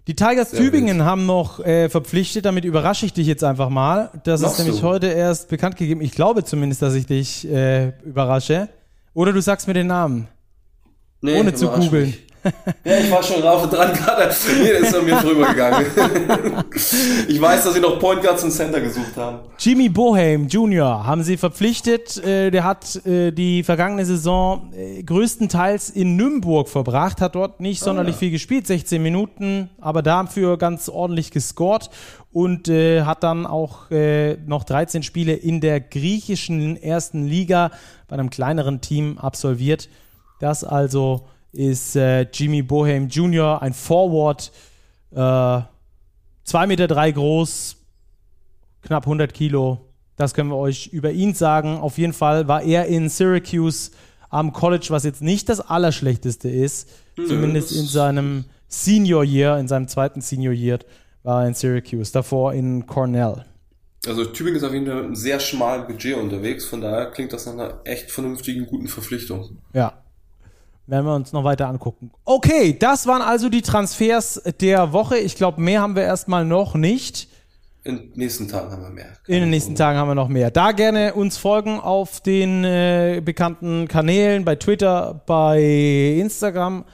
Die 0.06 0.14
Tigers 0.14 0.52
Sehr 0.52 0.60
Tübingen 0.60 0.98
wild. 0.98 1.06
haben 1.06 1.26
noch 1.26 1.60
äh, 1.60 1.88
verpflichtet, 1.88 2.44
damit 2.44 2.64
überrasche 2.64 3.04
ich 3.04 3.12
dich 3.12 3.26
jetzt 3.26 3.44
einfach 3.44 3.68
mal. 3.68 4.10
Das 4.24 4.40
Machst 4.40 4.58
ist 4.58 4.64
nämlich 4.64 4.80
du? 4.80 4.86
heute 4.86 5.08
erst 5.08 5.48
bekannt 5.48 5.76
gegeben. 5.76 6.00
Ich 6.00 6.12
glaube 6.12 6.44
zumindest, 6.44 6.80
dass 6.82 6.94
ich 6.94 7.06
dich 7.06 7.46
äh, 7.48 7.88
überrasche. 8.04 8.68
Oder 9.12 9.32
du 9.32 9.42
sagst 9.42 9.66
mir 9.66 9.74
den 9.74 9.88
Namen. 9.88 10.28
Nee, 11.20 11.38
ohne 11.40 11.52
zu 11.52 11.68
googeln. 11.68 12.14
Ja, 12.84 12.98
ich 12.98 13.10
war 13.10 13.22
schon 13.22 13.42
rauf 13.42 13.64
und 13.64 13.72
dran 13.72 13.92
gerade. 13.92 14.34
Nee, 14.60 14.86
ist 14.86 14.94
an 14.94 15.04
mir 15.04 15.16
drüber 15.20 15.48
gegangen. 15.48 15.86
Ich 17.28 17.40
weiß, 17.40 17.64
dass 17.64 17.74
sie 17.74 17.80
noch 17.80 17.98
Point 17.98 18.22
Guards 18.22 18.44
und 18.44 18.50
Center 18.50 18.80
gesucht 18.80 19.16
haben. 19.16 19.40
Jimmy 19.58 19.88
Boheim 19.88 20.46
Jr. 20.48 21.04
haben 21.06 21.22
sie 21.22 21.36
verpflichtet. 21.36 22.22
Äh, 22.24 22.50
der 22.50 22.64
hat 22.64 23.04
äh, 23.06 23.32
die 23.32 23.62
vergangene 23.62 24.04
Saison 24.04 24.72
äh, 24.72 25.02
größtenteils 25.02 25.90
in 25.90 26.16
Nürnberg 26.16 26.68
verbracht, 26.68 27.20
hat 27.20 27.34
dort 27.34 27.60
nicht 27.60 27.80
sonderlich 27.80 28.14
ah, 28.14 28.16
ja. 28.16 28.18
viel 28.18 28.30
gespielt, 28.30 28.66
16 28.66 29.02
Minuten, 29.02 29.70
aber 29.80 30.02
dafür 30.02 30.56
ganz 30.56 30.88
ordentlich 30.88 31.30
gescored 31.30 31.90
und 32.32 32.68
hat 32.68 33.22
dann 33.24 33.46
auch 33.46 33.90
noch 33.90 34.64
13 34.64 35.02
Spiele 35.02 35.32
in 35.32 35.60
der 35.60 35.80
griechischen 35.80 36.80
ersten 36.80 37.26
Liga 37.26 37.70
bei 38.06 38.14
einem 38.14 38.30
kleineren 38.30 38.80
Team 38.80 39.18
absolviert. 39.18 39.88
Das 40.38 40.62
also 40.62 41.26
ist 41.58 41.96
äh, 41.96 42.22
Jimmy 42.32 42.62
Boheim 42.62 43.08
Jr., 43.08 43.60
ein 43.60 43.74
Forward, 43.74 44.52
2,3 45.12 45.64
äh, 46.54 46.66
Meter 46.68 46.86
drei 46.86 47.10
groß, 47.10 47.76
knapp 48.82 49.04
100 49.04 49.34
Kilo. 49.34 49.80
Das 50.14 50.34
können 50.34 50.50
wir 50.50 50.56
euch 50.56 50.86
über 50.88 51.10
ihn 51.10 51.34
sagen. 51.34 51.78
Auf 51.78 51.98
jeden 51.98 52.12
Fall 52.12 52.46
war 52.46 52.62
er 52.62 52.86
in 52.86 53.08
Syracuse 53.08 53.90
am 54.30 54.52
College, 54.52 54.86
was 54.90 55.02
jetzt 55.02 55.20
nicht 55.20 55.48
das 55.48 55.60
Allerschlechteste 55.60 56.48
ist. 56.48 56.88
Zumindest 57.16 57.72
in 57.72 57.86
seinem 57.86 58.44
Senior 58.68 59.24
Year, 59.24 59.58
in 59.58 59.66
seinem 59.66 59.88
zweiten 59.88 60.20
Senior 60.20 60.52
Year 60.52 60.78
war 61.24 61.42
er 61.42 61.48
in 61.48 61.54
Syracuse, 61.54 62.12
davor 62.12 62.52
in 62.52 62.86
Cornell. 62.86 63.44
Also 64.06 64.24
Tübingen 64.24 64.58
ist 64.58 64.64
auf 64.64 64.72
jeden 64.72 64.86
Fall 64.86 65.04
ein 65.04 65.16
sehr 65.16 65.40
schmalen 65.40 65.88
Budget 65.88 66.16
unterwegs, 66.16 66.66
von 66.66 66.80
daher 66.80 67.06
klingt 67.10 67.32
das 67.32 67.46
nach 67.46 67.54
einer 67.54 67.80
echt 67.84 68.12
vernünftigen, 68.12 68.66
guten 68.66 68.86
Verpflichtung. 68.86 69.58
Ja. 69.72 70.04
Werden 70.88 71.04
wir 71.04 71.14
uns 71.14 71.34
noch 71.34 71.44
weiter 71.44 71.68
angucken. 71.68 72.10
Okay, 72.24 72.74
das 72.78 73.06
waren 73.06 73.20
also 73.20 73.50
die 73.50 73.60
Transfers 73.60 74.42
der 74.58 74.94
Woche. 74.94 75.18
Ich 75.18 75.36
glaube, 75.36 75.60
mehr 75.60 75.82
haben 75.82 75.94
wir 75.94 76.02
erstmal 76.02 76.46
noch 76.46 76.74
nicht. 76.74 77.28
In 77.84 77.98
den 77.98 78.12
nächsten 78.14 78.48
Tagen 78.48 78.72
haben 78.72 78.82
wir 78.82 78.90
mehr. 78.90 79.12
In 79.26 79.40
den 79.40 79.50
nächsten 79.50 79.74
Tagen 79.74 79.98
haben 79.98 80.08
wir 80.08 80.14
noch 80.14 80.28
mehr. 80.28 80.50
Da 80.50 80.72
gerne 80.72 81.12
uns 81.12 81.36
folgen 81.36 81.78
auf 81.78 82.22
den 82.22 82.64
äh, 82.64 83.20
bekannten 83.22 83.86
Kanälen, 83.86 84.46
bei 84.46 84.56
Twitter, 84.56 85.22
bei 85.26 86.16
Instagram. 86.18 86.86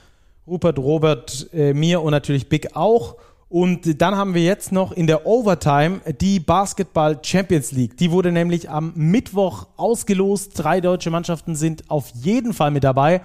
Rupert, 0.44 0.78
Robert, 0.80 1.48
äh, 1.52 1.72
mir 1.72 2.02
und 2.02 2.10
natürlich 2.10 2.48
Big 2.48 2.74
auch. 2.74 3.16
Und 3.48 4.02
dann 4.02 4.16
haben 4.16 4.34
wir 4.34 4.42
jetzt 4.42 4.72
noch 4.72 4.90
in 4.90 5.06
der 5.06 5.24
Overtime 5.24 6.00
die 6.20 6.40
Basketball 6.40 7.20
Champions 7.22 7.70
League. 7.70 7.96
Die 7.96 8.10
wurde 8.10 8.32
nämlich 8.32 8.68
am 8.68 8.92
Mittwoch 8.96 9.68
ausgelost. 9.76 10.52
Drei 10.56 10.80
deutsche 10.80 11.10
Mannschaften 11.10 11.54
sind 11.54 11.88
auf 11.88 12.10
jeden 12.14 12.52
Fall 12.52 12.72
mit 12.72 12.82
dabei. 12.82 13.20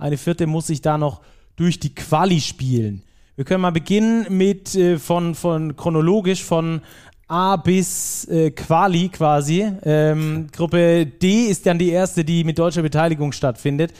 Eine 0.00 0.16
vierte 0.16 0.46
muss 0.46 0.66
sich 0.66 0.80
da 0.80 0.98
noch 0.98 1.20
durch 1.56 1.78
die 1.78 1.94
Quali 1.94 2.40
spielen. 2.40 3.02
Wir 3.36 3.44
können 3.44 3.60
mal 3.60 3.70
beginnen 3.70 4.26
mit 4.30 4.74
äh, 4.74 4.98
von, 4.98 5.34
von 5.34 5.76
chronologisch 5.76 6.42
von 6.42 6.80
A 7.28 7.56
bis 7.56 8.24
äh, 8.28 8.50
Quali 8.50 9.08
quasi. 9.08 9.70
Ähm, 9.84 10.48
Gruppe 10.52 11.06
D 11.06 11.44
ist 11.44 11.66
dann 11.66 11.78
die 11.78 11.90
erste, 11.90 12.24
die 12.24 12.44
mit 12.44 12.58
deutscher 12.58 12.82
Beteiligung 12.82 13.32
stattfindet. 13.32 13.92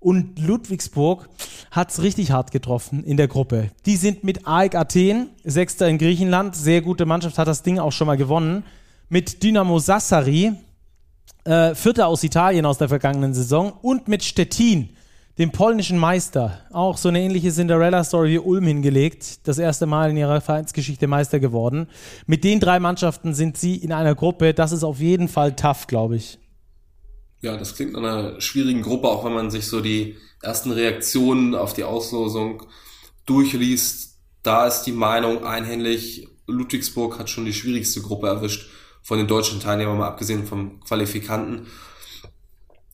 Und 0.00 0.38
Ludwigsburg 0.38 1.28
hat's 1.70 2.02
richtig 2.02 2.30
hart 2.30 2.52
getroffen 2.52 3.02
in 3.02 3.16
der 3.16 3.28
Gruppe. 3.28 3.70
Die 3.84 3.96
sind 3.96 4.22
mit 4.22 4.46
AEK 4.46 4.76
Athen, 4.76 5.30
Sechster 5.44 5.88
in 5.88 5.98
Griechenland, 5.98 6.54
sehr 6.54 6.82
gute 6.82 7.04
Mannschaft, 7.04 7.36
hat 7.36 7.48
das 7.48 7.62
Ding 7.62 7.78
auch 7.78 7.92
schon 7.92 8.06
mal 8.06 8.16
gewonnen. 8.16 8.64
Mit 9.08 9.42
Dynamo 9.42 9.80
Sassari, 9.80 10.52
äh, 11.44 11.74
Vierter 11.74 12.06
aus 12.06 12.22
Italien 12.22 12.64
aus 12.64 12.78
der 12.78 12.88
vergangenen 12.88 13.34
Saison. 13.34 13.72
Und 13.82 14.06
mit 14.06 14.22
Stettin, 14.22 14.90
dem 15.38 15.52
polnischen 15.52 15.98
Meister. 15.98 16.60
Auch 16.72 16.96
so 16.96 17.08
eine 17.08 17.22
ähnliche 17.22 17.50
Cinderella-Story 17.50 18.30
wie 18.30 18.38
Ulm 18.38 18.66
hingelegt. 18.66 19.46
Das 19.46 19.58
erste 19.58 19.86
Mal 19.86 20.10
in 20.10 20.16
ihrer 20.16 20.40
Vereinsgeschichte 20.40 21.06
Meister 21.06 21.38
geworden. 21.38 21.88
Mit 22.26 22.42
den 22.42 22.58
drei 22.58 22.80
Mannschaften 22.80 23.34
sind 23.34 23.56
sie 23.56 23.76
in 23.76 23.92
einer 23.92 24.16
Gruppe. 24.16 24.52
Das 24.52 24.72
ist 24.72 24.82
auf 24.82 24.98
jeden 24.98 25.28
Fall 25.28 25.54
tough, 25.54 25.86
glaube 25.86 26.16
ich. 26.16 26.38
Ja, 27.40 27.56
das 27.56 27.76
klingt 27.76 27.92
nach 27.92 28.00
einer 28.00 28.40
schwierigen 28.40 28.82
Gruppe, 28.82 29.08
auch 29.08 29.24
wenn 29.24 29.32
man 29.32 29.52
sich 29.52 29.68
so 29.68 29.80
die 29.80 30.16
ersten 30.42 30.72
Reaktionen 30.72 31.54
auf 31.54 31.72
die 31.72 31.84
Auslosung 31.84 32.64
durchliest. 33.26 34.18
Da 34.42 34.66
ist 34.66 34.82
die 34.82 34.92
Meinung 34.92 35.44
einhellig, 35.44 36.28
Ludwigsburg 36.48 37.18
hat 37.18 37.30
schon 37.30 37.44
die 37.44 37.52
schwierigste 37.52 38.00
Gruppe 38.00 38.26
erwischt 38.26 38.68
von 39.02 39.18
den 39.18 39.28
deutschen 39.28 39.60
Teilnehmern, 39.60 39.98
mal 39.98 40.08
abgesehen 40.08 40.46
vom 40.46 40.80
Qualifikanten. 40.80 41.68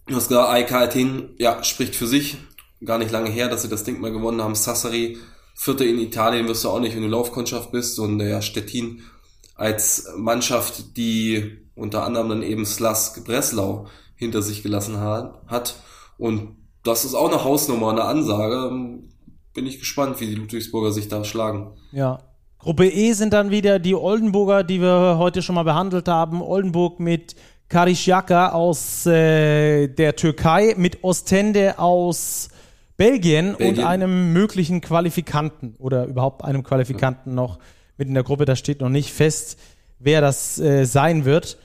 Du 0.07 0.17
hast 0.17 0.29
gesagt, 0.29 0.51
AIK 0.51 0.73
Athen, 0.73 1.31
ja, 1.39 1.63
spricht 1.65 1.97
für 1.97 2.07
sich. 2.07 2.37
Gar 2.85 2.99
nicht 2.99 3.11
lange 3.11 3.31
her, 3.31 3.49
dass 3.49 3.63
sie 3.63 3.69
das 3.69 3.85
Ding 3.85 4.01
mal 4.01 4.13
gewonnen 4.13 4.43
haben. 4.43 4.55
Sassari, 4.55 5.17
Vierte 5.55 5.85
in 5.85 5.99
Italien 5.99 6.49
wirst 6.49 6.65
du 6.65 6.69
auch 6.69 6.81
nicht, 6.81 6.95
wenn 6.95 7.03
du 7.03 7.09
Laufkundschaft 7.09 7.71
bist. 7.73 7.99
Und 7.99 8.21
ja, 8.21 8.43
Stettin 8.43 9.03
als 9.55 10.09
Mannschaft, 10.17 10.97
die 10.97 11.59
unter 11.75 12.05
anderem 12.05 12.29
dann 12.29 12.43
eben 12.43 12.67
Slask 12.67 13.25
Breslau 13.25 13.87
hinter 14.17 14.43
sich 14.43 14.63
gelassen 14.63 14.99
hat. 15.01 15.77
Und 16.19 16.57
das 16.83 17.05
ist 17.05 17.15
auch 17.15 17.29
eine 17.29 17.45
Hausnummer, 17.45 17.91
eine 17.91 18.05
Ansage. 18.05 18.71
Bin 19.55 19.67
ich 19.67 19.79
gespannt, 19.79 20.21
wie 20.21 20.27
die 20.27 20.35
Ludwigsburger 20.35 20.93
sich 20.93 21.09
da 21.09 21.25
schlagen. 21.25 21.73
Ja. 21.93 22.19
Gruppe 22.59 22.89
E 22.89 23.13
sind 23.13 23.33
dann 23.33 23.51
wieder 23.51 23.79
die 23.79 23.95
Oldenburger, 23.95 24.65
die 24.65 24.81
wir 24.81 25.17
heute 25.19 25.43
schon 25.43 25.55
mal 25.55 25.65
behandelt 25.65 26.09
haben. 26.09 26.43
Oldenburg 26.43 26.99
mit 26.99 27.37
Karishaka 27.69 28.51
aus 28.51 29.07
äh, 29.07 29.89
der 29.89 30.17
Türkei, 30.17 30.75
mit 30.77 31.03
Ostende 31.03 31.79
aus 31.79 32.49
Belgien, 32.97 33.57
Belgien, 33.57 33.79
und 33.79 33.85
einem 33.85 34.33
möglichen 34.33 34.81
Qualifikanten 34.81 35.75
oder 35.79 36.07
überhaupt 36.07 36.45
einem 36.45 36.63
Qualifikanten 36.63 37.31
ja. 37.31 37.37
noch 37.37 37.59
mit 37.97 38.09
in 38.09 38.15
der 38.15 38.23
Gruppe. 38.23 38.45
Da 38.45 38.57
steht 38.57 38.81
noch 38.81 38.89
nicht 38.89 39.13
fest, 39.13 39.59
wer 39.99 40.21
das 40.21 40.59
äh, 40.59 40.85
sein 40.85 41.25
wird. 41.25 41.59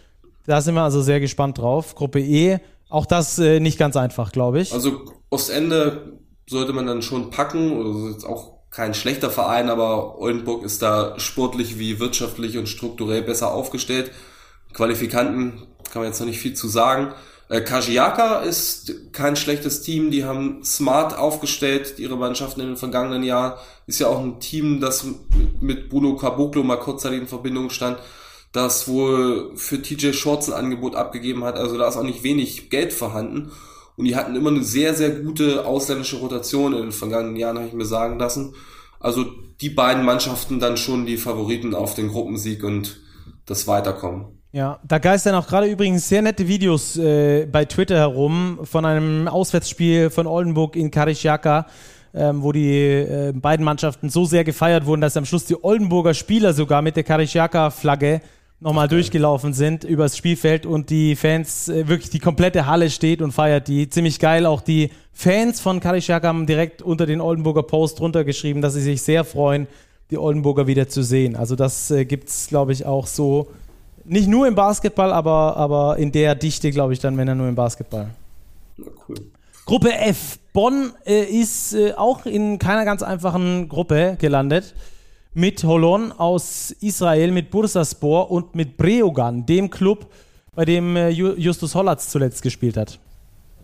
Da 0.45 0.61
sind 0.61 0.75
wir 0.75 0.81
also 0.81 1.01
sehr 1.01 1.19
gespannt 1.19 1.59
drauf. 1.59 1.95
Gruppe 1.95 2.19
E, 2.19 2.59
auch 2.89 3.05
das 3.05 3.37
äh, 3.37 3.59
nicht 3.59 3.77
ganz 3.77 3.95
einfach, 3.95 4.31
glaube 4.31 4.61
ich. 4.61 4.73
Also 4.73 5.05
Ostende 5.29 6.19
sollte 6.49 6.73
man 6.73 6.87
dann 6.87 7.03
schon 7.03 7.29
packen. 7.29 7.77
Also 7.77 8.07
ist 8.07 8.25
auch 8.25 8.59
kein 8.71 8.93
schlechter 8.93 9.29
Verein, 9.29 9.69
aber 9.69 10.19
Oldenburg 10.19 10.63
ist 10.63 10.81
da 10.81 11.19
sportlich 11.19 11.77
wie 11.77 11.99
wirtschaftlich 11.99 12.57
und 12.57 12.67
strukturell 12.67 13.21
besser 13.21 13.51
aufgestellt. 13.51 14.11
Qualifikanten 14.73 15.67
kann 15.91 16.01
man 16.01 16.11
jetzt 16.11 16.19
noch 16.19 16.27
nicht 16.27 16.39
viel 16.39 16.53
zu 16.53 16.67
sagen. 16.67 17.13
Äh, 17.49 17.61
Kajiaka 17.61 18.39
ist 18.39 19.11
kein 19.11 19.35
schlechtes 19.35 19.81
Team. 19.81 20.11
Die 20.11 20.25
haben 20.25 20.63
smart 20.63 21.17
aufgestellt, 21.17 21.97
ihre 21.97 22.17
Mannschaften 22.17 22.61
in 22.61 22.67
den 22.67 22.77
vergangenen 22.77 23.23
Jahren. 23.23 23.57
Ist 23.87 23.99
ja 23.99 24.07
auch 24.07 24.19
ein 24.19 24.39
Team, 24.39 24.79
das 24.79 25.05
mit 25.59 25.89
Bruno 25.89 26.15
Caboclo 26.15 26.63
mal 26.63 26.77
kurzzeitig 26.77 27.21
in 27.21 27.27
Verbindung 27.27 27.69
stand 27.69 27.97
das 28.51 28.87
wohl 28.87 29.51
für 29.55 29.81
TJ 29.81 30.13
Shorts 30.13 30.49
ein 30.49 30.65
Angebot 30.65 30.95
abgegeben 30.95 31.43
hat. 31.43 31.55
Also 31.55 31.77
da 31.77 31.87
ist 31.87 31.97
auch 31.97 32.03
nicht 32.03 32.23
wenig 32.23 32.69
Geld 32.69 32.93
vorhanden. 32.93 33.51
Und 33.95 34.05
die 34.05 34.15
hatten 34.15 34.35
immer 34.35 34.49
eine 34.49 34.63
sehr, 34.63 34.93
sehr 34.95 35.11
gute 35.11 35.65
ausländische 35.65 36.17
Rotation 36.17 36.73
in 36.73 36.83
den 36.83 36.91
vergangenen 36.91 37.35
Jahren, 37.35 37.57
habe 37.57 37.67
ich 37.67 37.73
mir 37.73 37.85
sagen 37.85 38.17
lassen. 38.17 38.55
Also 38.99 39.25
die 39.61 39.69
beiden 39.69 40.05
Mannschaften 40.05 40.59
dann 40.59 40.77
schon 40.77 41.05
die 41.05 41.17
Favoriten 41.17 41.75
auf 41.75 41.95
den 41.95 42.07
Gruppensieg 42.07 42.63
und 42.63 43.01
das 43.45 43.67
Weiterkommen. 43.67 44.38
Ja, 44.51 44.79
da 44.83 44.97
geistern 44.97 45.35
auch 45.35 45.45
gerade 45.47 45.67
übrigens 45.67 46.09
sehr 46.09 46.23
nette 46.23 46.47
Videos 46.47 46.97
äh, 46.97 47.45
bei 47.45 47.65
Twitter 47.65 47.97
herum 47.97 48.59
von 48.63 48.83
einem 48.83 49.27
Auswärtsspiel 49.27 50.09
von 50.09 50.25
Oldenburg 50.25 50.75
in 50.75 50.89
Karishaka, 50.89 51.67
ähm, 52.15 52.41
wo 52.41 52.51
die 52.51 52.73
äh, 52.73 53.31
beiden 53.31 53.63
Mannschaften 53.63 54.09
so 54.09 54.25
sehr 54.25 54.43
gefeiert 54.43 54.87
wurden, 54.87 55.01
dass 55.01 55.15
am 55.17 55.25
Schluss 55.25 55.45
die 55.45 55.63
Oldenburger 55.63 56.15
Spieler 56.15 56.53
sogar 56.53 56.81
mit 56.81 56.95
der 56.95 57.03
Karishaka-Flagge 57.03 58.21
nochmal 58.59 58.87
okay. 58.87 58.95
durchgelaufen 58.95 59.53
sind 59.53 59.83
übers 59.83 60.17
Spielfeld 60.17 60.65
und 60.65 60.89
die 60.89 61.15
Fans, 61.15 61.69
äh, 61.69 61.87
wirklich 61.87 62.09
die 62.09 62.17
komplette 62.17 62.65
Halle 62.65 62.89
steht 62.89 63.21
und 63.21 63.31
feiert 63.33 63.67
die. 63.67 63.87
Ziemlich 63.87 64.19
geil. 64.19 64.47
Auch 64.47 64.61
die 64.61 64.89
Fans 65.13 65.59
von 65.59 65.79
Karishak 65.79 66.23
haben 66.23 66.47
direkt 66.47 66.81
unter 66.81 67.05
den 67.05 67.21
Oldenburger 67.21 67.61
Post 67.61 68.01
runtergeschrieben, 68.01 68.63
dass 68.63 68.73
sie 68.73 68.81
sich 68.81 69.03
sehr 69.03 69.25
freuen, 69.25 69.67
die 70.09 70.17
Oldenburger 70.17 70.65
wieder 70.65 70.89
zu 70.89 71.03
sehen. 71.03 71.35
Also 71.35 71.55
das 71.55 71.91
äh, 71.91 72.05
gibt's, 72.05 72.47
glaube 72.47 72.73
ich, 72.73 72.87
auch 72.87 73.05
so. 73.05 73.49
Nicht 74.11 74.27
nur 74.27 74.47
im 74.47 74.55
Basketball, 74.55 75.13
aber, 75.13 75.55
aber 75.55 75.97
in 75.97 76.11
der 76.11 76.33
Dichte, 76.33 76.71
glaube 76.71 76.93
ich, 76.93 76.99
dann, 76.99 77.15
wenn 77.15 77.27
er 77.27 77.35
nur 77.35 77.47
im 77.47 77.53
Basketball. 77.53 78.09
Ja, 78.77 78.85
cool. 79.07 79.17
Gruppe 79.67 79.93
F. 79.93 80.39
Bonn 80.51 80.93
äh, 81.05 81.25
ist 81.25 81.75
äh, 81.75 81.93
auch 81.93 82.25
in 82.25 82.57
keiner 82.57 82.85
ganz 82.85 83.03
einfachen 83.03 83.69
Gruppe 83.69 84.17
gelandet 84.19 84.73
mit 85.35 85.63
Holon 85.63 86.11
aus 86.11 86.71
Israel, 86.81 87.31
mit 87.31 87.51
Bursaspor 87.51 88.31
und 88.31 88.55
mit 88.55 88.77
Breogan, 88.77 89.45
dem 89.45 89.69
Club, 89.69 90.07
bei 90.55 90.65
dem 90.65 90.95
äh, 90.95 91.09
Justus 91.09 91.75
Hollatz 91.75 92.09
zuletzt 92.09 92.41
gespielt 92.41 92.77
hat. 92.77 92.97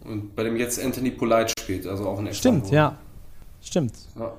Und 0.04 0.36
bei 0.36 0.44
dem 0.44 0.58
jetzt 0.58 0.80
Anthony 0.80 1.10
Polite 1.10 1.54
spielt, 1.60 1.88
also 1.88 2.08
auch 2.08 2.20
ein 2.20 2.32
Stimmt, 2.36 2.70
ja. 2.70 3.00
Stimmt. 3.64 3.94
Ja. 4.16 4.32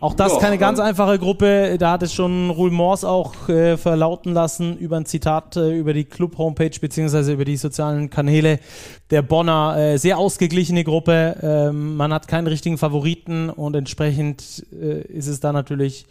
Auch 0.00 0.14
das 0.14 0.32
ja, 0.32 0.38
keine 0.38 0.58
ganz 0.58 0.80
einfache 0.80 1.18
Gruppe. 1.18 1.76
Da 1.78 1.92
hat 1.92 2.02
es 2.02 2.12
schon 2.12 2.50
Ruhl 2.50 2.70
Mors 2.70 3.04
auch 3.04 3.48
äh, 3.48 3.76
verlauten 3.76 4.32
lassen 4.32 4.76
über 4.76 4.96
ein 4.96 5.06
Zitat 5.06 5.56
äh, 5.56 5.76
über 5.76 5.94
die 5.94 6.04
Club-Homepage 6.04 6.78
beziehungsweise 6.80 7.32
über 7.32 7.44
die 7.44 7.56
sozialen 7.56 8.10
Kanäle 8.10 8.58
der 9.10 9.22
Bonner. 9.22 9.76
Äh, 9.76 9.98
sehr 9.98 10.18
ausgeglichene 10.18 10.84
Gruppe. 10.84 11.38
Ähm, 11.42 11.96
man 11.96 12.12
hat 12.12 12.28
keinen 12.28 12.46
richtigen 12.46 12.78
Favoriten 12.78 13.50
und 13.50 13.74
entsprechend 13.76 14.66
äh, 14.72 15.02
ist 15.02 15.28
es 15.28 15.40
da 15.40 15.52
natürlich 15.52 16.06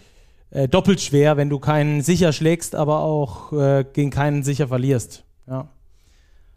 äh, 0.50 0.68
doppelt 0.68 1.02
schwer, 1.02 1.38
wenn 1.38 1.50
du 1.50 1.60
keinen 1.60 2.02
sicher 2.02 2.32
schlägst, 2.32 2.76
aber 2.76 3.00
auch 3.00 3.54
äh, 3.54 3.86
gegen 3.92 4.12
keinen 4.12 4.44
sicher 4.44 4.68
verlierst. 4.68 5.24
Ja. 5.48 5.70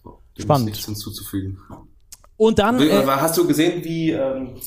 Dem 0.05 0.43
Spannend. 0.43 0.67
nichts 0.67 0.85
hinzuzufügen. 0.85 1.59
Und 2.37 2.59
dann. 2.59 2.79
Hast 3.07 3.39
du 3.39 3.47
gesehen, 3.47 3.83
wie 3.85 4.11
ähm, 4.11 4.57
äh, 4.57 4.61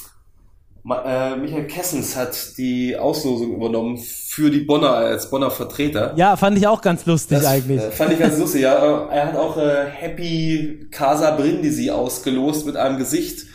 Michael 0.83 1.67
Kessens 1.67 2.15
hat 2.15 2.57
die 2.57 2.97
Auslosung 2.97 3.53
übernommen 3.53 3.97
für 3.97 4.49
die 4.49 4.61
Bonner 4.61 4.91
als 4.91 5.29
Bonner 5.29 5.51
Vertreter? 5.51 6.13
Ja, 6.15 6.37
fand 6.37 6.57
ich 6.57 6.67
auch 6.67 6.81
ganz 6.81 7.05
lustig 7.05 7.39
das, 7.39 7.47
eigentlich. 7.47 7.81
Äh, 7.81 7.91
fand 7.91 8.13
ich 8.13 8.19
ganz 8.19 8.37
lustig, 8.37 8.61
ja. 8.61 9.07
Er 9.09 9.27
hat 9.27 9.35
auch 9.35 9.57
äh, 9.57 9.85
Happy 9.85 10.87
Casa 10.91 11.31
Brindisi 11.31 11.89
ausgelost 11.89 12.65
mit 12.65 12.75
einem 12.75 12.97
Gesicht 12.97 13.45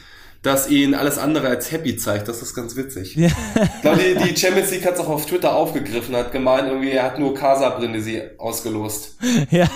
dass 0.44 0.68
ihn 0.68 0.94
alles 0.94 1.16
andere 1.16 1.48
als 1.48 1.72
happy 1.72 1.96
zeigt. 1.96 2.28
Das 2.28 2.42
ist 2.42 2.54
ganz 2.54 2.76
witzig. 2.76 3.16
Ja. 3.16 3.28
Ich 3.28 3.80
glaube, 3.80 3.98
die, 3.98 4.28
die 4.28 4.36
Champions 4.36 4.70
League 4.70 4.84
hat 4.84 4.94
es 4.94 5.00
auch 5.00 5.08
auf 5.08 5.24
Twitter 5.24 5.54
aufgegriffen, 5.54 6.14
hat 6.14 6.32
gemeint, 6.32 6.68
irgendwie, 6.68 6.90
er 6.90 7.04
hat 7.04 7.18
nur 7.18 7.34
Casa 7.34 7.70
Brindisi 7.70 8.22
ausgelost. 8.38 9.16
Ja, 9.50 9.68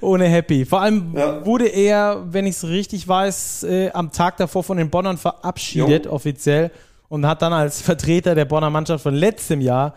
ohne 0.00 0.26
happy. 0.26 0.64
Vor 0.64 0.80
allem 0.80 1.14
ja. 1.14 1.44
wurde 1.44 1.66
er, 1.66 2.24
wenn 2.30 2.46
ich 2.46 2.56
es 2.56 2.68
richtig 2.68 3.06
weiß, 3.06 3.64
äh, 3.64 3.90
am 3.90 4.10
Tag 4.12 4.36
davor 4.36 4.64
von 4.64 4.78
den 4.78 4.90
Bonnern 4.90 5.16
verabschiedet, 5.18 6.06
jo. 6.06 6.12
offiziell, 6.12 6.70
und 7.08 7.26
hat 7.26 7.42
dann 7.42 7.52
als 7.52 7.82
Vertreter 7.82 8.34
der 8.34 8.46
Bonner 8.46 8.70
Mannschaft 8.70 9.02
von 9.02 9.14
letztem 9.14 9.60
Jahr 9.60 9.94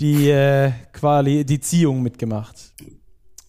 die 0.00 0.30
äh, 0.30 0.72
Quali, 0.92 1.44
die 1.44 1.60
Ziehung 1.60 2.02
mitgemacht. 2.02 2.56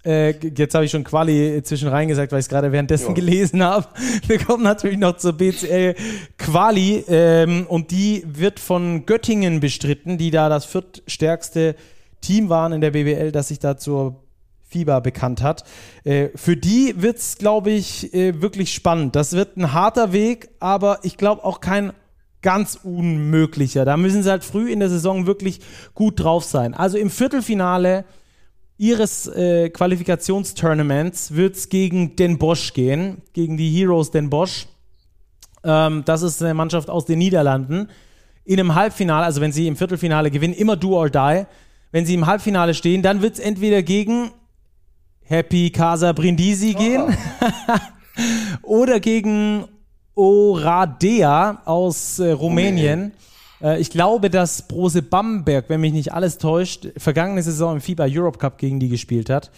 Äh, 0.05 0.31
jetzt 0.31 0.75
habe 0.75 0.83
ich 0.85 0.91
schon 0.91 1.03
Quali 1.03 1.61
zwischen 1.63 1.87
rein 1.87 2.07
gesagt, 2.07 2.31
weil 2.31 2.39
ich 2.39 2.45
es 2.45 2.49
gerade 2.49 2.71
währenddessen 2.71 3.09
ja. 3.09 3.13
gelesen 3.13 3.63
habe. 3.63 3.87
Wir 4.27 4.37
kommen 4.37 4.63
natürlich 4.63 4.97
noch 4.97 5.17
zur 5.17 5.33
BCL 5.33 5.95
Quali 6.37 7.05
ähm, 7.07 7.65
und 7.67 7.91
die 7.91 8.23
wird 8.27 8.59
von 8.59 9.05
Göttingen 9.05 9.59
bestritten, 9.59 10.17
die 10.17 10.31
da 10.31 10.49
das 10.49 10.65
viertstärkste 10.65 11.75
Team 12.21 12.49
waren 12.49 12.73
in 12.73 12.81
der 12.81 12.91
BBL, 12.91 13.31
das 13.31 13.47
sich 13.47 13.59
da 13.59 13.77
zur 13.77 14.23
FIBA 14.69 14.99
bekannt 14.99 15.41
hat. 15.41 15.63
Äh, 16.03 16.29
für 16.35 16.57
die 16.57 16.95
wird 16.97 17.17
es, 17.17 17.37
glaube 17.37 17.71
ich, 17.71 18.13
äh, 18.13 18.41
wirklich 18.41 18.73
spannend. 18.73 19.15
Das 19.15 19.33
wird 19.33 19.55
ein 19.55 19.71
harter 19.71 20.11
Weg, 20.11 20.49
aber 20.59 20.99
ich 21.03 21.17
glaube 21.17 21.45
auch 21.45 21.61
kein 21.61 21.93
ganz 22.41 22.77
unmöglicher. 22.83 23.85
Da 23.85 23.95
müssen 23.95 24.21
sie 24.21 24.29
halt 24.29 24.43
früh 24.43 24.71
in 24.71 24.79
der 24.79 24.89
Saison 24.89 25.27
wirklich 25.27 25.61
gut 25.93 26.19
drauf 26.19 26.43
sein. 26.43 26.73
Also 26.73 26.97
im 26.97 27.09
Viertelfinale 27.09 28.03
ihres 28.77 29.27
äh, 29.27 29.69
Qualifikationstournaments 29.69 31.33
wird 31.33 31.55
es 31.55 31.69
gegen 31.69 32.15
Den 32.15 32.37
Bosch 32.37 32.73
gehen, 32.73 33.21
gegen 33.33 33.57
die 33.57 33.69
Heroes 33.69 34.11
Den 34.11 34.29
Bosch. 34.29 34.67
Ähm, 35.63 36.03
das 36.05 36.21
ist 36.21 36.41
eine 36.41 36.53
Mannschaft 36.53 36.89
aus 36.89 37.05
den 37.05 37.19
Niederlanden. 37.19 37.89
In 38.45 38.59
einem 38.59 38.75
Halbfinale, 38.75 39.25
also 39.25 39.41
wenn 39.41 39.51
sie 39.51 39.67
im 39.67 39.75
Viertelfinale 39.75 40.31
gewinnen, 40.31 40.53
immer 40.53 40.75
do 40.75 40.97
or 40.97 41.09
die. 41.09 41.45
Wenn 41.91 42.05
sie 42.05 42.15
im 42.15 42.25
Halbfinale 42.25 42.73
stehen, 42.73 43.01
dann 43.03 43.21
wird 43.21 43.35
es 43.35 43.39
entweder 43.39 43.83
gegen 43.83 44.31
Happy 45.21 45.69
Casa 45.69 46.11
Brindisi 46.11 46.73
gehen 46.73 47.15
oder 48.63 48.99
gegen 48.99 49.65
Oradea 50.15 51.61
aus 51.65 52.19
äh, 52.19 52.31
Rumänien. 52.31 53.13
Äh, 53.63 53.79
ich 53.79 53.89
glaube, 53.89 54.29
dass 54.29 54.67
Brose 54.67 55.01
Bamberg, 55.01 55.65
wenn 55.69 55.81
mich 55.81 55.93
nicht 55.93 56.13
alles 56.13 56.37
täuscht, 56.37 56.89
vergangene 56.97 57.41
Saison 57.41 57.75
im 57.75 57.81
FIBA 57.81 58.05
Europe 58.09 58.37
Cup 58.37 58.57
gegen 58.57 58.79
die 58.79 58.89
gespielt 58.89 59.29
hat. 59.29 59.49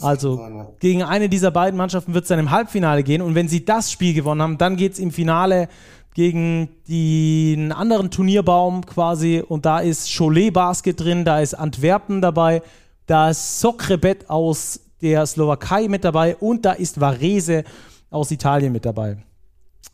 Also 0.00 0.40
gegen 0.78 1.02
eine 1.02 1.28
dieser 1.28 1.50
beiden 1.50 1.76
Mannschaften 1.76 2.14
wird 2.14 2.24
es 2.24 2.28
dann 2.28 2.38
im 2.38 2.50
Halbfinale 2.50 3.02
gehen. 3.02 3.22
Und 3.22 3.34
wenn 3.34 3.48
sie 3.48 3.64
das 3.64 3.90
Spiel 3.90 4.14
gewonnen 4.14 4.42
haben, 4.42 4.58
dann 4.58 4.76
geht 4.76 4.92
es 4.92 4.98
im 4.98 5.10
Finale 5.10 5.68
gegen 6.14 6.68
den 6.88 7.72
anderen 7.72 8.10
Turnierbaum 8.10 8.86
quasi. 8.86 9.42
Und 9.46 9.66
da 9.66 9.80
ist 9.80 10.14
Cholet 10.16 10.52
Basket 10.52 11.00
drin, 11.00 11.24
da 11.24 11.40
ist 11.40 11.54
Antwerpen 11.54 12.20
dabei, 12.20 12.62
da 13.06 13.30
ist 13.30 13.60
Sokrebet 13.60 14.28
aus 14.30 14.80
der 15.00 15.26
Slowakei 15.26 15.88
mit 15.88 16.04
dabei 16.04 16.36
und 16.36 16.64
da 16.64 16.72
ist 16.72 17.00
Varese 17.00 17.64
aus 18.10 18.30
Italien 18.30 18.72
mit 18.72 18.84
dabei. 18.84 19.18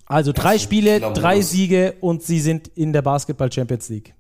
Also 0.07 0.33
drei 0.33 0.59
Spiele, 0.59 1.01
drei 1.01 1.41
Siege 1.41 1.95
und 2.01 2.23
sie 2.23 2.41
sind 2.41 2.69
in 2.69 2.93
der 2.93 3.03
Basketball 3.03 3.51
Champions 3.51 3.89
League. 3.89 4.15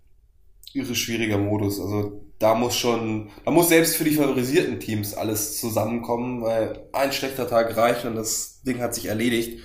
Irre 0.72 0.94
schwieriger 0.94 1.38
Modus. 1.38 1.78
Also 1.78 2.24
da 2.38 2.54
muss 2.54 2.76
schon, 2.76 3.30
da 3.44 3.50
muss 3.50 3.68
selbst 3.68 3.96
für 3.96 4.04
die 4.04 4.14
favorisierten 4.14 4.80
Teams 4.80 5.14
alles 5.14 5.60
zusammenkommen, 5.60 6.42
weil 6.42 6.88
ein 6.92 7.12
schlechter 7.12 7.48
Tag 7.48 7.76
reicht 7.76 8.04
und 8.04 8.16
das 8.16 8.62
Ding 8.62 8.80
hat 8.80 8.94
sich 8.94 9.06
erledigt. 9.06 9.60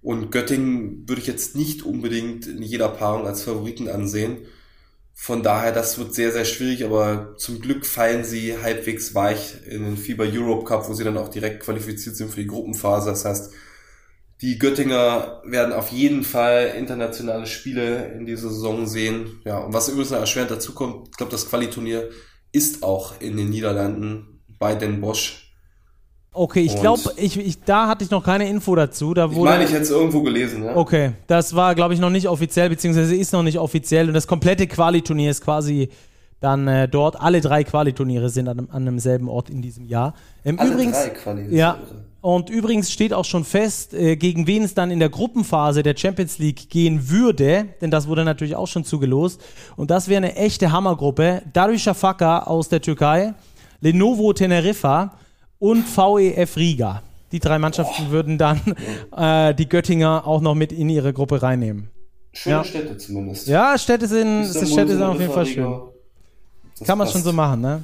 Und 0.00 0.30
Göttingen 0.30 1.08
würde 1.08 1.20
ich 1.20 1.26
jetzt 1.26 1.56
nicht 1.56 1.82
unbedingt 1.82 2.46
in 2.46 2.62
jeder 2.62 2.88
Paarung 2.88 3.26
als 3.26 3.42
Favoriten 3.42 3.88
ansehen. 3.88 4.38
Von 5.12 5.42
daher, 5.42 5.72
das 5.72 5.98
wird 5.98 6.14
sehr, 6.14 6.30
sehr 6.30 6.44
schwierig, 6.44 6.84
aber 6.84 7.34
zum 7.36 7.60
Glück 7.60 7.84
fallen 7.84 8.22
sie 8.22 8.56
halbwegs 8.62 9.16
weich 9.16 9.56
in 9.66 9.82
den 9.82 9.96
FIBA 9.96 10.24
Europe 10.24 10.64
Cup, 10.64 10.88
wo 10.88 10.94
sie 10.94 11.02
dann 11.02 11.18
auch 11.18 11.28
direkt 11.28 11.64
qualifiziert 11.64 12.14
sind 12.14 12.30
für 12.30 12.40
die 12.40 12.46
Gruppenphase. 12.46 13.10
Das 13.10 13.24
heißt, 13.24 13.52
die 14.40 14.58
Göttinger 14.58 15.42
werden 15.44 15.72
auf 15.72 15.90
jeden 15.90 16.22
Fall 16.22 16.74
internationale 16.78 17.46
Spiele 17.46 18.12
in 18.12 18.24
dieser 18.24 18.50
Saison 18.50 18.86
sehen. 18.86 19.40
Ja, 19.44 19.58
und 19.58 19.72
was 19.72 19.88
übrigens 19.88 20.10
noch 20.10 20.20
erschwerend 20.20 20.50
dazu 20.50 20.74
kommt, 20.74 21.08
ich 21.08 21.16
glaube, 21.16 21.32
das 21.32 21.48
Qualiturnier 21.48 22.08
ist 22.52 22.82
auch 22.82 23.20
in 23.20 23.36
den 23.36 23.50
Niederlanden 23.50 24.40
bei 24.58 24.74
Den 24.74 25.00
Bosch. 25.00 25.44
Okay, 26.32 26.60
ich 26.60 26.76
glaube, 26.76 27.02
ich, 27.16 27.36
ich, 27.36 27.62
da 27.64 27.88
hatte 27.88 28.04
ich 28.04 28.10
noch 28.10 28.22
keine 28.22 28.48
Info 28.48 28.76
dazu. 28.76 29.12
Da 29.12 29.34
wurde, 29.34 29.50
ich 29.50 29.56
meine, 29.56 29.64
ich 29.64 29.72
hätte 29.72 29.82
es 29.82 29.90
irgendwo 29.90 30.22
gelesen. 30.22 30.62
Ja? 30.62 30.76
Okay, 30.76 31.12
das 31.26 31.56
war, 31.56 31.74
glaube 31.74 31.94
ich, 31.94 32.00
noch 32.00 32.10
nicht 32.10 32.28
offiziell, 32.28 32.68
beziehungsweise 32.68 33.16
ist 33.16 33.32
noch 33.32 33.42
nicht 33.42 33.58
offiziell. 33.58 34.06
Und 34.06 34.14
das 34.14 34.28
komplette 34.28 34.68
Qualiturnier 34.68 35.32
ist 35.32 35.42
quasi 35.42 35.88
dann 36.40 36.68
äh, 36.68 36.88
dort. 36.88 37.20
Alle 37.20 37.40
drei 37.40 37.64
Qualiturniere 37.64 38.30
sind 38.30 38.48
an, 38.48 38.68
an 38.70 38.84
demselben 38.84 39.28
Ort 39.28 39.50
in 39.50 39.62
diesem 39.62 39.84
Jahr. 39.86 40.14
Ähm, 40.44 40.58
Alle 40.58 40.72
übrigens, 40.72 41.02
drei 41.02 41.10
Quali. 41.10 41.56
Ja, 41.56 41.78
und 42.20 42.50
übrigens 42.50 42.90
steht 42.90 43.12
auch 43.12 43.24
schon 43.24 43.44
fest, 43.44 43.94
äh, 43.94 44.16
gegen 44.16 44.46
wen 44.46 44.64
es 44.64 44.74
dann 44.74 44.90
in 44.90 44.98
der 44.98 45.08
Gruppenphase 45.08 45.82
der 45.82 45.96
Champions 45.96 46.38
League 46.38 46.68
gehen 46.68 47.08
würde, 47.08 47.66
denn 47.80 47.90
das 47.90 48.08
wurde 48.08 48.24
natürlich 48.24 48.56
auch 48.56 48.66
schon 48.66 48.84
zugelost. 48.84 49.40
Und 49.76 49.90
das 49.90 50.08
wäre 50.08 50.18
eine 50.18 50.34
echte 50.34 50.72
Hammergruppe. 50.72 51.42
Darüşşafaka 51.52 52.40
aus 52.40 52.68
der 52.68 52.80
Türkei, 52.80 53.34
Lenovo 53.80 54.32
Teneriffa 54.32 55.12
und 55.58 55.84
VEF 55.84 56.56
Riga. 56.56 57.02
Die 57.30 57.38
drei 57.38 57.58
Mannschaften 57.58 58.06
Boah. 58.06 58.10
würden 58.10 58.38
dann 58.38 58.60
äh, 59.16 59.54
die 59.54 59.68
Göttinger 59.68 60.26
auch 60.26 60.40
noch 60.40 60.54
mit 60.54 60.72
in 60.72 60.88
ihre 60.88 61.12
Gruppe 61.12 61.40
reinnehmen. 61.42 61.88
Schöne 62.32 62.56
ja. 62.56 62.64
Städte 62.64 62.96
zumindest. 62.96 63.46
Ja, 63.48 63.78
Städte 63.78 64.06
sind, 64.06 64.46
Städte 64.46 64.88
sind 64.88 65.02
auf 65.02 65.20
jeden 65.20 65.32
Fall 65.32 65.46
schön. 65.46 65.80
Kann 66.84 66.98
man 66.98 67.08
schon 67.08 67.22
so 67.22 67.32
machen, 67.32 67.60
ne? 67.60 67.82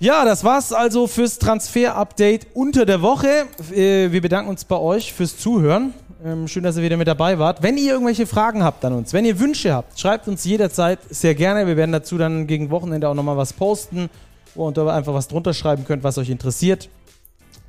Ja, 0.00 0.24
das 0.24 0.44
war's 0.44 0.72
also 0.72 1.06
fürs 1.06 1.38
Transfer-Update 1.38 2.48
unter 2.54 2.84
der 2.84 3.00
Woche. 3.00 3.46
Äh, 3.72 4.10
wir 4.10 4.20
bedanken 4.20 4.50
uns 4.50 4.64
bei 4.64 4.76
euch 4.76 5.12
fürs 5.12 5.38
Zuhören. 5.38 5.94
Ähm, 6.24 6.48
schön, 6.48 6.62
dass 6.62 6.76
ihr 6.76 6.82
wieder 6.82 6.96
mit 6.96 7.06
dabei 7.06 7.38
wart. 7.38 7.62
Wenn 7.62 7.76
ihr 7.76 7.92
irgendwelche 7.92 8.26
Fragen 8.26 8.64
habt 8.64 8.84
an 8.84 8.92
uns, 8.94 9.12
wenn 9.12 9.24
ihr 9.24 9.38
Wünsche 9.38 9.72
habt, 9.72 9.98
schreibt 9.98 10.26
uns 10.26 10.44
jederzeit 10.44 10.98
sehr 11.10 11.34
gerne. 11.34 11.66
Wir 11.66 11.76
werden 11.76 11.92
dazu 11.92 12.18
dann 12.18 12.46
gegen 12.46 12.70
Wochenende 12.70 13.08
auch 13.08 13.14
nochmal 13.14 13.36
was 13.36 13.52
posten, 13.52 14.10
ihr 14.56 14.86
einfach 14.86 15.14
was 15.14 15.28
drunter 15.28 15.54
schreiben 15.54 15.84
könnt, 15.84 16.02
was 16.02 16.18
euch 16.18 16.30
interessiert. 16.30 16.88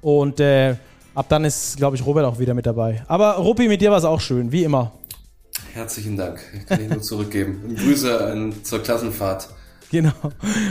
Und 0.02 0.40
äh, 0.40 0.76
ab 1.14 1.28
dann 1.30 1.46
ist, 1.46 1.78
glaube 1.78 1.96
ich, 1.96 2.06
Robert 2.06 2.26
auch 2.26 2.40
wieder 2.40 2.54
mit 2.54 2.66
dabei. 2.66 3.04
Aber 3.08 3.34
Ruppi, 3.34 3.68
mit 3.68 3.82
dir 3.82 3.92
war 3.92 3.98
es 3.98 4.06
auch 4.06 4.22
schön, 4.22 4.52
wie 4.52 4.64
immer. 4.64 4.92
Herzlichen 5.74 6.18
Dank. 6.18 6.40
Kann 6.68 6.82
ich 6.82 6.90
nur 6.90 7.02
zurückgeben. 7.02 7.62
Und 7.68 7.76
Grüße 7.80 8.26
an, 8.26 8.64
zur 8.64 8.80
Klassenfahrt. 8.80 9.50
Genau. 9.92 10.12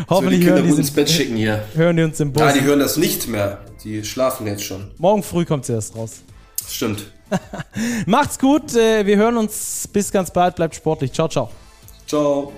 Hoffentlich 0.09 0.41
die 0.41 0.51
hören 0.51 0.65
die 0.65 0.77
ins 0.77 0.91
Bett 0.91 1.09
schicken 1.09 1.37
hier. 1.37 1.65
Hören 1.75 1.97
die 1.97 2.03
uns 2.03 2.21
im 2.21 2.33
Bus. 2.33 2.43
Ja, 2.43 2.53
die 2.53 2.63
hören 2.63 2.81
das 2.81 2.97
nicht 2.97 3.29
mehr. 3.29 3.61
Die 3.83 4.05
schlafen 4.05 4.47
jetzt 4.47 4.65
schon. 4.65 4.91
Morgen 4.99 5.23
früh 5.23 5.45
kommt 5.45 5.65
sie 5.65 5.73
erst 5.73 5.95
raus. 5.97 6.23
Stimmt. 6.69 7.11
Macht's 8.07 8.39
gut. 8.39 8.75
Äh, 8.75 9.07
wir 9.07 9.17
hören 9.17 9.37
uns 9.37 9.89
bis 9.93 10.11
ganz 10.11 10.31
bald. 10.31 10.57
Bleibt 10.57 10.75
sportlich. 10.75 11.13
Ciao, 11.13 11.29
ciao. 11.29 11.51
Ciao. 12.07 12.53